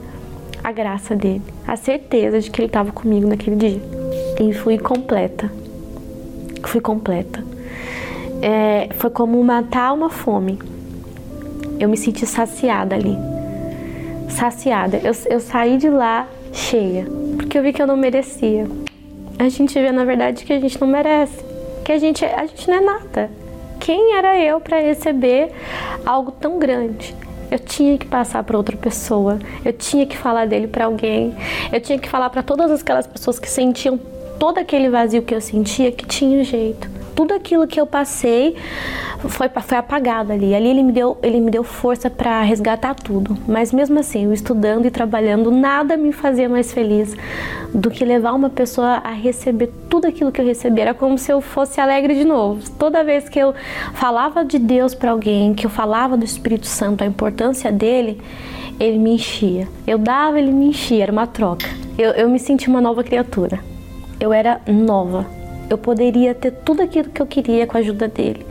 a 0.64 0.72
graça 0.72 1.16
dele, 1.16 1.42
a 1.68 1.76
certeza 1.76 2.40
de 2.40 2.52
que 2.52 2.62
ele 2.62 2.68
estava 2.68 2.92
comigo 2.92 3.28
naquele 3.28 3.56
dia. 3.56 3.82
E 4.40 4.54
fui 4.54 4.78
completa. 4.78 5.52
Fui 6.64 6.80
completa. 6.80 7.44
É, 8.42 8.90
foi 8.94 9.10
como 9.10 9.44
matar 9.44 9.94
uma 9.94 10.10
fome. 10.10 10.60
Eu 11.80 11.88
me 11.88 11.98
senti 11.98 12.26
saciada 12.26 12.96
ali. 12.96 13.18
Saciada. 14.30 14.98
Eu, 14.98 15.14
eu 15.30 15.40
saí 15.40 15.78
de 15.78 15.90
lá 15.90 16.28
cheia, 16.52 17.08
porque 17.38 17.58
eu 17.58 17.64
vi 17.64 17.74
que 17.74 17.82
eu 17.82 17.88
não 17.88 17.98
merecia. 17.98 18.68
A 19.38 19.48
gente 19.48 19.74
vê 19.74 19.92
na 19.92 20.04
verdade 20.04 20.44
que 20.44 20.52
a 20.52 20.60
gente 20.60 20.80
não 20.80 20.88
merece, 20.88 21.44
que 21.86 21.92
a 21.92 21.98
gente, 21.98 22.26
a 22.26 22.46
gente 22.46 22.68
não 22.68 22.76
é 22.76 22.82
nada. 22.82 23.32
Quem 23.80 24.16
era 24.16 24.38
eu 24.38 24.60
para 24.60 24.82
receber 24.82 25.52
algo 26.06 26.32
tão 26.32 26.60
grande? 26.60 27.16
Eu 27.50 27.58
tinha 27.58 27.98
que 27.98 28.06
passar 28.06 28.44
para 28.44 28.58
outra 28.58 28.78
pessoa, 28.78 29.40
eu 29.66 29.74
tinha 29.74 30.06
que 30.06 30.18
falar 30.18 30.46
dele 30.46 30.68
para 30.68 30.86
alguém, 30.86 31.34
eu 31.72 31.80
tinha 31.80 31.98
que 31.98 32.08
falar 32.08 32.30
para 32.30 32.44
todas 32.44 32.82
aquelas 32.82 33.08
pessoas 33.08 33.40
que 33.40 33.50
sentiam 33.50 34.00
todo 34.40 34.58
aquele 34.58 34.90
vazio 34.90 35.22
que 35.22 35.36
eu 35.36 35.42
sentia, 35.42 35.92
que 35.92 36.06
tinha 36.06 36.44
jeito 36.44 37.00
tudo 37.20 37.34
aquilo 37.34 37.68
que 37.68 37.78
eu 37.78 37.86
passei 37.86 38.56
foi, 39.28 39.50
foi 39.50 39.78
apagado 39.78 40.32
ali. 40.32 40.56
Ali 40.56 40.70
ele 40.70 40.82
me 40.82 40.94
deu, 40.94 41.18
ele 41.22 41.42
me 41.42 41.52
deu 41.52 41.66
força 41.66 42.10
para 42.10 42.42
resgatar 42.44 42.96
tudo. 42.96 43.38
Mas 43.46 43.74
mesmo 43.74 44.00
assim, 44.00 44.24
eu 44.24 44.32
estudando 44.32 44.86
e 44.86 44.90
trabalhando, 44.90 45.52
nada 45.52 45.98
me 45.98 46.14
fazia 46.14 46.48
mais 46.48 46.72
feliz 46.72 47.14
do 47.74 47.92
que 47.92 48.06
levar 48.06 48.32
uma 48.32 48.50
pessoa 48.50 49.02
a 49.04 49.12
receber 49.12 49.70
tudo 49.90 50.08
aquilo 50.08 50.32
que 50.32 50.40
eu 50.40 50.46
recebi. 50.46 50.80
Era 50.80 50.94
como 50.94 51.18
se 51.18 51.30
eu 51.30 51.42
fosse 51.42 51.82
alegre 51.82 52.16
de 52.16 52.24
novo. 52.24 52.62
Toda 52.80 53.04
vez 53.04 53.28
que 53.28 53.38
eu 53.38 53.54
falava 53.96 54.46
de 54.46 54.58
Deus 54.58 54.96
para 54.96 55.12
alguém, 55.12 55.54
que 55.54 55.66
eu 55.66 55.70
falava 55.70 56.16
do 56.16 56.24
Espírito 56.24 56.68
Santo, 56.68 57.04
a 57.04 57.06
importância 57.06 57.70
dele, 57.70 58.22
ele 58.80 58.98
me 58.98 59.16
enchia. 59.16 59.68
Eu 59.86 59.98
dava, 59.98 60.40
ele 60.40 60.54
me 60.54 60.68
enchia, 60.68 61.04
era 61.04 61.12
uma 61.12 61.28
troca. 61.28 61.68
Eu, 61.98 62.12
eu 62.12 62.30
me 62.30 62.40
senti 62.40 62.70
uma 62.70 62.80
nova 62.80 63.04
criatura. 63.04 63.60
Eu 64.20 64.34
era 64.34 64.62
nova 64.68 65.40
eu 65.70 65.78
poderia 65.78 66.34
ter 66.34 66.52
tudo 66.52 66.82
aquilo 66.82 67.10
que 67.10 67.22
eu 67.22 67.28
queria 67.28 67.68
com 67.68 67.78
a 67.78 67.80
ajuda 67.80 68.08
dele. 68.08 68.46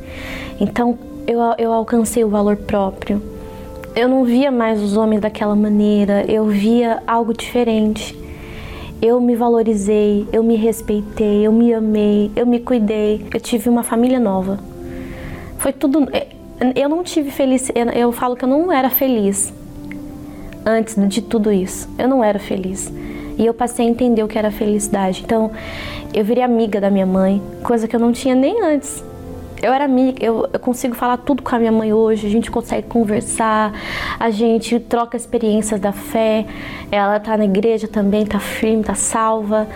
Então 0.61 0.99
eu, 1.27 1.39
eu 1.59 1.73
alcancei 1.73 2.25
o 2.25 2.29
valor 2.29 2.57
próprio. 2.57 3.21
Eu 3.95 4.09
não 4.09 4.25
via 4.25 4.51
mais 4.51 4.81
os 4.81 4.97
homens 4.97 5.21
daquela 5.21 5.57
maneira, 5.57 6.25
eu 6.31 6.47
via 6.47 7.03
algo 7.07 7.35
diferente. 7.35 8.16
Eu 9.03 9.21
me 9.21 9.35
valorizei, 9.35 10.27
eu 10.33 10.43
me 10.43 10.57
respeitei, 10.57 11.47
eu 11.47 11.53
me 11.53 11.73
amei, 11.73 12.31
eu 12.35 12.47
me 12.47 12.61
cuidei, 12.61 13.25
eu 13.33 13.41
tive 13.41 13.69
uma 13.69 13.83
família 13.83 14.19
nova. 14.19 14.59
Foi 15.59 15.73
tudo. 15.73 16.09
É, 16.12 16.29
eu 16.75 16.89
não 16.89 17.03
tive 17.03 17.31
felicidade, 17.31 17.99
eu 17.99 18.11
falo 18.12 18.37
que 18.37 18.45
eu 18.45 18.49
não 18.49 18.71
era 18.71 18.91
feliz 18.91 19.53
antes 20.64 20.97
de 21.09 21.23
tudo 21.23 21.53
isso. 21.53 21.89
Eu 21.99 22.09
não 22.09 22.23
era 22.23 22.39
feliz. 22.39 22.93
E 23.39 23.47
eu 23.47 23.55
passei 23.55 23.86
a 23.86 23.89
entender 23.89 24.22
o 24.24 24.28
que 24.28 24.36
era 24.36 24.51
felicidade. 24.51 25.22
Então, 25.24 25.53
eu 26.12 26.24
virei 26.24 26.43
amiga 26.43 26.80
da 26.80 26.91
minha 26.91 27.07
mãe, 27.07 27.41
coisa 27.62 27.86
que 27.86 27.95
eu 27.95 28.01
não 28.01 28.12
tinha 28.12 28.34
nem 28.34 28.61
antes. 28.62 29.05
Eu 29.62 29.72
era 29.72 29.84
amiga, 29.84 30.24
eu, 30.24 30.49
eu, 30.53 30.61
consigo 30.61 30.95
falar 30.95 31.16
tudo 31.18 31.43
com 31.43 31.55
a 31.55 31.59
minha 31.59 31.72
mãe 31.72 31.93
hoje, 31.93 32.26
a 32.26 32.30
gente 32.30 32.49
consegue 32.49 32.86
conversar, 32.86 33.72
a 34.18 34.30
gente 34.30 34.78
troca 34.78 35.16
experiências 35.16 35.80
da 35.80 35.93
fé. 35.93 36.47
Ela 36.91 37.18
tá 37.18 37.36
na 37.36 37.45
igreja 37.45 37.89
também, 37.89 38.24
tá 38.24 38.39
firme, 38.39 38.84
tá 38.84 38.95
salva. 38.95 39.66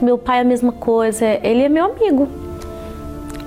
Meu 0.00 0.16
pai 0.16 0.40
a 0.40 0.44
mesma 0.44 0.72
coisa, 0.72 1.24
ele 1.42 1.62
é 1.62 1.68
meu 1.68 1.86
amigo. 1.86 2.28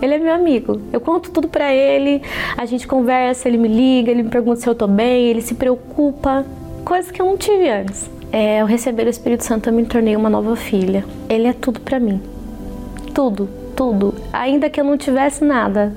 Ele 0.02 0.14
é 0.14 0.20
meu 0.20 0.34
amigo. 0.34 0.82
Eu 0.92 1.00
conto 1.00 1.32
tudo 1.32 1.48
para 1.48 1.74
ele, 1.74 2.22
a 2.58 2.66
gente 2.66 2.86
conversa, 2.88 3.48
ele 3.48 3.58
me 3.58 3.70
liga, 3.70 4.12
ele 4.12 4.24
me 4.24 4.30
pergunta 4.30 4.60
se 4.60 4.68
eu 4.68 4.76
tô 4.76 4.88
bem, 4.88 5.28
ele 5.28 5.42
se 5.42 5.56
preocupa, 5.56 6.46
coisa 6.84 7.12
que 7.12 7.22
eu 7.22 7.26
não 7.26 7.38
tive 7.38 7.70
antes 7.70 8.15
é, 8.32 8.62
ao 8.62 8.68
receber 8.68 9.08
o 9.08 9.10
Espírito 9.10 9.44
Santo, 9.44 9.70
eu 9.70 9.74
me 9.74 9.86
tornei 9.86 10.16
uma 10.16 10.30
nova 10.30 10.56
filha. 10.56 11.06
Ele 11.30 11.48
é 11.48 11.54
tudo 11.54 11.80
para 11.80 12.00
mim. 12.00 12.22
Tudo, 13.14 13.48
tudo. 13.76 14.14
Ainda 14.34 14.70
que 14.70 14.80
eu 14.80 14.84
não 14.84 14.98
tivesse 14.98 15.44
nada, 15.44 15.94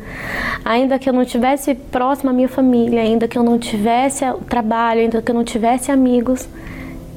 ainda 0.64 0.98
que 0.98 1.08
eu 1.08 1.12
não 1.12 1.24
tivesse 1.24 1.74
próximo 1.74 2.30
à 2.30 2.32
minha 2.32 2.48
família, 2.48 3.00
ainda 3.00 3.26
que 3.26 3.38
eu 3.38 3.42
não 3.42 3.58
tivesse 3.58 4.24
trabalho, 4.48 5.00
ainda 5.00 5.22
que 5.22 5.30
eu 5.30 5.34
não 5.34 5.44
tivesse 5.44 5.90
amigos, 5.90 6.48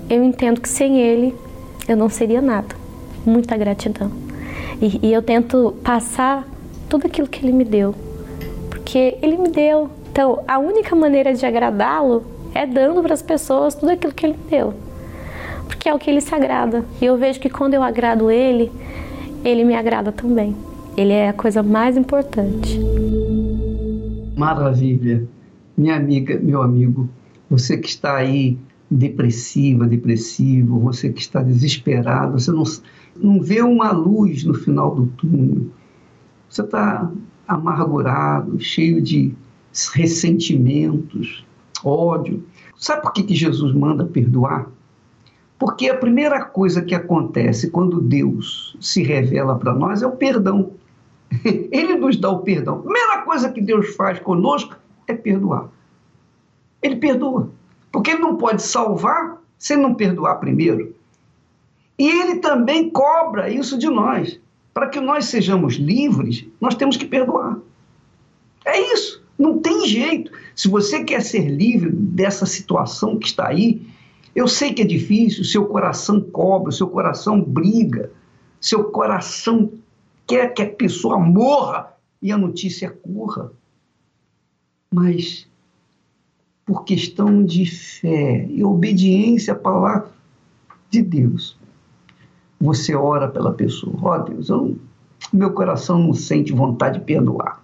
eu 0.10 0.24
entendo 0.24 0.62
que 0.62 0.70
sem 0.70 1.00
ele 1.00 1.36
eu 1.88 1.96
não 1.96 2.10
seria 2.10 2.42
nada. 2.42 2.76
Muita 3.26 3.56
gratidão. 3.56 4.12
E, 4.82 5.08
e 5.08 5.14
eu 5.14 5.22
tento 5.22 5.76
passar 5.84 6.48
tudo 6.90 7.06
aquilo 7.06 7.28
que 7.28 7.46
ele 7.46 7.54
me 7.54 7.64
deu, 7.64 7.94
porque 8.70 9.18
ele 9.22 9.38
me 9.38 9.50
deu. 9.50 9.90
Então, 10.12 10.44
a 10.48 10.58
única 10.58 10.96
maneira 10.96 11.34
de 11.34 11.46
agradá-lo 11.46 12.24
é 12.54 12.66
dando 12.66 13.02
para 13.02 13.14
as 13.14 13.22
pessoas 13.22 13.76
tudo 13.76 13.92
aquilo 13.92 14.14
que 14.14 14.26
ele 14.26 14.34
me 14.34 14.50
deu 14.50 14.74
porque 15.72 15.88
é 15.88 15.94
o 15.94 16.00
que 16.00 16.10
ele 16.10 16.20
se 16.20 16.36
agrada. 16.36 16.86
E 17.02 17.06
eu 17.06 17.18
vejo 17.18 17.40
que 17.40 17.50
quando 17.50 17.74
eu 17.74 17.82
agrado 17.82 18.30
ele, 18.30 18.70
ele 19.44 19.64
me 19.64 19.74
agrada 19.74 20.12
também. 20.12 20.56
Ele 20.98 21.14
é 21.14 21.30
a 21.30 21.34
coisa 21.34 21.64
mais 21.64 21.96
importante. 21.96 22.78
Maravilha. 24.38 25.26
Minha 25.78 25.96
amiga, 25.96 26.38
meu 26.40 26.62
amigo, 26.62 27.10
você 27.50 27.78
que 27.78 27.88
está 27.88 28.18
aí 28.18 28.58
depressiva, 28.90 29.88
depressivo, 29.88 30.78
você 30.80 31.10
que 31.10 31.22
está 31.22 31.42
desesperado, 31.42 32.38
você 32.38 32.52
não, 32.52 32.64
não 33.16 33.42
vê 33.42 33.62
uma 33.62 33.92
luz 33.92 34.44
no 34.44 34.54
final 34.54 34.94
do 34.94 35.08
túnel. 35.08 35.68
Você 36.50 36.62
está 36.62 37.10
amargurado, 37.48 38.60
cheio 38.60 39.02
de 39.02 39.34
ressentimentos, 39.94 41.46
ódio. 41.82 42.44
Sabe 42.76 43.02
por 43.02 43.14
que, 43.14 43.24
que 43.24 43.34
Jesus 43.34 43.74
manda 43.74 44.06
perdoar? 44.06 44.70
Porque 45.62 45.88
a 45.90 45.96
primeira 45.96 46.44
coisa 46.44 46.82
que 46.82 46.96
acontece 46.96 47.70
quando 47.70 48.02
Deus 48.02 48.76
se 48.82 49.04
revela 49.04 49.56
para 49.60 49.76
nós 49.76 50.02
é 50.02 50.08
o 50.08 50.14
perdão. 50.14 50.72
Ele 51.72 51.98
nos 51.98 52.18
dá 52.18 52.32
o 52.32 52.40
perdão. 52.40 52.80
A 52.80 52.82
primeira 52.82 53.22
coisa 53.22 53.52
que 53.52 53.62
Deus 53.62 53.94
faz 53.96 54.18
conosco 54.18 54.76
é 55.08 55.14
perdoar. 55.14 55.70
Ele 56.82 56.96
perdoa. 56.96 57.52
Porque 57.92 58.10
ele 58.10 58.22
não 58.22 58.38
pode 58.38 58.64
salvar 58.64 59.38
sem 59.56 59.78
não 59.78 59.94
perdoar 59.94 60.40
primeiro. 60.40 60.96
E 61.96 62.10
ele 62.10 62.38
também 62.40 62.90
cobra 62.90 63.48
isso 63.48 63.78
de 63.78 63.88
nós. 63.88 64.40
Para 64.74 64.90
que 64.90 65.00
nós 65.00 65.26
sejamos 65.26 65.76
livres, 65.76 66.44
nós 66.60 66.74
temos 66.74 66.98
que 66.98 67.06
perdoar. 67.06 67.60
É 68.66 68.80
isso. 68.94 69.24
Não 69.38 69.60
tem 69.60 69.86
jeito. 69.86 70.32
Se 70.56 70.68
você 70.68 71.04
quer 71.04 71.22
ser 71.22 71.48
livre 71.48 71.92
dessa 71.92 72.48
situação 72.48 73.20
que 73.20 73.28
está 73.28 73.48
aí, 73.48 73.91
eu 74.36 74.48
sei 74.48 74.74
que 74.74 74.82
é 74.82 74.86
difícil, 74.86 75.44
seu 75.44 75.66
coração 75.66 76.22
cobra, 76.22 76.72
seu 76.72 76.88
coração 76.88 77.42
briga, 77.42 78.12
seu 78.60 78.86
coração 78.86 79.72
quer 80.26 80.54
que 80.54 80.62
a 80.62 80.70
pessoa 80.70 81.20
morra 81.20 81.94
e 82.22 82.32
a 82.32 82.38
notícia 82.38 82.90
corra. 82.90 83.52
Mas 84.94 85.48
por 86.66 86.86
questão 86.86 87.44
de 87.44 87.66
fé 87.66 88.46
e 88.50 88.64
obediência 88.64 89.54
à 89.54 89.58
palavra 89.58 90.10
de 90.90 91.02
Deus, 91.02 91.58
você 92.60 92.96
ora 92.96 93.28
pela 93.28 93.52
pessoa. 93.52 93.96
Ó 94.02 94.16
oh, 94.16 94.20
Deus, 94.24 94.50
eu, 94.50 94.78
meu 95.34 95.52
coração 95.52 96.00
não 96.00 96.14
sente 96.14 96.54
vontade 96.54 97.00
de 97.00 97.06
perdoar. 97.06 97.62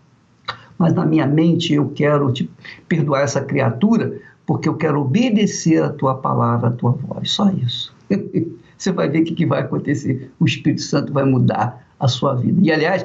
Mas 0.78 0.94
na 0.94 1.06
minha 1.06 1.26
mente 1.26 1.74
eu 1.74 1.90
quero 1.90 2.32
te 2.32 2.50
perdoar 2.88 3.22
essa 3.22 3.42
criatura 3.42 4.20
porque 4.48 4.70
eu 4.70 4.76
quero 4.76 5.02
obedecer 5.02 5.84
a 5.84 5.90
tua 5.90 6.16
palavra, 6.16 6.70
a 6.70 6.72
tua 6.72 6.92
voz. 6.92 7.30
Só 7.30 7.52
isso. 7.52 7.94
Você 8.78 8.92
vai 8.92 9.10
ver 9.10 9.22
o 9.22 9.26
que 9.26 9.46
vai 9.46 9.60
acontecer. 9.62 10.32
O 10.40 10.46
Espírito 10.46 10.82
Santo 10.82 11.12
vai 11.12 11.26
mudar 11.26 11.86
a 12.00 12.08
sua 12.08 12.34
vida. 12.34 12.58
E, 12.62 12.72
aliás, 12.72 13.04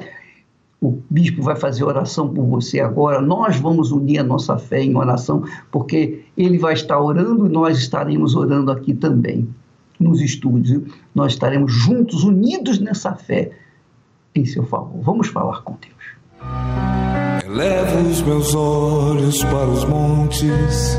o 0.81 1.01
bispo 1.11 1.43
vai 1.43 1.57
fazer 1.57 1.83
oração 1.83 2.29
por 2.29 2.45
você 2.45 2.79
agora. 2.79 3.23
Nós 3.23 3.57
vamos 3.57 3.91
unir 3.91 4.19
a 4.19 4.23
nossa 4.23 4.59
fé 4.59 4.83
em 4.83 4.95
oração, 4.95 5.45
porque 5.71 6.25
ele 6.37 6.59
vai 6.59 6.75
estar 6.75 7.01
orando 7.01 7.47
e 7.47 7.49
nós 7.49 7.79
estaremos 7.79 8.35
orando 8.35 8.71
aqui 8.71 8.93
também, 8.93 9.49
nos 9.99 10.21
estúdios. 10.21 10.83
Nós 11.15 11.33
estaremos 11.33 11.73
juntos, 11.73 12.23
unidos 12.23 12.79
nessa 12.79 13.15
fé 13.15 13.53
em 14.35 14.45
seu 14.45 14.65
favor. 14.65 15.01
Vamos 15.01 15.29
falar 15.29 15.63
com 15.63 15.75
Deus. 15.81 17.47
Elevo 17.47 18.11
os 18.11 18.21
meus 18.21 18.55
olhos 18.55 19.43
para 19.45 19.69
os 19.69 19.85
montes 19.87 20.99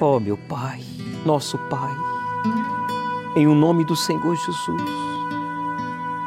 Oh, 0.00 0.20
meu 0.20 0.36
Pai, 0.36 0.80
nosso 1.26 1.58
Pai, 1.68 1.92
em 3.34 3.48
o 3.48 3.54
nome 3.54 3.84
do 3.84 3.96
Senhor 3.96 4.36
Jesus, 4.36 4.82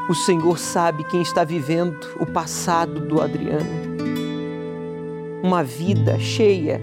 o 0.09 0.13
Senhor 0.13 0.59
sabe 0.59 1.05
quem 1.05 1.21
está 1.21 1.45
vivendo 1.45 1.97
o 2.19 2.25
passado 2.25 2.99
do 2.99 3.21
Adriano. 3.21 3.69
Uma 5.41 5.63
vida 5.63 6.19
cheia 6.19 6.81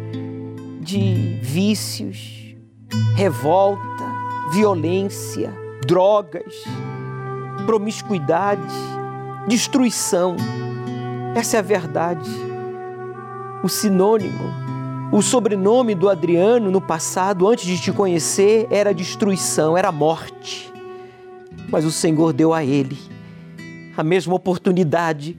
de 0.81 1.39
vícios, 1.43 2.57
revolta, 3.15 4.07
violência, 4.51 5.53
drogas, 5.87 6.65
promiscuidade, 7.67 8.63
destruição. 9.47 10.37
Essa 11.35 11.59
é 11.59 11.61
a 11.61 11.63
verdade. 11.63 12.31
O 13.63 13.69
sinônimo, 13.69 14.68
o 15.11 15.23
sobrenome 15.23 15.95
do 15.95 16.09
Adriano 16.09 16.71
no 16.71 16.81
passado, 16.83 17.49
antes 17.49 17.65
de 17.65 17.81
te 17.81 17.91
conhecer, 17.91 18.67
era 18.71 18.93
destruição, 18.93 19.77
era 19.77 19.91
morte. 19.91 20.71
Mas 21.71 21.87
o 21.87 21.91
Senhor 21.91 22.33
deu 22.33 22.53
a 22.53 22.63
ele 22.63 22.99
a 23.97 24.05
mesma 24.05 24.35
oportunidade. 24.35 25.37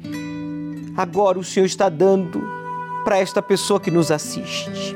Agora 0.97 1.37
o 1.37 1.43
Senhor 1.43 1.67
está 1.67 1.87
dando 1.87 2.41
para 3.03 3.19
esta 3.19 3.41
pessoa 3.41 3.79
que 3.79 3.91
nos 3.91 4.11
assiste. 4.11 4.95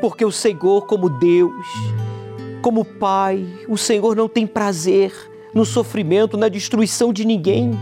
Porque 0.00 0.24
o 0.24 0.30
Senhor, 0.30 0.86
como 0.86 1.08
Deus, 1.08 1.66
como 2.62 2.84
Pai, 2.84 3.44
o 3.68 3.76
Senhor 3.76 4.14
não 4.14 4.28
tem 4.28 4.46
prazer 4.46 5.12
no 5.52 5.64
sofrimento, 5.64 6.36
na 6.36 6.48
destruição 6.48 7.12
de 7.12 7.24
ninguém. 7.24 7.72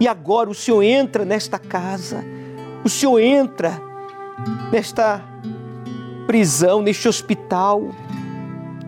E 0.00 0.08
agora 0.08 0.48
o 0.48 0.54
Senhor 0.54 0.82
entra 0.82 1.24
nesta 1.24 1.58
casa, 1.58 2.24
o 2.82 2.88
Senhor 2.88 3.18
entra 3.20 3.85
nesta 4.70 5.22
prisão, 6.26 6.82
neste 6.82 7.08
hospital, 7.08 7.90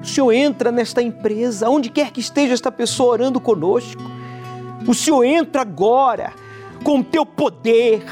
o 0.03 0.07
Senhor 0.07 0.33
entra 0.33 0.71
nesta 0.71 1.03
empresa, 1.03 1.69
onde 1.69 1.91
quer 1.91 2.11
que 2.11 2.21
esteja 2.21 2.55
esta 2.55 2.71
pessoa 2.71 3.13
orando 3.13 3.41
conosco. 3.41 4.03
O 4.87 4.95
Senhor 4.95 5.25
entra 5.25 5.63
agora 5.63 6.33
com 6.85 7.01
o 7.01 7.05
teu 7.05 7.27
poder 7.27 8.05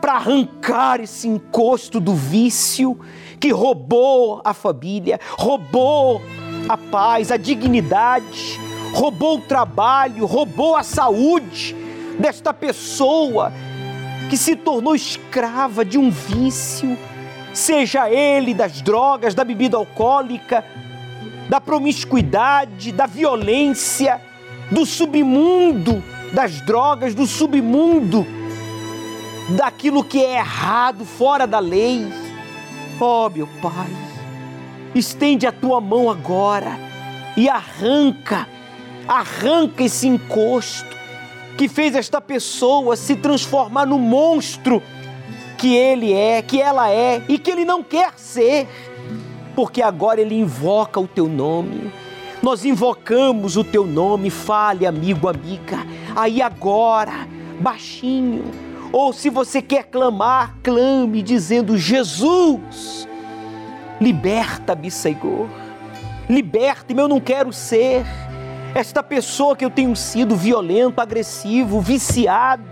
para 0.00 0.14
arrancar 0.14 1.00
esse 1.00 1.28
encosto 1.28 2.00
do 2.00 2.14
vício 2.14 2.98
que 3.38 3.50
roubou 3.50 4.40
a 4.44 4.54
família, 4.54 5.18
roubou 5.38 6.22
a 6.68 6.76
paz, 6.76 7.32
a 7.32 7.36
dignidade, 7.36 8.60
roubou 8.92 9.38
o 9.38 9.40
trabalho, 9.40 10.26
roubou 10.26 10.76
a 10.76 10.82
saúde 10.82 11.74
desta 12.18 12.54
pessoa 12.54 13.52
que 14.32 14.36
se 14.38 14.56
tornou 14.56 14.94
escrava 14.94 15.84
de 15.84 15.98
um 15.98 16.10
vício, 16.10 16.96
seja 17.52 18.08
ele 18.08 18.54
das 18.54 18.80
drogas, 18.80 19.34
da 19.34 19.44
bebida 19.44 19.76
alcoólica, 19.76 20.64
da 21.50 21.60
promiscuidade, 21.60 22.92
da 22.92 23.04
violência, 23.04 24.18
do 24.70 24.86
submundo 24.86 26.02
das 26.32 26.62
drogas, 26.62 27.14
do 27.14 27.26
submundo 27.26 28.26
daquilo 29.50 30.02
que 30.02 30.24
é 30.24 30.38
errado, 30.38 31.04
fora 31.04 31.46
da 31.46 31.58
lei. 31.58 32.10
Oh, 32.98 33.28
meu 33.28 33.46
Pai, 33.60 33.90
estende 34.94 35.46
a 35.46 35.52
tua 35.52 35.78
mão 35.78 36.08
agora 36.08 36.78
e 37.36 37.50
arranca, 37.50 38.48
arranca 39.06 39.84
esse 39.84 40.08
encosto 40.08 40.91
que 41.56 41.68
fez 41.68 41.94
esta 41.94 42.20
pessoa 42.20 42.96
se 42.96 43.16
transformar 43.16 43.86
no 43.86 43.98
monstro 43.98 44.82
que 45.58 45.76
ele 45.76 46.12
é, 46.12 46.42
que 46.42 46.60
ela 46.60 46.90
é 46.90 47.22
e 47.28 47.38
que 47.38 47.50
ele 47.50 47.64
não 47.64 47.82
quer 47.82 48.14
ser, 48.16 48.68
porque 49.54 49.80
agora 49.80 50.20
ele 50.20 50.34
invoca 50.34 50.98
o 50.98 51.06
teu 51.06 51.28
nome. 51.28 51.92
Nós 52.42 52.64
invocamos 52.64 53.56
o 53.56 53.62
teu 53.62 53.86
nome, 53.86 54.28
fale, 54.28 54.84
amigo, 54.84 55.28
amiga, 55.28 55.86
aí 56.16 56.42
agora, 56.42 57.28
baixinho. 57.60 58.44
Ou 58.90 59.12
se 59.12 59.30
você 59.30 59.62
quer 59.62 59.84
clamar, 59.84 60.56
clame 60.62 61.22
dizendo: 61.22 61.78
Jesus, 61.78 63.08
liberta-me, 64.00 64.90
Senhor. 64.90 65.48
Liberta-me, 66.28 67.00
eu 67.00 67.08
não 67.08 67.20
quero 67.20 67.52
ser 67.52 68.04
esta 68.74 69.02
pessoa 69.02 69.54
que 69.54 69.64
eu 69.64 69.70
tenho 69.70 69.94
sido 69.94 70.34
violento, 70.34 71.00
agressivo, 71.00 71.80
viciado. 71.80 72.62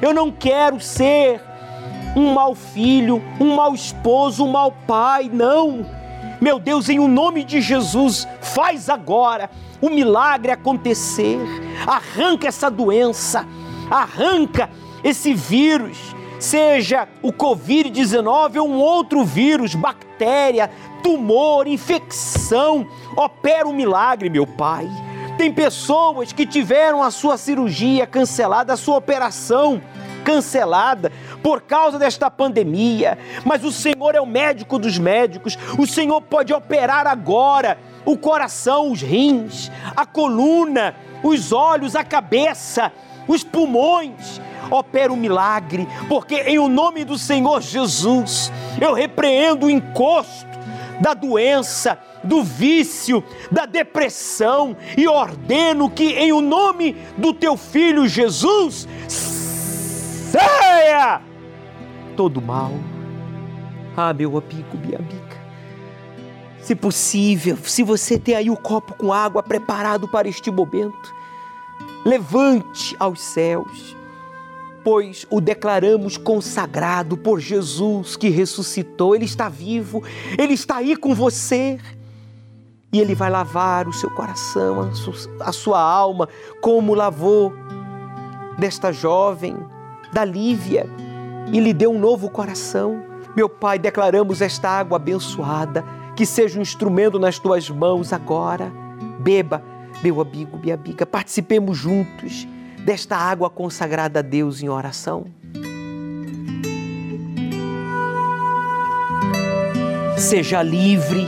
Eu 0.00 0.14
não 0.14 0.30
quero 0.30 0.80
ser 0.80 1.40
um 2.16 2.32
mau 2.32 2.54
filho, 2.54 3.22
um 3.40 3.56
mau 3.56 3.74
esposo, 3.74 4.44
um 4.44 4.50
mau 4.50 4.72
pai, 4.86 5.28
não. 5.32 5.84
Meu 6.40 6.58
Deus, 6.58 6.88
em 6.88 6.98
o 6.98 7.08
nome 7.08 7.42
de 7.42 7.60
Jesus, 7.60 8.28
faz 8.40 8.88
agora 8.88 9.50
o 9.80 9.90
milagre 9.90 10.52
acontecer. 10.52 11.38
Arranca 11.86 12.48
essa 12.48 12.70
doença, 12.70 13.46
arranca 13.90 14.70
esse 15.02 15.34
vírus, 15.34 16.14
seja 16.38 17.08
o 17.22 17.32
Covid-19 17.32 18.56
ou 18.60 18.68
um 18.68 18.78
outro 18.78 19.24
vírus, 19.24 19.74
bactéria, 19.74 20.70
tumor, 21.02 21.66
infecção, 21.66 22.86
opera 23.16 23.66
um 23.66 23.72
milagre, 23.72 24.30
meu 24.30 24.46
Pai. 24.46 24.88
Tem 25.36 25.52
pessoas 25.52 26.32
que 26.32 26.46
tiveram 26.46 27.02
a 27.02 27.10
sua 27.10 27.36
cirurgia 27.36 28.06
cancelada, 28.06 28.72
a 28.72 28.76
sua 28.76 28.96
operação 28.96 29.82
cancelada 30.24 31.12
por 31.42 31.60
causa 31.62 31.98
desta 31.98 32.30
pandemia, 32.30 33.18
mas 33.44 33.62
o 33.64 33.70
Senhor 33.70 34.14
é 34.14 34.20
o 34.20 34.26
médico 34.26 34.78
dos 34.78 34.98
médicos, 34.98 35.58
o 35.78 35.86
Senhor 35.86 36.20
pode 36.22 36.52
operar 36.52 37.06
agora 37.06 37.76
o 38.06 38.16
coração, 38.16 38.90
os 38.90 39.02
rins, 39.02 39.70
a 39.94 40.06
coluna, 40.06 40.94
os 41.22 41.52
olhos, 41.52 41.94
a 41.94 42.04
cabeça, 42.04 42.90
os 43.28 43.42
pulmões, 43.44 44.40
opera 44.70 45.12
o 45.12 45.16
um 45.16 45.18
milagre, 45.18 45.86
porque 46.08 46.36
em 46.36 46.58
o 46.58 46.68
nome 46.68 47.04
do 47.04 47.18
Senhor 47.18 47.60
Jesus 47.60 48.50
eu 48.80 48.94
repreendo 48.94 49.66
o 49.66 49.70
encosto 49.70 50.53
da 51.00 51.14
doença, 51.14 51.98
do 52.22 52.42
vício, 52.42 53.22
da 53.50 53.66
depressão 53.66 54.76
e 54.96 55.06
ordeno 55.06 55.90
que 55.90 56.12
em 56.12 56.32
o 56.32 56.40
nome 56.40 56.96
do 57.16 57.32
teu 57.32 57.56
filho 57.56 58.08
Jesus 58.08 58.88
saia 59.08 61.20
todo 62.16 62.40
mal. 62.40 62.72
Ah, 63.96 64.12
meu 64.12 64.36
amigo, 64.36 64.76
minha 64.78 64.98
amiga. 64.98 65.24
Se 66.60 66.74
possível, 66.74 67.58
se 67.62 67.82
você 67.82 68.18
tem 68.18 68.34
aí 68.34 68.50
o 68.50 68.56
copo 68.56 68.94
com 68.94 69.12
água 69.12 69.42
preparado 69.42 70.08
para 70.08 70.26
este 70.26 70.50
momento, 70.50 71.14
levante 72.04 72.96
aos 72.98 73.20
céus 73.20 73.94
pois 74.84 75.26
o 75.30 75.40
declaramos 75.40 76.18
consagrado 76.18 77.16
por 77.16 77.40
Jesus 77.40 78.16
que 78.16 78.28
ressuscitou. 78.28 79.16
Ele 79.16 79.24
está 79.24 79.48
vivo, 79.48 80.04
ele 80.38 80.52
está 80.52 80.76
aí 80.76 80.94
com 80.94 81.14
você. 81.14 81.80
E 82.92 83.00
ele 83.00 83.14
vai 83.14 83.28
lavar 83.28 83.88
o 83.88 83.92
seu 83.92 84.08
coração, 84.10 84.88
a 85.40 85.50
sua 85.50 85.80
alma, 85.80 86.28
como 86.60 86.94
lavou 86.94 87.52
desta 88.56 88.92
jovem, 88.92 89.56
da 90.12 90.24
Lívia, 90.24 90.88
e 91.52 91.58
lhe 91.58 91.72
deu 91.72 91.90
um 91.90 91.98
novo 91.98 92.30
coração. 92.30 93.02
Meu 93.34 93.48
Pai, 93.48 93.80
declaramos 93.80 94.40
esta 94.40 94.68
água 94.70 94.94
abençoada, 94.94 95.84
que 96.14 96.24
seja 96.24 96.56
um 96.56 96.62
instrumento 96.62 97.18
nas 97.18 97.36
tuas 97.36 97.68
mãos 97.68 98.12
agora. 98.12 98.72
Beba, 99.18 99.60
meu 100.00 100.20
amigo, 100.20 100.56
minha 100.56 100.76
amiga, 100.76 101.04
participemos 101.04 101.76
juntos 101.76 102.46
desta 102.84 103.16
água 103.16 103.48
consagrada 103.48 104.20
a 104.20 104.22
Deus 104.22 104.62
em 104.62 104.68
oração? 104.68 105.26
Seja 110.16 110.62
livre, 110.62 111.26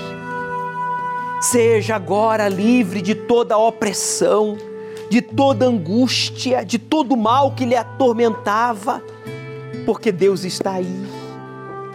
Seja 1.40 1.94
agora 1.94 2.48
livre 2.48 3.02
de 3.02 3.14
toda 3.14 3.58
opressão, 3.58 4.56
de 5.10 5.20
toda 5.20 5.66
angústia, 5.66 6.64
de 6.64 6.78
todo 6.78 7.16
mal 7.16 7.52
que 7.52 7.66
lhe 7.66 7.76
atormentava, 7.76 9.02
porque 9.84 10.10
Deus 10.10 10.44
está 10.44 10.72
aí, 10.72 11.06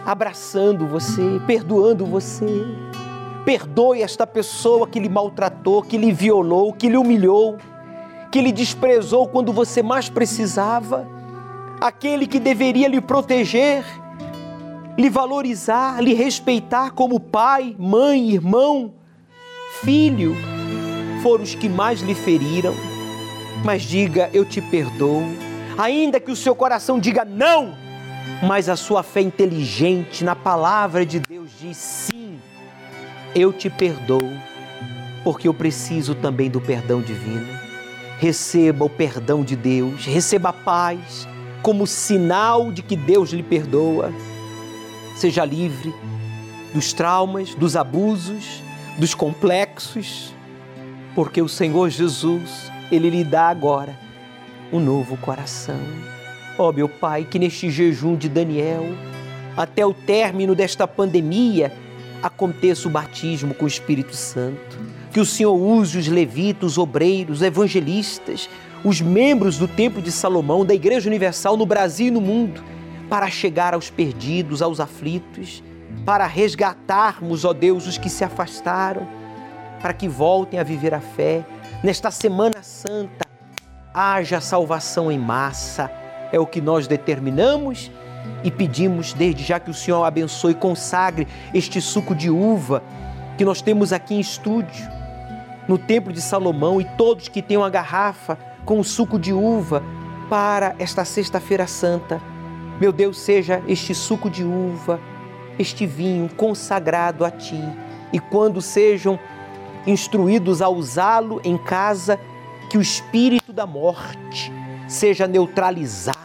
abraçando 0.06 0.86
você, 0.86 1.40
perdoando 1.46 2.06
você. 2.06 2.46
Perdoe 3.44 4.00
esta 4.00 4.26
pessoa 4.26 4.86
que 4.86 5.00
lhe 5.00 5.08
maltratou, 5.08 5.82
que 5.82 5.98
lhe 5.98 6.12
violou, 6.12 6.72
que 6.72 6.88
lhe 6.88 6.96
humilhou, 6.96 7.58
que 8.32 8.40
lhe 8.40 8.50
desprezou 8.50 9.28
quando 9.28 9.52
você 9.52 9.82
mais 9.82 10.08
precisava, 10.08 11.06
aquele 11.78 12.26
que 12.26 12.40
deveria 12.40 12.88
lhe 12.88 12.98
proteger, 12.98 13.84
lhe 14.96 15.10
valorizar, 15.10 16.02
lhe 16.02 16.14
respeitar 16.14 16.92
como 16.92 17.20
pai, 17.20 17.76
mãe, 17.78 18.30
irmão, 18.30 18.94
filho, 19.82 20.34
foram 21.22 21.44
os 21.44 21.54
que 21.54 21.68
mais 21.68 22.00
lhe 22.00 22.14
feriram. 22.14 22.74
Mas 23.62 23.82
diga: 23.82 24.30
Eu 24.32 24.46
te 24.46 24.62
perdoo, 24.62 25.24
ainda 25.76 26.18
que 26.18 26.30
o 26.30 26.36
seu 26.36 26.54
coração 26.54 26.98
diga 26.98 27.26
não, 27.26 27.74
mas 28.42 28.70
a 28.70 28.76
sua 28.76 29.02
fé 29.02 29.20
inteligente 29.20 30.24
na 30.24 30.34
palavra 30.34 31.04
de 31.04 31.20
Deus 31.20 31.50
diz 31.60 31.76
sim 31.76 32.38
eu 33.34 33.52
te 33.52 33.70
perdoo, 33.70 34.30
porque 35.22 35.48
eu 35.48 35.54
preciso 35.54 36.14
também 36.14 36.50
do 36.50 36.60
perdão 36.60 37.00
divino. 37.00 37.61
Receba 38.22 38.84
o 38.84 38.88
perdão 38.88 39.42
de 39.42 39.56
Deus, 39.56 40.06
receba 40.06 40.50
a 40.50 40.52
paz 40.52 41.26
como 41.60 41.88
sinal 41.88 42.70
de 42.70 42.80
que 42.80 42.94
Deus 42.94 43.30
lhe 43.30 43.42
perdoa. 43.42 44.12
Seja 45.16 45.44
livre 45.44 45.92
dos 46.72 46.92
traumas, 46.92 47.52
dos 47.56 47.74
abusos, 47.74 48.62
dos 48.96 49.12
complexos, 49.12 50.32
porque 51.16 51.42
o 51.42 51.48
Senhor 51.48 51.90
Jesus, 51.90 52.70
Ele 52.92 53.10
lhe 53.10 53.24
dá 53.24 53.48
agora 53.48 53.98
um 54.72 54.78
novo 54.78 55.16
coração. 55.16 55.80
Ó 56.56 56.68
oh, 56.68 56.72
meu 56.72 56.88
Pai, 56.88 57.26
que 57.28 57.40
neste 57.40 57.72
jejum 57.72 58.14
de 58.14 58.28
Daniel, 58.28 58.86
até 59.56 59.84
o 59.84 59.92
término 59.92 60.54
desta 60.54 60.86
pandemia, 60.86 61.72
aconteça 62.22 62.86
o 62.86 62.90
batismo 62.92 63.52
com 63.52 63.64
o 63.64 63.68
Espírito 63.68 64.14
Santo. 64.14 64.91
Que 65.12 65.20
o 65.20 65.26
Senhor 65.26 65.54
use 65.54 65.98
os 65.98 66.08
levitas, 66.08 66.72
os 66.72 66.78
obreiros, 66.78 67.38
os 67.38 67.42
evangelistas, 67.42 68.48
os 68.82 69.00
membros 69.00 69.58
do 69.58 69.68
Templo 69.68 70.00
de 70.00 70.10
Salomão, 70.10 70.64
da 70.64 70.74
Igreja 70.74 71.08
Universal 71.08 71.56
no 71.56 71.66
Brasil 71.66 72.08
e 72.08 72.10
no 72.10 72.20
mundo, 72.20 72.62
para 73.10 73.28
chegar 73.28 73.74
aos 73.74 73.90
perdidos, 73.90 74.62
aos 74.62 74.80
aflitos, 74.80 75.62
para 76.06 76.26
resgatarmos, 76.26 77.44
ó 77.44 77.52
Deus, 77.52 77.86
os 77.86 77.98
que 77.98 78.08
se 78.08 78.24
afastaram, 78.24 79.06
para 79.82 79.92
que 79.92 80.08
voltem 80.08 80.58
a 80.58 80.62
viver 80.62 80.94
a 80.94 81.00
fé. 81.00 81.44
Nesta 81.82 82.10
Semana 82.10 82.62
Santa, 82.62 83.26
haja 83.92 84.40
salvação 84.40 85.12
em 85.12 85.18
massa, 85.18 85.90
é 86.32 86.40
o 86.40 86.46
que 86.46 86.60
nós 86.60 86.86
determinamos 86.86 87.90
e 88.42 88.50
pedimos 88.50 89.12
desde 89.12 89.44
já 89.44 89.60
que 89.60 89.70
o 89.70 89.74
Senhor 89.74 90.04
abençoe 90.04 90.52
e 90.52 90.54
consagre 90.54 91.28
este 91.52 91.82
suco 91.82 92.14
de 92.14 92.30
uva 92.30 92.82
que 93.36 93.44
nós 93.44 93.60
temos 93.60 93.92
aqui 93.92 94.14
em 94.14 94.20
estúdio, 94.20 94.88
no 95.68 95.78
Templo 95.78 96.12
de 96.12 96.20
Salomão, 96.20 96.80
e 96.80 96.84
todos 96.96 97.28
que 97.28 97.42
tenham 97.42 97.64
a 97.64 97.70
garrafa 97.70 98.38
com 98.64 98.82
suco 98.82 99.18
de 99.18 99.32
uva 99.32 99.82
para 100.28 100.74
esta 100.78 101.04
Sexta-feira 101.04 101.66
Santa. 101.66 102.20
Meu 102.80 102.92
Deus, 102.92 103.18
seja 103.18 103.62
este 103.66 103.94
suco 103.94 104.28
de 104.28 104.44
uva, 104.44 105.00
este 105.58 105.86
vinho 105.86 106.28
consagrado 106.36 107.24
a 107.24 107.30
Ti, 107.30 107.62
e 108.12 108.18
quando 108.18 108.60
sejam 108.60 109.18
instruídos 109.86 110.62
a 110.62 110.68
usá-lo 110.68 111.40
em 111.44 111.56
casa, 111.56 112.18
que 112.70 112.78
o 112.78 112.82
espírito 112.82 113.52
da 113.52 113.66
morte 113.66 114.52
seja 114.88 115.26
neutralizado 115.26 116.18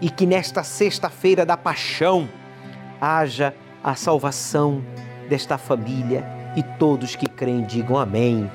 e 0.00 0.08
que 0.10 0.26
nesta 0.26 0.62
sexta-feira 0.62 1.44
da 1.44 1.56
paixão 1.56 2.28
haja 3.00 3.54
a 3.82 3.94
salvação 3.94 4.82
desta 5.28 5.58
família 5.58 6.35
e 6.56 6.62
todos 6.62 7.14
que 7.14 7.28
creem 7.28 7.62
digam 7.62 7.98
amém. 7.98 8.50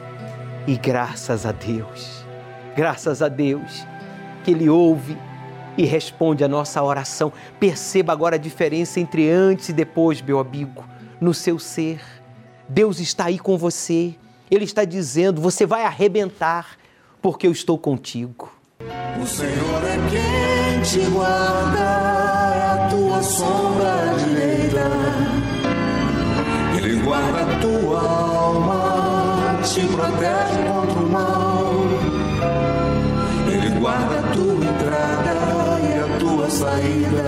E 0.67 0.75
graças 0.75 1.45
a 1.45 1.51
Deus, 1.51 2.25
graças 2.75 3.21
a 3.21 3.29
Deus 3.29 3.85
que 4.43 4.51
Ele 4.51 4.67
ouve 4.67 5.17
e 5.77 5.85
responde 5.85 6.43
a 6.43 6.47
nossa 6.47 6.81
oração. 6.83 7.31
Perceba 7.59 8.11
agora 8.11 8.35
a 8.35 8.39
diferença 8.39 8.99
entre 8.99 9.29
antes 9.29 9.69
e 9.69 9.73
depois, 9.73 10.21
meu 10.21 10.39
amigo, 10.39 10.83
no 11.19 11.33
seu 11.33 11.59
ser. 11.59 12.01
Deus 12.67 12.99
está 12.99 13.25
aí 13.25 13.39
com 13.39 13.57
você. 13.57 14.15
Ele 14.49 14.65
está 14.65 14.83
dizendo: 14.83 15.41
você 15.41 15.65
vai 15.65 15.85
arrebentar, 15.85 16.77
porque 17.21 17.47
eu 17.47 17.51
estou 17.51 17.77
contigo. 17.77 18.51
O 19.21 19.27
Senhor 19.27 19.83
é 19.83 19.97
quem 20.09 20.81
te 20.81 21.09
guarda, 21.09 21.79
é 21.79 22.85
a 22.85 22.89
tua 22.89 23.21
sombra 23.21 24.13
direita. 24.17 25.40
Guarda 27.11 27.41
a 27.41 27.59
tua 27.59 27.99
alma, 27.99 29.59
te 29.63 29.85
protege 29.85 30.63
contra 30.65 30.97
o 30.97 31.09
mal. 31.09 31.65
Ele 33.51 33.79
guarda 33.81 34.19
a 34.19 34.33
tua 34.33 34.65
entrada 34.65 35.33
e 35.81 35.99
a 35.99 36.17
tua 36.17 36.49
saída, 36.49 37.23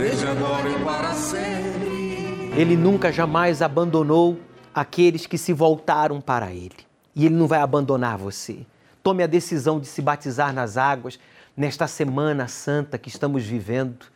desde 0.00 0.26
agora 0.26 0.68
e 0.68 0.84
para 0.84 1.12
sempre. 1.12 2.50
Ele 2.56 2.76
nunca 2.76 3.12
jamais 3.12 3.62
abandonou 3.62 4.36
aqueles 4.74 5.26
que 5.26 5.38
se 5.38 5.52
voltaram 5.52 6.20
para 6.20 6.50
Ele. 6.50 6.74
E 7.14 7.26
Ele 7.26 7.36
não 7.36 7.46
vai 7.46 7.60
abandonar 7.60 8.18
você. 8.18 8.66
Tome 9.00 9.22
a 9.22 9.28
decisão 9.28 9.78
de 9.78 9.86
se 9.86 10.02
batizar 10.02 10.52
nas 10.52 10.76
águas 10.76 11.20
nesta 11.56 11.86
Semana 11.86 12.48
Santa 12.48 12.98
que 12.98 13.08
estamos 13.08 13.44
vivendo. 13.44 14.06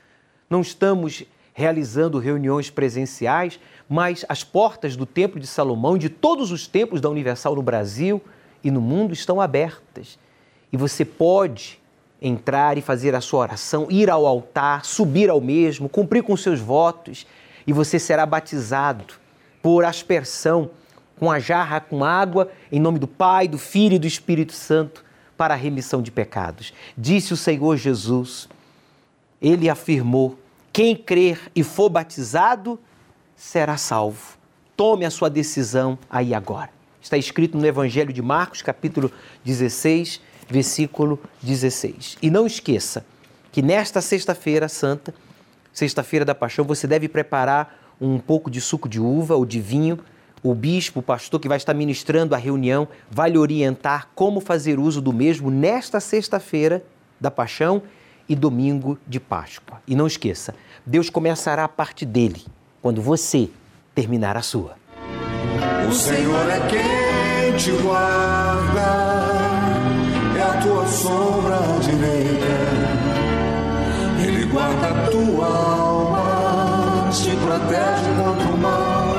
Não 0.51 0.61
estamos 0.61 1.25
realizando 1.59 2.21
reuniões 2.21 2.71
presenciais, 2.71 3.59
mas 3.89 4.25
as 4.29 4.45
portas 4.45 4.95
do 4.95 5.05
Templo 5.05 5.41
de 5.41 5.47
Salomão 5.49 5.97
e 5.97 5.99
de 5.99 6.09
todos 6.09 6.53
os 6.53 6.69
templos 6.69 7.01
da 7.01 7.11
Universal 7.11 7.57
no 7.57 7.63
Brasil 7.63 8.23
e 8.63 8.71
no 8.71 8.81
mundo 8.81 9.13
estão 9.13 9.41
abertas. 9.41 10.21
E 10.73 10.77
você 10.77 11.05
pode 11.05 11.81
entrar 12.23 12.79
e 12.79 12.81
fazer 12.81 13.13
a 13.13 13.21
sua 13.21 13.41
oração, 13.41 13.89
ir 13.91 14.09
ao 14.09 14.25
altar, 14.25 14.85
subir 14.85 15.29
ao 15.29 15.41
mesmo, 15.41 15.89
cumprir 15.89 16.23
com 16.23 16.37
seus 16.37 16.61
votos, 16.61 17.27
e 17.67 17.73
você 17.73 17.99
será 17.99 18.25
batizado 18.25 19.15
por 19.61 19.85
aspersão 19.85 20.71
com 21.19 21.29
a 21.29 21.41
jarra 21.41 21.81
com 21.81 22.05
água, 22.05 22.53
em 22.71 22.79
nome 22.79 23.01
do 23.01 23.09
Pai, 23.09 23.49
do 23.49 23.59
Filho 23.59 23.97
e 23.97 23.99
do 23.99 24.07
Espírito 24.07 24.53
Santo, 24.53 25.05
para 25.37 25.55
a 25.55 25.57
remissão 25.57 26.03
de 26.03 26.13
pecados. 26.13 26.73
Disse 26.97 27.33
o 27.33 27.37
Senhor 27.37 27.77
Jesus, 27.77 28.49
ele 29.43 29.69
afirmou: 29.69 30.39
quem 30.79 30.95
crer 30.95 31.51
e 31.57 31.65
for 31.65 31.89
batizado 31.89 32.79
será 33.35 33.77
salvo. 33.77 34.39
Tome 34.77 35.05
a 35.05 35.11
sua 35.11 35.29
decisão 35.29 35.99
aí 36.09 36.33
agora. 36.33 36.71
Está 37.03 37.19
escrito 37.19 37.59
no 37.59 37.67
Evangelho 37.67 38.13
de 38.13 38.23
Marcos, 38.23 38.63
capítulo 38.63 39.11
16, 39.45 40.21
versículo 40.49 41.19
16. 41.43 42.19
E 42.23 42.31
não 42.31 42.47
esqueça 42.47 43.05
que 43.51 43.61
nesta 43.61 44.01
Sexta-feira 44.01 44.69
Santa, 44.69 45.13
Sexta-feira 45.73 46.25
da 46.25 46.33
Paixão, 46.33 46.65
você 46.65 46.87
deve 46.87 47.09
preparar 47.09 47.97
um 48.01 48.21
pouco 48.21 48.49
de 48.49 48.61
suco 48.61 48.89
de 48.89 49.01
uva 49.01 49.35
ou 49.35 49.45
de 49.45 49.61
vinho 49.61 49.99
o 50.45 50.55
bispo, 50.55 51.01
o 51.01 51.03
pastor 51.03 51.41
que 51.41 51.49
vai 51.49 51.57
estar 51.57 51.75
ministrando 51.75 52.37
a 52.37 52.39
reunião, 52.39 52.87
vai 53.11 53.31
lhe 53.31 53.39
orientar 53.39 54.11
como 54.15 54.39
fazer 54.39 54.79
uso 54.79 55.01
do 55.01 55.13
mesmo 55.13 55.51
nesta 55.51 55.99
sexta-feira 55.99 56.85
da 57.21 57.33
paixão 57.33 57.83
e 58.29 58.35
domingo 58.37 58.99
de 59.07 59.19
Páscoa. 59.19 59.81
E 59.89 59.97
não 59.97 60.07
esqueça, 60.07 60.55
Deus 60.89 61.11
começará 61.11 61.65
a 61.65 61.69
parte 61.69 62.07
dele 62.07 62.43
quando 62.81 63.03
você 63.03 63.51
terminar 63.95 64.39
a 64.39 64.43
sua. 64.43 64.75
O 65.87 65.93
Senhor 65.93 66.49
é 66.49 66.61
quem 66.67 67.57
te 67.59 67.73
guarda, 67.83 68.81
é 70.35 70.41
a 70.41 70.63
tua 70.63 70.87
sombra 70.87 71.59
direita. 71.83 72.57
Ele 74.27 74.47
guarda 74.47 74.89
a 74.89 75.11
tua 75.11 75.47
alma, 75.47 77.11
te 77.11 77.37
protege 77.37 78.11
contra 78.17 78.49
o 78.49 78.57
mal. 78.57 79.15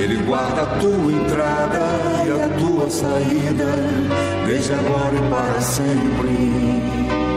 Ele 0.00 0.22
guarda 0.22 0.62
a 0.62 0.78
tua 0.78 1.12
entrada 1.12 1.80
e 2.24 2.40
a 2.40 2.48
tua 2.60 2.88
saída, 2.88 3.66
desde 4.46 4.74
agora 4.74 5.16
e 5.16 5.28
para 5.28 5.60
sempre. 5.60 7.31